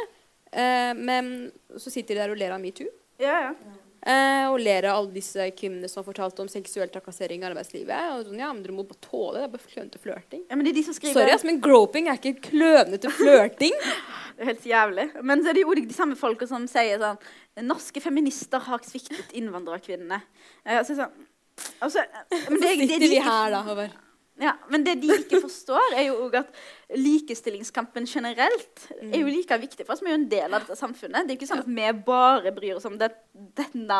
Eh, 0.52 0.92
men 0.98 1.52
så 1.78 1.92
sitter 1.94 2.16
de 2.18 2.26
der 2.26 2.34
og 2.36 2.42
ler 2.42 2.56
av 2.56 2.62
metoo. 2.62 2.92
Ja, 3.20 3.48
ja. 3.50 3.80
Eh, 4.00 4.46
og 4.48 4.62
ler 4.64 4.86
av 4.88 5.02
alle 5.02 5.12
disse 5.12 5.44
kvinnene 5.58 5.90
som 5.92 6.00
har 6.00 6.08
fortalt 6.08 6.38
om 6.40 6.48
seksuell 6.52 6.88
trakassering 6.94 7.44
i 7.44 7.50
arbeidslivet. 7.50 8.14
Og 8.16 8.30
sånn, 8.30 8.40
ja, 8.40 8.52
men 8.54 8.62
dere 8.64 8.76
må 8.78 8.86
bare 8.88 9.02
tåle 9.04 9.36
det. 9.36 9.42
Det 9.42 9.48
er 9.50 9.54
bare 9.56 9.74
klønete 9.74 10.04
flørting. 10.04 10.44
ja, 10.48 10.56
men 10.56 10.66
det 10.66 10.72
er 10.72 10.80
de 10.80 10.86
som 10.88 10.96
skriver 10.96 11.20
Sorry, 11.20 11.36
ass, 11.36 11.46
men 11.48 11.60
groping 11.64 12.08
er 12.08 12.22
ikke 12.22 12.52
klønete 12.52 13.12
flørting. 13.20 13.76
Det 14.40 14.46
er 14.46 14.54
helt 14.54 14.68
jævlig. 14.70 15.04
Men 15.28 15.42
så 15.44 15.50
er 15.52 15.58
det 15.58 15.64
jo 15.66 15.74
de 15.76 15.92
samme 15.92 16.16
folka 16.16 16.46
som 16.48 16.64
sier 16.72 17.02
sånn 17.02 17.66
Norske 17.68 18.00
feminister 18.00 18.62
har 18.64 18.80
sviktet 18.88 19.34
innvandrerkvinnene. 19.36 20.22
Eh, 20.64 20.78
altså, 20.80 20.96
sånn, 20.96 21.26
altså, 21.84 22.06
men 22.32 22.62
det, 22.62 22.70
det, 22.70 22.86
Sitter 22.86 23.04
de 23.04 23.10
vi 23.18 23.26
her, 23.26 23.52
da, 23.52 23.66
Håvard? 23.68 23.98
Ja, 24.40 24.54
men 24.72 24.84
det 24.86 24.96
de 25.02 25.10
ikke 25.14 25.42
forstår, 25.46 25.96
er 25.98 26.06
jo 26.08 26.28
at 26.40 26.52
likestillingskampen 26.96 28.08
generelt 28.10 28.86
er 29.02 29.18
jo 29.20 29.30
like 29.30 29.58
viktig 29.62 29.86
for 29.86 29.96
oss. 29.96 30.04
Vi 30.04 30.10
er 30.10 30.16
jo 30.16 30.20
en 30.22 30.30
del 30.32 30.54
av 30.54 30.64
dette 30.64 30.78
samfunnet. 30.80 31.28
Det 31.28 31.36
er 31.36 31.40
ikke 31.40 31.50
sånn 31.50 31.64
at 31.66 31.70
vi 31.70 31.90
bare 32.08 32.54
bryr 32.56 32.78
oss 32.78 32.88
om 32.90 32.96
det, 33.00 33.12
denne 33.60 34.00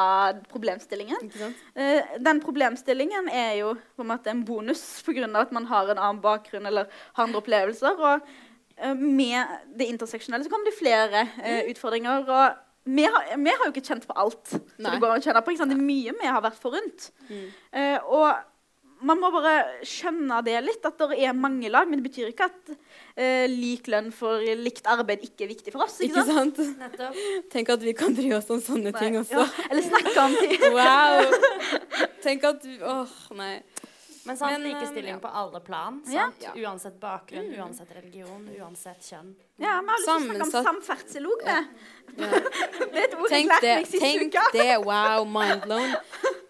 problemstillingen. 0.52 1.32
Eh, 1.76 2.16
den 2.24 2.40
problemstillingen 2.44 3.28
er 3.34 3.58
jo 3.60 3.74
på 3.98 4.06
en 4.06 4.12
måte 4.14 4.32
en 4.32 4.46
bonus 4.48 4.84
pga. 5.06 5.28
at 5.42 5.52
man 5.56 5.68
har 5.68 5.92
en 5.92 6.00
annen 6.00 6.24
bakgrunn 6.24 6.66
eller 6.66 6.88
har 7.14 7.28
andre 7.28 7.44
opplevelser. 7.44 8.00
Og 8.00 8.32
eh, 8.78 8.96
med 8.96 9.60
det 9.76 9.92
interseksjonelle 9.92 10.48
så 10.48 10.54
kommer 10.54 10.72
det 10.72 10.80
flere 10.80 11.28
eh, 11.44 11.70
utfordringer. 11.74 12.26
og 12.30 12.66
vi 12.90 13.04
har, 13.04 13.38
vi 13.38 13.52
har 13.54 13.68
jo 13.68 13.74
ikke 13.74 13.86
kjent 13.86 14.08
på 14.08 14.16
alt. 14.18 14.48
Så 14.50 14.60
det 14.80 15.00
går 15.02 15.18
å 15.18 15.22
kjenne 15.22 15.42
på? 15.46 15.54
Det 15.54 15.76
er 15.76 15.82
mye 15.84 16.14
vi 16.16 16.30
har 16.32 16.42
vært 16.42 16.62
forunt. 16.62 17.10
Mm. 17.28 17.44
Uh, 17.76 18.08
og 18.18 18.49
man 19.06 19.20
må 19.22 19.30
bare 19.34 19.84
skjønne 19.88 20.40
det 20.46 20.58
litt, 20.66 20.86
at 20.86 21.02
det 21.02 21.20
er 21.24 21.36
mange 21.38 21.72
lag. 21.72 21.90
Men 21.90 22.02
det 22.02 22.10
betyr 22.10 22.32
ikke 22.32 22.50
at 22.50 22.72
eh, 23.16 23.46
lik 23.52 23.90
lønn 23.92 24.12
for 24.16 24.44
likt 24.60 24.90
arbeid 24.90 25.24
ikke 25.28 25.48
er 25.48 25.54
viktig 25.54 25.76
for 25.76 25.86
oss. 25.88 26.00
Ikke, 26.04 26.24
Ikke 26.24 26.40
sant? 26.40 26.62
sant? 27.00 27.22
Tenk 27.54 27.74
at 27.76 27.86
vi 27.86 27.96
kan 27.98 28.16
bry 28.18 28.32
oss 28.38 28.50
om 28.54 28.64
sånne 28.64 28.94
ting 28.98 29.20
også. 29.20 29.46
Ja, 29.46 29.68
eller 29.70 29.88
snakke 29.88 30.18
om 30.26 30.40
ting. 30.40 30.58
Wow! 30.80 31.34
Tenk 32.24 32.44
at 32.48 32.66
Åh, 32.70 33.00
oh, 33.00 33.38
nei. 33.40 33.56
Men 34.30 34.38
sant, 34.38 34.52
Men, 34.52 34.66
eh, 34.66 34.74
likestilling 34.74 35.16
ja. 35.16 35.20
på 35.20 35.28
alle 35.28 35.60
plan. 35.60 36.02
Ja. 36.08 36.28
Uansett 36.56 37.00
bakgrunn, 37.00 37.54
uansett 37.58 37.96
religion, 37.96 38.44
uansett 38.60 39.02
kjønn. 39.02 39.32
Ja, 39.58 39.80
Vi 39.82 39.90
har 39.90 39.98
lyst 39.98 40.06
til 40.06 40.14
å 40.14 40.20
snakke 40.28 40.46
om 40.46 40.68
samferdsel 40.68 41.26
òg, 41.26 41.46
vi. 41.48 41.56
Ja. 41.56 41.64
Det 42.90 43.00
er 43.00 43.06
et 43.06 43.16
ord 43.16 43.34
jeg 43.34 43.48
lærte 43.48 43.66
det. 43.66 43.74
meg 43.80 43.90
sist 43.90 44.04
Tenk 44.04 44.38
det. 44.54 44.70
Wow, 44.84 45.26
mind 45.30 45.66
blown. 45.66 45.96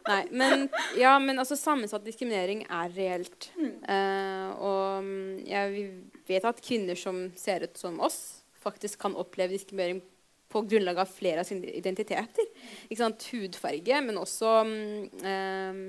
Nei, 0.09 0.23
men, 0.33 0.67
ja, 0.97 1.13
men 1.21 1.37
altså, 1.41 1.57
sammensatt 1.59 2.05
diskriminering 2.05 2.63
er 2.65 2.93
reelt. 2.95 3.51
Uh, 3.59 4.47
og 4.57 5.05
mm, 5.05 5.41
jeg 5.47 5.73
vi 5.75 5.83
vet 6.31 6.47
at 6.49 6.61
kvinner 6.65 6.97
som 6.99 7.27
ser 7.37 7.67
ut 7.67 7.77
som 7.77 7.99
oss, 8.05 8.19
faktisk 8.59 8.99
kan 9.01 9.15
oppleve 9.17 9.55
diskriminering 9.55 10.01
på 10.49 10.61
grunnlag 10.65 10.97
av 10.97 11.09
flere 11.13 11.43
av 11.43 11.47
sine 11.47 11.69
identiteter. 11.77 12.47
Ikke 12.87 12.99
sant? 13.03 13.25
Hudfarge, 13.31 13.99
men 14.05 14.17
også 14.17 14.53
eh, 14.65 15.81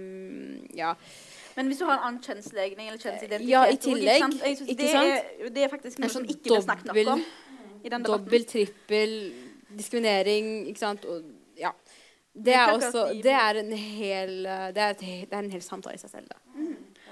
ja, 0.76 0.90
Men 1.56 1.70
hvis 1.70 1.80
du 1.80 1.86
har 1.88 1.96
en 1.96 2.08
annen 2.10 2.20
kjønnslegning 2.24 2.90
eller 2.90 3.00
kjønnsidentitet 3.00 3.48
Ja, 3.48 3.64
i 3.64 3.78
også, 3.78 3.86
tillegg, 3.88 4.20
sant? 4.26 4.42
Jeg 4.44 4.58
synes 4.58 4.74
ikke 4.74 4.82
det. 4.82 5.14
Er, 5.14 5.54
det 5.56 5.64
er 5.64 5.72
faktisk 5.72 6.02
noe 6.02 6.12
som 6.12 6.20
sånn 6.20 6.34
ikke 6.34 6.50
blir 6.50 6.66
snakket 6.66 6.90
nok 6.90 7.00
om 7.14 7.24
i 7.24 7.88
den 7.88 8.04
debatten. 8.04 8.10
dobbel, 8.12 8.44
trippel 8.50 9.16
diskriminering, 9.72 10.52
ikke 10.68 10.82
sant? 10.82 11.08
Og, 11.08 11.24
ja. 11.56 11.72
Det 12.34 12.54
er 12.54 12.70
også 12.72 13.04
Det 13.22 13.32
er 13.34 13.58
en 13.60 13.72
hel, 13.72 14.46
eh, 14.46 14.66
det 14.72 14.82
er 14.82 14.90
et, 14.94 15.00
det 15.00 15.32
er 15.32 15.38
en 15.42 15.50
hel 15.50 15.62
samtale 15.64 15.94
i 15.94 16.02
seg 16.02 16.10
selv. 16.10 16.28
Da. 16.30 16.66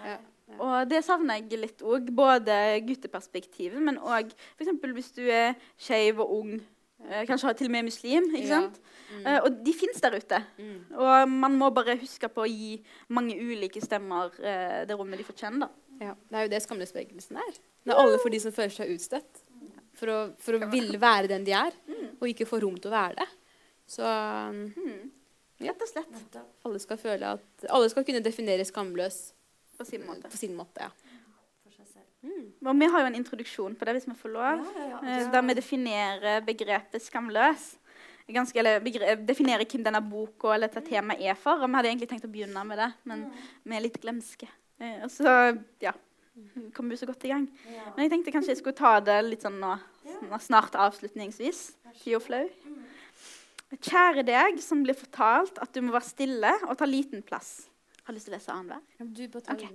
Ja. 0.07 0.17
Og 0.59 0.89
det 0.91 1.03
savner 1.05 1.41
jeg 1.43 1.59
litt 1.61 1.83
òg. 1.85 2.09
Både 2.17 2.55
gutteperspektivet, 2.87 3.81
men 3.83 3.99
òg 3.99 4.31
f.eks. 4.57 4.71
hvis 4.95 5.11
du 5.19 5.25
er 5.31 5.55
skeiv 5.79 6.21
og 6.25 6.31
ung. 6.41 6.55
eh, 7.09 7.25
Kanskje 7.29 7.47
har 7.51 7.55
til 7.59 7.67
og 7.69 7.75
med 7.77 7.85
muslim. 7.91 8.25
ikke 8.35 8.47
Ja. 8.49 8.61
sant? 8.63 8.81
Eh, 9.25 9.41
og 9.45 9.65
de 9.65 9.73
fins 9.73 10.01
der 10.01 10.17
ute. 10.17 10.41
Mm. 10.59 10.85
Og 10.97 11.29
man 11.29 11.59
må 11.59 11.71
bare 11.75 11.97
huske 11.99 12.29
på 12.29 12.43
å 12.43 12.49
gi 12.49 12.83
mange 13.09 13.35
ulike 13.39 13.81
stemmer 13.83 14.31
eh, 14.43 14.85
det 14.87 14.97
rommet 14.99 15.19
de 15.19 15.25
fortjener. 15.25 15.69
Ja, 16.01 16.15
det 16.31 16.37
er 16.39 16.43
jo 16.47 16.49
det 16.49 16.63
skamløsbevegelsen 16.63 17.37
er. 17.37 17.53
Det 17.85 17.93
er 17.95 17.99
alle 17.99 18.19
for 18.23 18.31
de 18.31 18.39
som 18.41 18.53
føler 18.53 18.71
seg 18.71 18.91
utstøtt. 18.95 19.45
For 19.99 20.07
å, 20.07 20.19
for 20.39 20.55
å 20.55 20.71
ville 20.71 20.99
være 21.01 21.27
den 21.29 21.43
de 21.45 21.51
er, 21.59 21.73
og 22.21 22.29
ikke 22.29 22.47
få 22.47 22.61
rom 22.63 22.77
til 22.79 22.91
å 22.91 22.95
være 22.95 23.17
det. 23.19 23.27
Så 23.89 24.05
um, 24.05 24.67
Mm. 24.77 25.11
Ja. 25.59 25.73
Rett 25.73 25.83
og 25.83 25.89
slett. 25.91 26.37
Alle 26.69 26.79
skal 26.79 26.99
føle 27.01 27.33
at 27.35 27.65
Alle 27.75 27.89
skal 27.91 28.05
kunne 28.07 28.21
definere 28.23 28.63
skamløs 28.69 29.33
På 29.79 29.85
sin 29.89 30.05
måte. 30.07 30.29
på 30.31 30.37
sin 30.39 30.55
måte. 30.55 30.85
Ja. 30.87 30.91
Mm. 32.23 32.53
Og 32.67 32.79
vi 32.81 32.87
har 32.91 33.01
jo 33.01 33.07
en 33.07 33.15
introduksjon 33.19 33.75
på 33.79 33.87
det, 33.87 33.95
hvis 33.97 34.07
vi 34.09 34.15
får 34.21 34.33
lov. 34.35 34.63
eh, 35.07 35.31
Der 35.33 35.43
vi 35.43 35.55
definerer 35.55 36.41
begrepet 36.47 37.03
skamløs. 37.03 37.77
Ganske, 38.29 38.59
eller 38.59 38.81
begrep, 38.81 39.23
definerer 39.27 39.65
hvem 39.65 39.85
denne 39.87 40.03
boka 40.05 40.51
eller 40.55 40.69
dette 40.69 40.83
temaet 40.91 41.21
er 41.23 41.35
for. 41.35 41.63
Og 41.63 41.69
vi 41.71 41.75
hadde 41.79 41.89
egentlig 41.89 42.09
tenkt 42.11 42.27
å 42.27 42.33
begynne 42.33 42.65
med 42.67 42.79
det, 42.79 42.93
men 43.05 43.31
vi 43.65 43.77
er 43.77 43.81
litt 43.87 44.01
glemske. 44.03 44.49
Eh, 44.81 45.03
og 45.03 45.11
så 45.11 45.59
ja, 45.81 45.93
kommer 46.75 46.91
vi 46.91 46.97
så 47.01 47.07
godt 47.07 47.25
i 47.25 47.29
gang. 47.29 47.49
Men 47.97 48.05
jeg 48.05 48.11
tenkte 48.11 48.33
kanskje 48.35 48.49
jeg 48.53 48.59
skulle 48.59 48.77
ta 48.77 49.01
det 49.01 49.25
litt 49.25 49.43
sånn 49.43 49.59
nå, 49.59 49.79
snart 50.41 50.75
avslutningsvis. 50.77 51.73
Fy 52.03 52.15
og 52.15 52.23
Kjære 53.77 54.25
deg 54.25 54.63
som 54.65 54.81
blir 54.81 54.97
fortalt 54.97 55.59
at 55.61 55.75
du 55.75 55.83
må 55.85 55.93
være 55.93 56.09
stille 56.09 56.53
og 56.65 56.79
ta 56.81 56.87
liten 56.89 57.21
plass. 57.27 57.69
Har 58.09 58.17
lyst 58.17 58.31
til 58.31 58.33
å 58.33 58.39
lese 58.39 58.55
annenhver? 58.55 58.81
Du 59.13 59.27
bare 59.29 59.45
ta 59.45 59.57
plass. 59.59 59.73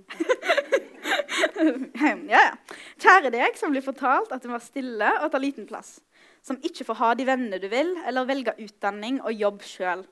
ja, 2.34 2.40
ja. 2.48 2.56
Kjære 2.98 3.30
deg 3.30 3.54
som 3.60 3.70
blir 3.70 3.84
fortalt 3.84 4.32
at 4.34 4.42
du 4.42 4.48
må 4.50 4.56
være 4.56 4.66
stille 4.66 5.10
og 5.22 5.30
ta 5.30 5.38
liten 5.38 5.68
plass. 5.68 6.00
Som 6.42 6.58
ikke 6.66 6.86
får 6.88 6.98
ha 6.98 7.12
de 7.14 7.26
vennene 7.28 7.60
du 7.62 7.68
vil, 7.70 7.94
eller 8.04 8.26
velge 8.26 8.56
utdanning 8.64 9.20
og 9.22 9.38
jobb 9.38 9.62
sjøl. 9.64 10.02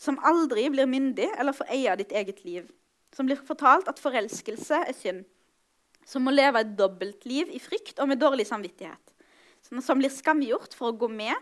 Som 0.00 0.16
aldri 0.24 0.64
blir 0.72 0.88
myndig 0.88 1.28
eller 1.36 1.56
får 1.56 1.68
eie 1.76 1.96
ditt 2.00 2.14
eget 2.16 2.40
liv. 2.48 2.64
Som 3.12 3.28
blir 3.28 3.40
fortalt 3.44 3.88
at 3.92 4.00
forelskelse 4.00 4.80
er 4.88 4.96
synd. 4.96 5.26
Som 6.08 6.24
må 6.24 6.32
leve 6.32 6.62
et 6.62 6.72
dobbeltliv 6.78 7.52
i 7.52 7.60
frykt 7.60 8.00
og 8.00 8.08
med 8.08 8.22
dårlig 8.22 8.48
samvittighet. 8.48 9.12
Som, 9.60 9.84
som 9.84 10.00
blir 10.00 10.12
skamgjort 10.14 10.72
for 10.78 10.92
å 10.92 10.96
gå 10.96 11.10
med, 11.12 11.36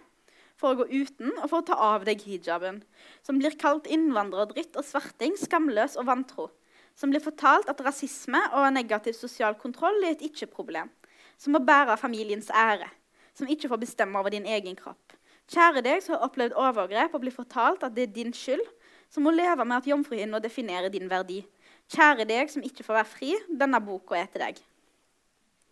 for 0.61 0.73
å 0.73 0.83
gå 0.83 0.89
uten 1.05 1.33
og 1.41 1.49
for 1.49 1.61
å 1.61 1.69
ta 1.69 1.79
av 1.93 2.05
deg 2.09 2.23
hijaben. 2.25 2.83
Som 3.27 3.41
blir 3.41 3.57
kalt 3.61 3.89
innvandrerdritt 3.91 4.77
og 4.79 4.87
sverting, 4.87 5.35
skamløs 5.41 5.99
og 6.01 6.09
vantro 6.11 6.51
som 6.95 7.11
blir 7.11 7.23
fortalt 7.23 7.69
at 7.71 7.81
rasisme 7.83 8.41
og 8.55 8.69
negativ 8.75 9.17
sosial 9.19 9.57
kontroll 9.59 9.99
er 10.05 10.15
et 10.15 10.23
ikke-problem. 10.29 10.91
Som 11.39 11.57
må 11.57 11.63
bære 11.67 11.99
familiens 11.99 12.51
ære. 12.55 12.87
Som 13.35 13.51
ikke 13.51 13.69
får 13.69 13.83
bestemme 13.83 14.19
over 14.19 14.31
din 14.31 14.47
egen 14.47 14.77
kropp. 14.79 15.17
Kjære 15.51 15.83
deg 15.85 16.05
som 16.05 16.15
har 16.15 16.29
opplevd 16.29 16.55
overgrep 16.57 17.17
og 17.17 17.25
blir 17.25 17.35
fortalt 17.35 17.83
at 17.85 17.97
det 17.97 18.07
er 18.07 18.15
din 18.15 18.33
skyld. 18.33 18.63
Som 19.11 19.27
må 19.27 19.35
leve 19.35 19.67
med 19.67 19.83
at 19.83 19.91
jomfruhinna 19.91 20.41
definerer 20.43 20.89
din 20.89 21.11
verdi. 21.11 21.43
Kjære 21.91 22.29
deg 22.31 22.51
som 22.51 22.63
ikke 22.65 22.87
får 22.87 23.01
være 23.01 23.11
fri. 23.11 23.35
Denne 23.51 23.83
boka 23.83 24.17
er 24.19 24.31
til 24.31 24.47
deg. 24.47 24.63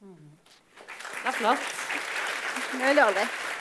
Det 0.03 1.31
er 1.31 1.39
flott. 1.39 1.73
Det 2.53 2.83
er 2.83 2.87
veldig 2.91 3.07
alvorlig. 3.07 3.52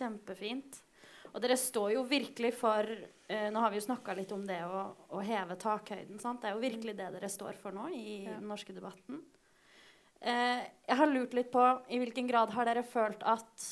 Kjempefint. 0.00 0.80
Og 1.30 1.42
dere 1.42 1.56
står 1.60 1.92
jo 1.94 2.04
virkelig 2.10 2.50
for 2.58 2.86
eh, 2.90 3.48
Nå 3.54 3.60
har 3.62 3.70
vi 3.70 3.78
jo 3.78 3.86
snakka 3.86 4.16
litt 4.18 4.32
om 4.34 4.42
det 4.48 4.58
å, 4.66 4.82
å 5.14 5.20
heve 5.22 5.58
takhøyden. 5.60 6.18
Sant? 6.22 6.42
Det 6.42 6.50
er 6.50 6.56
jo 6.56 6.64
virkelig 6.64 6.96
det 6.98 7.10
dere 7.14 7.30
står 7.30 7.60
for 7.60 7.76
nå 7.76 7.86
i 7.94 8.24
den 8.26 8.48
norske 8.50 8.74
debatten. 8.74 9.20
Eh, 10.20 10.64
jeg 10.88 10.98
har 10.98 11.12
lurt 11.12 11.36
litt 11.36 11.52
på 11.52 11.62
i 11.88 12.00
hvilken 12.02 12.26
grad 12.28 12.50
har 12.52 12.68
dere 12.68 12.82
følt 12.84 13.22
at 13.24 13.68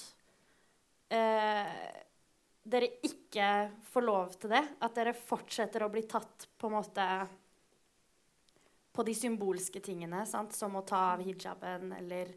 eh, 1.13 1.75
dere 2.69 2.89
ikke 3.05 3.51
får 3.91 4.07
lov 4.07 4.39
til 4.41 4.55
det? 4.55 4.65
At 4.85 4.97
dere 4.97 5.17
fortsetter 5.17 5.85
å 5.85 5.91
bli 5.93 6.07
tatt 6.09 6.49
på 6.59 6.71
en 6.71 6.79
måte 6.79 7.09
på 8.99 9.05
de 9.07 9.15
symbolske 9.15 9.79
tingene, 9.85 10.25
sant? 10.27 10.55
som 10.57 10.75
å 10.75 10.83
ta 10.87 11.13
av 11.13 11.21
hijaben, 11.23 11.93
eller 12.01 12.33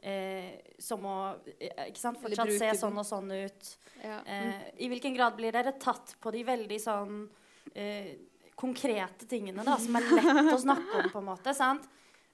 eh, 0.00 0.54
som 0.80 1.04
å 1.04 1.16
eh, 1.58 1.90
ikke 1.90 2.00
sant? 2.00 2.22
Fortsatt 2.22 2.52
se 2.56 2.70
sånn 2.80 2.96
og 2.96 3.04
sånn 3.04 3.34
ut. 3.34 3.68
Ja. 4.00 4.22
Eh, 4.24 4.62
I 4.80 4.88
hvilken 4.88 5.12
grad 5.18 5.36
blir 5.36 5.52
dere 5.52 5.74
tatt 5.76 6.14
på 6.22 6.32
de 6.32 6.40
veldig 6.48 6.78
sånn 6.80 7.26
eh, 7.74 8.14
konkrete 8.56 9.28
tingene 9.28 9.66
da, 9.66 9.76
som 9.76 10.00
er 10.00 10.08
lett 10.16 10.54
å 10.54 10.62
snakke 10.62 11.02
om, 11.02 11.12
på 11.12 11.20
en 11.20 11.28
måte? 11.28 11.52
sant? 11.58 11.84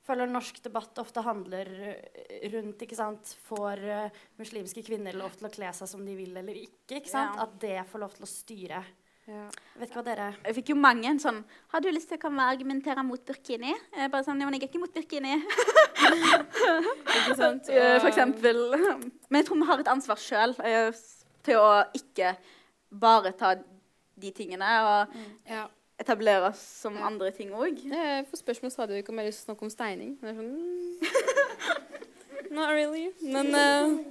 Føler 0.06 0.30
norsk 0.30 0.62
debatt 0.62 0.98
ofte 1.02 1.22
handler 1.26 1.68
eh, 1.90 2.46
rundt 2.54 2.86
ikke 2.86 2.98
sant? 2.98 3.34
Får 3.48 3.82
uh, 3.82 4.22
muslimske 4.38 4.82
kvinner 4.86 5.18
lov 5.18 5.34
til 5.38 5.46
å 5.46 5.52
kle 5.58 5.74
seg 5.74 5.90
som 5.90 6.06
de 6.06 6.14
vil 6.18 6.38
eller 6.38 6.58
ikke? 6.58 7.00
ikke 7.00 7.10
sant? 7.10 7.34
Ja. 7.38 7.48
At 7.48 7.58
det 7.62 7.76
får 7.90 8.02
lov 8.06 8.14
til 8.14 8.26
å 8.26 8.30
styre. 8.30 8.86
Ja. 9.30 9.44
Vet 9.78 9.86
ikke 9.88 10.00
hva 10.00 10.02
dere 10.08 10.24
Jeg 10.42 10.54
fikk 10.56 10.70
jo 10.72 10.74
mange 10.82 11.06
en 11.06 11.20
sånn 11.22 11.36
Har 11.70 11.80
du 11.84 11.86
lyst 11.94 12.08
til 12.10 12.18
å 12.18 12.22
komme 12.24 12.42
og 12.42 12.56
argumentere 12.56 13.04
mot 13.06 13.22
burkini? 13.28 13.70
Jeg 13.94 14.10
bare 14.10 14.24
sånn, 14.26 14.40
ja, 14.42 14.48
men 14.48 14.56
jeg 14.58 14.64
er 14.64 14.70
ikke 14.72 14.80
mot 14.82 14.94
burkini. 14.96 15.36
Ikke 17.22 17.36
sant? 17.38 17.68
Eh, 17.70 17.98
For 18.02 18.08
eksempel. 18.10 18.58
Men 19.30 19.38
jeg 19.40 19.46
tror 19.48 19.60
vi 19.62 19.68
har 19.70 19.82
et 19.84 19.90
ansvar 19.92 20.18
sjøl 20.20 20.56
til 21.46 21.58
å 21.60 21.70
ikke 21.98 22.34
bare 23.02 23.32
ta 23.38 23.54
de 24.22 24.30
tingene 24.34 24.68
og 24.86 25.14
Ja. 25.48 25.64
etablere 26.02 26.48
oss 26.50 26.58
som 26.82 26.96
Ja. 26.98 27.06
andre 27.06 27.30
ting 27.30 27.50
òg. 27.54 27.78
Jeg 27.84 28.26
får 28.26 28.42
spørsmål 28.42 28.70
stadig 28.74 28.98
ikke 29.04 29.10
om 29.14 29.18
jeg 29.18 29.24
har 29.26 29.30
lyst 29.30 29.44
til 29.46 29.52
å 29.52 29.54
snakke 29.54 29.62
om 29.62 29.70
steining. 29.70 30.18
Men 30.20 30.28
jeg 30.28 30.34
er 30.34 30.42
sånn 30.42 30.52
mm, 30.58 32.52
Not 32.56 32.68
really. 32.70 33.10
Men 33.22 33.54
eh, 33.54 34.04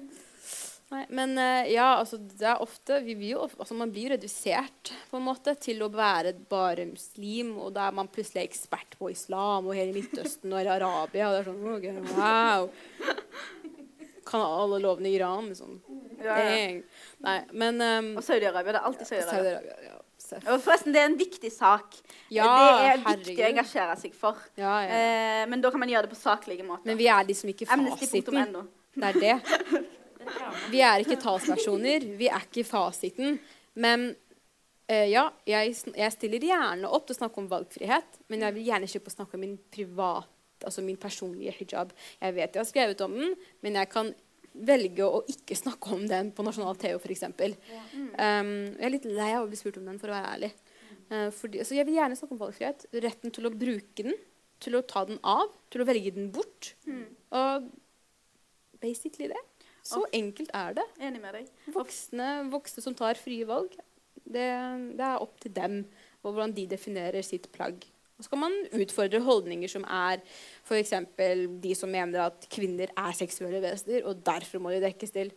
Nei, 0.91 1.05
men 1.15 1.37
eh, 1.39 1.69
ja, 1.71 1.93
altså 2.01 2.17
det 2.19 2.43
er 2.43 2.59
ofte 2.59 2.97
vi 3.05 3.15
blir 3.15 3.37
jo, 3.37 3.45
altså, 3.47 3.75
Man 3.79 3.93
blir 3.95 4.11
redusert 4.11 4.91
på 5.07 5.21
en 5.21 5.23
måte 5.23 5.53
til 5.63 5.79
å 5.85 5.87
være 5.93 6.33
bare 6.51 6.83
muslim, 6.89 7.53
og 7.63 7.71
da 7.77 7.87
er 7.87 7.95
man 7.95 8.11
plutselig 8.11 8.43
ekspert 8.49 8.97
på 8.99 9.13
islam 9.13 9.69
og 9.71 9.77
hele 9.77 9.95
Midtøsten 9.95 10.51
og 10.51 10.59
hele 10.59 10.75
Arabia. 10.75 11.29
Og 11.29 11.37
det 11.37 11.41
er 11.41 11.47
sånn 11.47 11.63
okay, 11.77 11.95
Wow! 12.17 12.67
Kan 14.27 14.43
alle 14.43 14.81
lovene 14.83 15.09
i 15.09 15.15
Iran, 15.15 15.47
liksom. 15.51 15.79
Ja, 16.21 16.35
ja. 16.43 16.59
Nei, 17.23 17.39
men 17.57 17.81
um, 17.81 18.11
Og 18.19 18.23
Saudi-Arabia. 18.23 18.75
Det 18.75 18.81
er 18.81 18.91
alltid 18.91 19.09
Saudi-Arabia. 19.09 19.55
Saudi-Arabia 19.55 20.01
ja, 20.31 20.57
forresten, 20.63 20.93
det 20.93 21.01
er 21.01 21.09
en 21.09 21.17
viktig 21.19 21.49
sak. 21.51 21.95
Ja, 22.31 22.47
det 22.47 22.91
er 22.91 23.01
viktig 23.03 23.39
å 23.41 23.47
engasjere 23.49 23.95
seg 23.99 24.13
for. 24.15 24.39
Ja, 24.59 24.75
ja. 24.85 24.99
Eh, 24.99 25.47
men 25.51 25.63
da 25.63 25.71
kan 25.73 25.81
man 25.81 25.91
gjøre 25.91 26.07
det 26.07 26.13
på 26.13 26.19
saklige 26.21 26.67
måter. 26.67 26.87
Men 26.87 26.99
vi 26.99 27.09
er 27.11 27.25
liksom 27.27 27.51
ikke 27.51 27.67
fasiten. 27.67 28.61
Det 28.95 29.09
er 29.09 29.19
det. 29.19 29.35
Vi 30.71 30.81
er 30.85 31.03
ikke 31.03 31.19
talspersoner. 31.21 32.05
Vi 32.19 32.29
er 32.31 32.45
ikke 32.47 32.65
fasiten. 32.67 33.39
Men 33.79 34.09
uh, 34.91 35.07
ja, 35.07 35.27
jeg, 35.47 35.75
jeg 35.95 36.15
stiller 36.15 36.47
gjerne 36.51 36.89
opp 36.91 37.07
til 37.07 37.15
å 37.15 37.21
snakke 37.21 37.41
om 37.41 37.49
valgfrihet, 37.51 38.19
men 38.31 38.45
jeg 38.45 38.57
vil 38.57 38.67
gjerne 38.71 38.89
ikke 38.89 39.11
å 39.11 39.15
snakke 39.15 39.37
om 39.37 39.45
min 39.45 39.55
privat, 39.73 40.31
altså 40.65 40.83
min 40.85 40.99
personlige 41.01 41.55
hijab. 41.59 41.93
Jeg 42.19 42.37
vet 42.37 42.57
jeg 42.57 42.63
har 42.63 42.69
skrevet 42.69 43.05
om 43.05 43.15
den, 43.17 43.37
men 43.65 43.79
jeg 43.79 43.91
kan 43.93 44.11
velge 44.51 45.07
å 45.07 45.21
ikke 45.31 45.55
snakke 45.55 45.93
om 45.95 46.03
den 46.09 46.33
på 46.35 46.43
nasjonal 46.43 46.75
TV, 46.79 46.97
f.eks. 46.99 47.23
Um, 47.31 48.51
jeg 48.75 48.87
er 48.87 48.93
litt 48.97 49.07
lei 49.07 49.29
av 49.37 49.45
å 49.45 49.51
bli 49.51 49.59
spurt 49.59 49.79
om 49.79 49.87
den, 49.87 49.99
for 50.01 50.11
å 50.11 50.17
være 50.17 50.33
ærlig. 50.35 50.51
Uh, 51.11 51.29
fordi, 51.35 51.63
så 51.67 51.77
jeg 51.77 51.87
vil 51.87 52.01
gjerne 52.01 52.17
snakke 52.19 52.35
om 52.35 52.41
valgfrihet. 52.41 52.89
Retten 53.05 53.31
til 53.31 53.47
å 53.47 53.53
bruke 53.55 54.07
den, 54.09 54.19
til 54.61 54.75
å 54.77 54.83
ta 54.85 55.05
den 55.07 55.21
av, 55.25 55.47
til 55.73 55.81
å 55.81 55.87
velge 55.87 56.11
den 56.13 56.27
bort. 56.35 56.73
Og 57.39 57.71
basically 58.83 59.31
det. 59.31 59.39
Så 59.83 60.03
enkelt 60.13 60.51
er 60.53 60.73
det. 60.77 60.85
Enig 61.01 61.21
med 61.23 61.33
deg. 61.33 61.47
Voksne, 61.73 62.27
voksne 62.51 62.83
som 62.85 62.93
tar 62.97 63.17
frie 63.19 63.45
valg, 63.49 63.73
det, 64.25 64.45
det 64.97 65.05
er 65.07 65.21
opp 65.23 65.39
til 65.41 65.51
dem 65.55 65.79
og 66.21 66.35
hvordan 66.35 66.51
de 66.53 66.67
definerer 66.69 67.23
sitt 67.25 67.47
plagg. 67.51 67.81
Og 68.19 68.23
så 68.27 68.29
kan 68.29 68.43
man 68.43 68.53
utfordre 68.77 69.19
holdninger 69.25 69.67
som 69.71 69.81
er 69.89 70.21
f.eks. 70.67 70.91
de 71.63 71.71
som 71.73 71.89
mener 71.89 72.27
at 72.27 72.45
kvinner 72.53 72.91
er 72.93 73.15
seksuelle 73.17 73.57
vesener, 73.63 74.05
og 74.05 74.21
derfor 74.27 74.61
må 74.61 74.69
de 74.75 74.83
dekkes 74.83 75.15
til. 75.15 75.31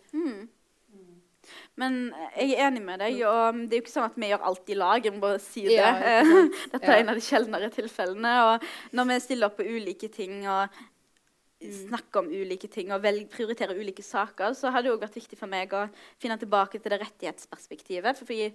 Men 1.81 1.97
jeg 2.39 2.55
er 2.55 2.69
enig 2.69 2.81
med 2.85 3.01
deg, 3.03 3.19
og 3.29 3.57
det 3.65 3.75
er 3.77 3.81
jo 3.81 3.85
ikke 3.85 3.93
sånn 3.93 4.07
at 4.07 4.15
vi 4.21 4.29
gjør 4.31 4.45
alt 4.49 4.71
i 4.73 4.77
lag. 4.79 5.05
Jeg 5.05 5.13
må 5.17 5.21
bare 5.25 5.41
si 5.43 5.65
det. 5.67 5.75
Ja, 5.77 5.91
Dette 6.73 6.85
er 6.87 6.93
Ja. 6.95 7.01
en 7.03 7.11
av 7.13 7.19
de 7.19 7.25
sjeldnere 7.25 7.69
tilfellene. 7.75 8.35
Og 8.53 8.69
når 8.97 9.09
vi 9.11 9.19
stiller 9.25 9.51
opp 9.51 9.59
på 9.59 9.67
ulike 9.67 10.09
ting 10.15 10.45
og 10.49 10.79
snakker 11.73 12.21
om 12.21 12.29
ulike 12.29 12.69
ting 12.69 12.93
og 12.93 13.03
velge, 13.05 13.29
prioritere 13.33 13.77
ulike 13.79 14.05
saker, 14.05 14.53
så 14.59 14.73
har 14.75 14.85
det 14.85 14.93
òg 14.93 15.01
vært 15.01 15.17
viktig 15.17 15.39
for 15.41 15.51
meg 15.51 15.73
å 15.73 15.87
finne 16.21 16.37
tilbake 16.41 16.81
til 16.81 16.93
det 16.93 17.01
rettighetsperspektivet. 17.01 18.19
For 18.19 18.35
fordi, 18.35 18.53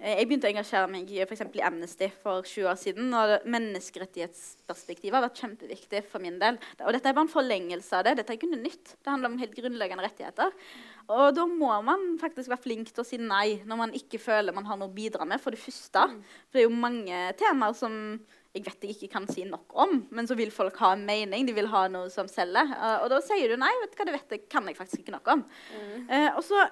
eh, 0.00 0.18
jeg 0.18 0.28
begynte 0.28 0.48
å 0.48 0.52
engasjere 0.52 0.90
meg 0.90 1.10
i, 1.10 1.20
f.eks. 1.24 1.44
i 1.54 1.64
Amnesty 1.64 2.08
for 2.22 2.42
sju 2.42 2.66
år 2.68 2.76
siden. 2.76 3.12
Og 3.14 3.46
menneskerettighetsperspektivet 3.46 5.16
har 5.16 5.24
vært 5.24 5.40
kjempeviktig 5.40 6.04
for 6.10 6.20
min 6.20 6.38
del. 6.42 6.58
Og 6.84 6.92
dette 6.92 7.08
er 7.08 7.16
bare 7.16 7.26
en 7.28 7.32
forlengelse 7.32 7.96
av 7.96 8.04
det. 8.04 8.16
Dette 8.18 8.34
er 8.34 8.40
ikke 8.40 8.50
noe 8.50 8.62
nytt. 8.62 8.96
Det 8.98 9.12
handler 9.12 9.32
om 9.32 9.38
helt 9.40 9.56
grunnleggende 9.56 10.04
rettigheter. 10.04 10.52
Og 11.12 11.34
da 11.34 11.46
må 11.46 11.72
man 11.82 12.18
faktisk 12.20 12.52
være 12.52 12.62
flink 12.62 12.92
til 12.92 13.02
å 13.02 13.06
si 13.06 13.18
nei 13.18 13.62
når 13.66 13.80
man 13.80 13.96
ikke 13.96 14.20
føler 14.22 14.54
man 14.54 14.68
har 14.68 14.78
noe 14.78 14.90
å 14.90 14.94
bidra 14.94 15.26
med. 15.28 15.40
For 15.42 15.54
det 15.54 15.62
første. 15.62 16.06
For 16.50 16.58
det 16.58 16.64
er 16.64 16.68
jo 16.68 16.84
mange 16.84 17.24
temaer 17.40 17.76
som 17.78 18.20
jeg 18.52 18.66
vet 18.66 18.84
jeg 18.84 18.96
ikke 18.96 19.12
kan 19.14 19.26
si 19.30 19.46
nok 19.48 19.72
om, 19.80 20.02
men 20.12 20.28
så 20.28 20.36
vil 20.36 20.52
folk 20.52 20.76
ha 20.82 20.92
en 20.92 21.06
mening. 21.08 21.46
De 21.48 21.54
vil 21.56 21.70
ha 21.72 21.86
noe 21.88 22.10
som 22.12 22.28
selger. 22.28 22.68
Eh, 22.68 22.98
og 23.00 23.08
da 23.12 23.22
sier 23.24 23.48
du 23.48 23.56
nei, 23.60 23.72
vet 23.80 23.94
du 23.94 23.98
hva, 23.98 24.06
det 24.08 24.16
vet 24.18 24.36
jeg, 24.36 24.46
kan 24.52 24.68
jeg 24.68 24.76
faktisk 24.76 25.00
ikke 25.00 25.14
nok 25.14 25.30
om. 25.32 25.44
Eh, 26.12 26.28
og 26.36 26.44
så 26.44 26.66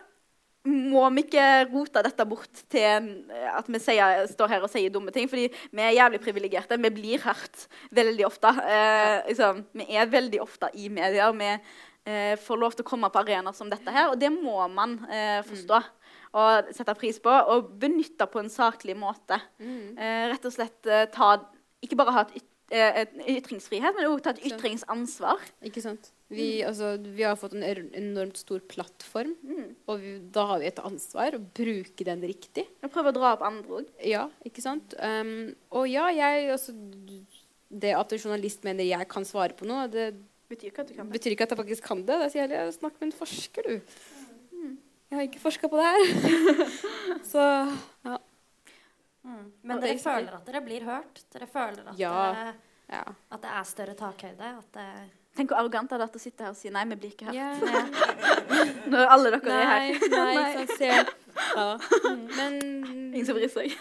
må 0.69 1.07
vi 1.17 1.23
ikke 1.25 1.45
rote 1.71 2.03
dette 2.05 2.25
bort 2.29 2.59
til 2.69 3.07
at 3.49 3.69
vi 3.73 3.79
sier, 3.81 4.27
står 4.29 4.51
her 4.53 4.65
og 4.67 4.69
sier 4.69 4.93
dumme 4.93 5.13
ting. 5.15 5.29
fordi 5.29 5.47
vi 5.49 5.83
er 5.83 5.97
jævlig 5.97 6.21
privilegerte. 6.21 6.77
Vi 6.77 6.91
blir 6.93 7.23
hørt 7.25 7.65
veldig 7.97 8.27
ofte. 8.29 8.53
Eh, 8.67 9.31
liksom, 9.31 9.63
vi 9.73 9.87
er 9.97 10.11
veldig 10.13 10.43
ofte 10.45 10.69
i 10.77 10.91
media. 10.93 11.31
Vi 11.33 11.49
eh, 11.49 12.37
får 12.37 12.61
lov 12.61 12.77
til 12.77 12.85
å 12.85 12.91
komme 12.91 13.09
på 13.09 13.23
arenaer 13.23 13.57
som 13.57 13.73
dette 13.73 13.95
her, 13.95 14.11
og 14.13 14.21
det 14.21 14.29
må 14.35 14.59
man 14.69 14.99
eh, 15.09 15.41
forstå. 15.49 15.81
Og 16.41 16.69
sette 16.77 16.95
pris 16.95 17.17
på, 17.25 17.33
og 17.33 17.73
benytte 17.81 18.29
på 18.31 18.43
en 18.43 18.53
saklig 18.53 18.99
måte. 19.01 19.41
Eh, 19.97 20.29
rett 20.31 20.45
og 20.45 20.55
slett 20.55 20.87
eh, 20.87 21.09
ta 21.11 21.39
Ikke 21.85 21.97
bare 21.97 22.13
ha 22.13 22.23
et, 22.29 22.47
eh, 22.71 23.03
et 23.03 23.13
ytringsfrihet, 23.39 23.97
men 23.97 24.09
også 24.09 24.25
ta 24.27 24.35
et 24.37 24.47
ytringsansvar. 24.51 25.45
Ikke 25.67 25.83
sant? 25.85 26.11
Vi, 26.31 26.61
altså, 26.63 26.93
vi 27.03 27.25
har 27.27 27.35
fått 27.41 27.57
en 27.59 27.65
enormt 27.67 28.39
stor 28.39 28.61
plattform, 28.71 29.33
og 29.91 29.99
vi, 29.99 30.13
da 30.31 30.45
har 30.53 30.61
vi 30.63 30.69
et 30.69 30.79
ansvar 30.79 31.35
å 31.35 31.41
bruke 31.43 32.07
den 32.07 32.23
riktig. 32.23 32.69
Og 32.85 32.93
prøve 32.95 33.11
å 33.11 33.17
dra 33.17 33.33
opp 33.35 33.43
andre 33.49 33.81
òg. 33.81 33.89
Ja, 34.07 34.29
ikke 34.47 34.63
sant? 34.63 34.95
Um, 35.03 35.51
og 35.75 35.89
ja, 35.91 36.07
jeg 36.15 36.53
altså, 36.55 36.77
Det 37.71 37.93
at 37.95 38.13
en 38.13 38.19
journalist 38.19 38.65
mener 38.67 38.83
jeg 38.83 39.07
kan 39.11 39.27
svare 39.27 39.55
på 39.55 39.67
noe, 39.67 39.89
det 39.91 40.13
Betyr 40.51 40.73
ikke 40.73 40.83
at 40.83 40.89
du 40.89 40.95
kan 40.97 41.07
det. 41.07 41.15
betyr 41.15 41.35
ikke 41.37 41.47
at 41.47 41.53
jeg 41.55 41.59
faktisk 41.61 41.85
kan 41.87 42.01
det. 42.03 42.17
Da 42.19 42.27
sier 42.31 42.43
jeg 42.43 42.51
heller 42.51 42.73
snakk 42.75 42.97
med 42.99 43.13
en 43.13 43.19
forsker, 43.21 43.63
du. 43.63 43.77
Jeg 45.11 45.19
har 45.19 45.27
ikke 45.27 45.43
forska 45.43 45.69
på 45.71 45.79
det 45.79 45.87
her. 45.87 46.65
Så 47.33 47.45
ja. 48.07 48.17
Mm. 49.31 49.47
Men 49.63 49.77
Og 49.77 49.85
dere 49.85 50.03
føler 50.03 50.37
at 50.37 50.47
dere 50.49 50.61
blir 50.67 50.85
hørt? 50.89 51.23
Dere 51.33 51.47
føler 51.51 51.89
at, 51.93 51.99
Ja. 51.99 52.13
dere, 52.35 52.55
ja. 52.91 53.03
at 53.31 53.43
det 53.43 53.51
er 53.61 53.67
større 53.69 53.97
takhøyde? 53.99 54.53
At 54.59 54.71
det 54.75 54.87
Tenk 55.39 55.53
hvor 55.53 55.61
arrogant 55.61 55.93
det 55.93 56.01
er 56.01 56.17
å 56.19 56.19
sitte 56.19 56.43
her 56.43 56.51
og 56.51 56.57
si 56.59 56.73
nei, 56.75 56.83
vi 56.91 56.97
blir 56.99 57.13
ikke 57.15 57.29
hørt. 57.29 57.37
Yeah. 57.39 57.59
Når 58.93 59.13
alle 59.15 59.31
dere 59.37 59.59
er 59.61 59.69
her. 59.71 60.09
nei, 60.11 60.33
ikke 60.65 60.75
sant. 60.75 60.81
Se. 60.81 60.89
Ja. 61.55 61.69
Men 62.39 62.59
Ingen 63.15 63.29
som 63.29 63.39
bryr 63.39 63.53
seg. 63.53 63.77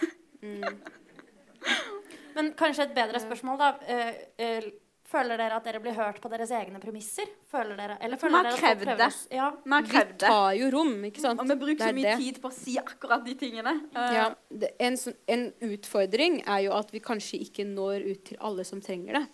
Men 2.35 2.53
kanskje 2.59 2.85
et 2.85 2.93
bedre 2.95 3.19
spørsmål, 3.23 3.57
da. 3.59 3.71
Uh, 3.81 4.21
eh, 4.45 4.69
føler 5.09 5.37
dere 5.41 5.55
at 5.57 5.65
dere 5.65 5.79
blir 5.81 5.95
hørt 5.97 6.19
på 6.21 6.29
deres 6.29 6.51
egne 6.53 6.79
premisser? 6.83 7.25
Føler 7.49 7.75
dere, 7.79 7.95
eller 8.05 8.17
føler 8.21 8.37
har 8.37 8.43
dere 8.45 8.53
at 8.53 8.61
dere 8.61 8.75
prøver 8.85 8.99
det. 9.01 9.37
Ja. 9.37 9.47
Vi 9.63 9.71
har 9.73 9.81
vi 9.81 9.89
krevd 9.93 10.11
det. 10.19 10.27
tar 10.29 10.53
jo 10.59 10.69
rom, 10.75 10.93
ikke 11.09 11.23
sant. 11.23 11.39
Og 11.41 11.47
vi 11.49 11.55
bruker 11.63 11.79
Det 11.81 11.87
så 11.89 11.95
mye 11.97 12.11
det. 12.11 12.17
tid 12.21 12.41
på 12.43 12.51
å 12.51 12.53
si 12.53 12.75
akkurat 12.77 13.25
de 13.25 13.33
tingene. 13.41 13.73
Uh. 13.95 14.13
Ja, 14.15 14.27
det, 14.51 14.69
en, 14.79 14.93
sånn- 15.01 15.17
en 15.27 15.47
utfordring 15.69 16.39
er 16.45 16.59
jo 16.67 16.73
at 16.77 16.91
vi 16.93 16.99
kanskje 16.99 17.41
ikke 17.47 17.65
når 17.65 18.05
ut 18.11 18.23
til 18.29 18.37
alle 18.39 18.63
som 18.65 18.81
trenger 18.81 19.13
det. 19.19 19.25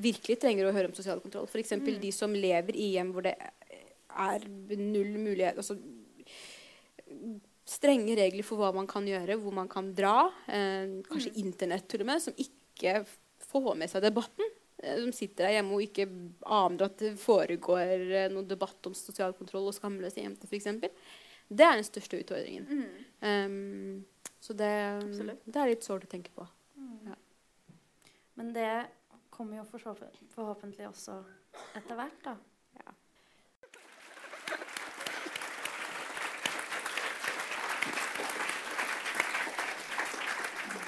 Virkelig 0.00 0.38
trenger 0.40 0.68
å 0.68 0.72
høre 0.76 0.86
om 0.92 0.94
sosial 0.94 1.20
kontroll. 1.20 1.48
F.eks. 1.50 1.72
Mm. 1.80 2.00
de 2.00 2.12
som 2.12 2.32
lever 2.32 2.76
i 2.76 2.92
hjem 2.94 3.12
hvor 3.12 3.22
det 3.26 3.34
er 3.40 4.44
null 4.76 5.16
mulighet 5.18 5.56
altså, 5.56 5.76
Strenge 7.70 8.16
regler 8.18 8.42
for 8.46 8.58
hva 8.58 8.72
man 8.74 8.86
kan 8.90 9.04
gjøre, 9.06 9.36
hvor 9.38 9.54
man 9.54 9.68
kan 9.70 9.92
dra. 9.94 10.30
Eh, 10.48 10.86
Mm. 10.86 11.02
kanskje 11.06 11.32
Internett 11.38 11.86
til 11.88 12.00
og 12.00 12.06
med, 12.06 12.20
som 12.22 12.34
ikke 12.34 13.04
får 13.50 13.76
med 13.76 13.88
seg 13.90 14.02
debatten. 14.02 14.44
Eh, 14.82 15.00
som 15.02 15.12
sitter 15.12 15.46
der 15.46 15.56
hjemme 15.58 15.76
og 15.76 15.84
ikke 15.84 16.06
aner 16.46 16.86
at 16.86 17.00
det 17.02 17.14
foregår 17.20 18.06
eh, 18.08 18.28
noen 18.32 18.48
debatt 18.48 18.88
om 18.88 18.96
sosial 18.96 19.34
kontroll 19.38 19.68
og 19.70 19.76
skamløse 19.76 20.22
jenter, 20.22 20.48
f.eks. 20.50 20.70
Det 21.50 21.66
er 21.66 21.76
den 21.76 21.86
største 21.86 22.20
utfordringen. 22.22 22.68
Mm. 22.70 23.06
Um, 23.26 24.30
så 24.40 24.54
det, 24.56 24.70
det 25.44 25.58
er 25.58 25.72
litt 25.72 25.84
sårt 25.84 26.06
å 26.06 26.10
tenke 26.10 26.32
på. 26.32 26.46
Men 28.38 28.54
det 28.54 28.70
kommer 29.34 29.58
jo 29.58 29.66
forhåpentlig 30.32 30.86
også 30.88 31.18
etter 31.76 31.98
hvert, 31.98 32.22
da. 32.24 32.36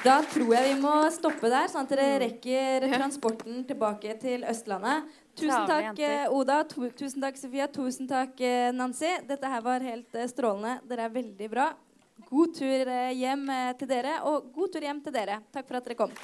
Da 0.03 0.17
tror 0.27 0.49
jeg 0.57 0.73
vi 0.73 0.79
må 0.83 0.93
stoppe 1.15 1.47
der, 1.47 1.69
sånn 1.71 1.87
at 1.87 1.93
dere 1.95 2.17
rekker 2.25 2.89
transporten 2.91 3.61
tilbake 3.69 4.17
til 4.19 4.43
Østlandet. 4.51 5.07
Tusen 5.39 5.69
takk, 5.71 6.01
eh, 6.03 6.25
Oda. 6.27 6.57
Tusen 6.67 7.23
takk, 7.23 7.39
Sofia. 7.39 7.69
Tusen 7.71 8.09
takk, 8.11 8.35
eh, 8.41 8.73
Nancy. 8.75 9.13
Dette 9.29 9.47
her 9.47 9.63
var 9.63 9.81
helt 9.87 10.19
eh, 10.19 10.27
strålende. 10.27 10.81
Dere 10.91 11.07
er 11.07 11.15
veldig 11.15 11.51
bra. 11.53 11.69
God 12.27 12.55
tur 12.59 12.91
hjem 13.15 13.47
til 13.79 13.89
dere, 13.89 14.19
og 14.27 14.51
god 14.53 14.75
tur 14.75 14.81
hjem 14.81 15.01
til 15.07 15.15
dere. 15.15 15.39
Takk 15.55 15.69
for 15.69 15.79
at 15.79 15.87
dere 15.87 15.99
kom. 16.03 16.19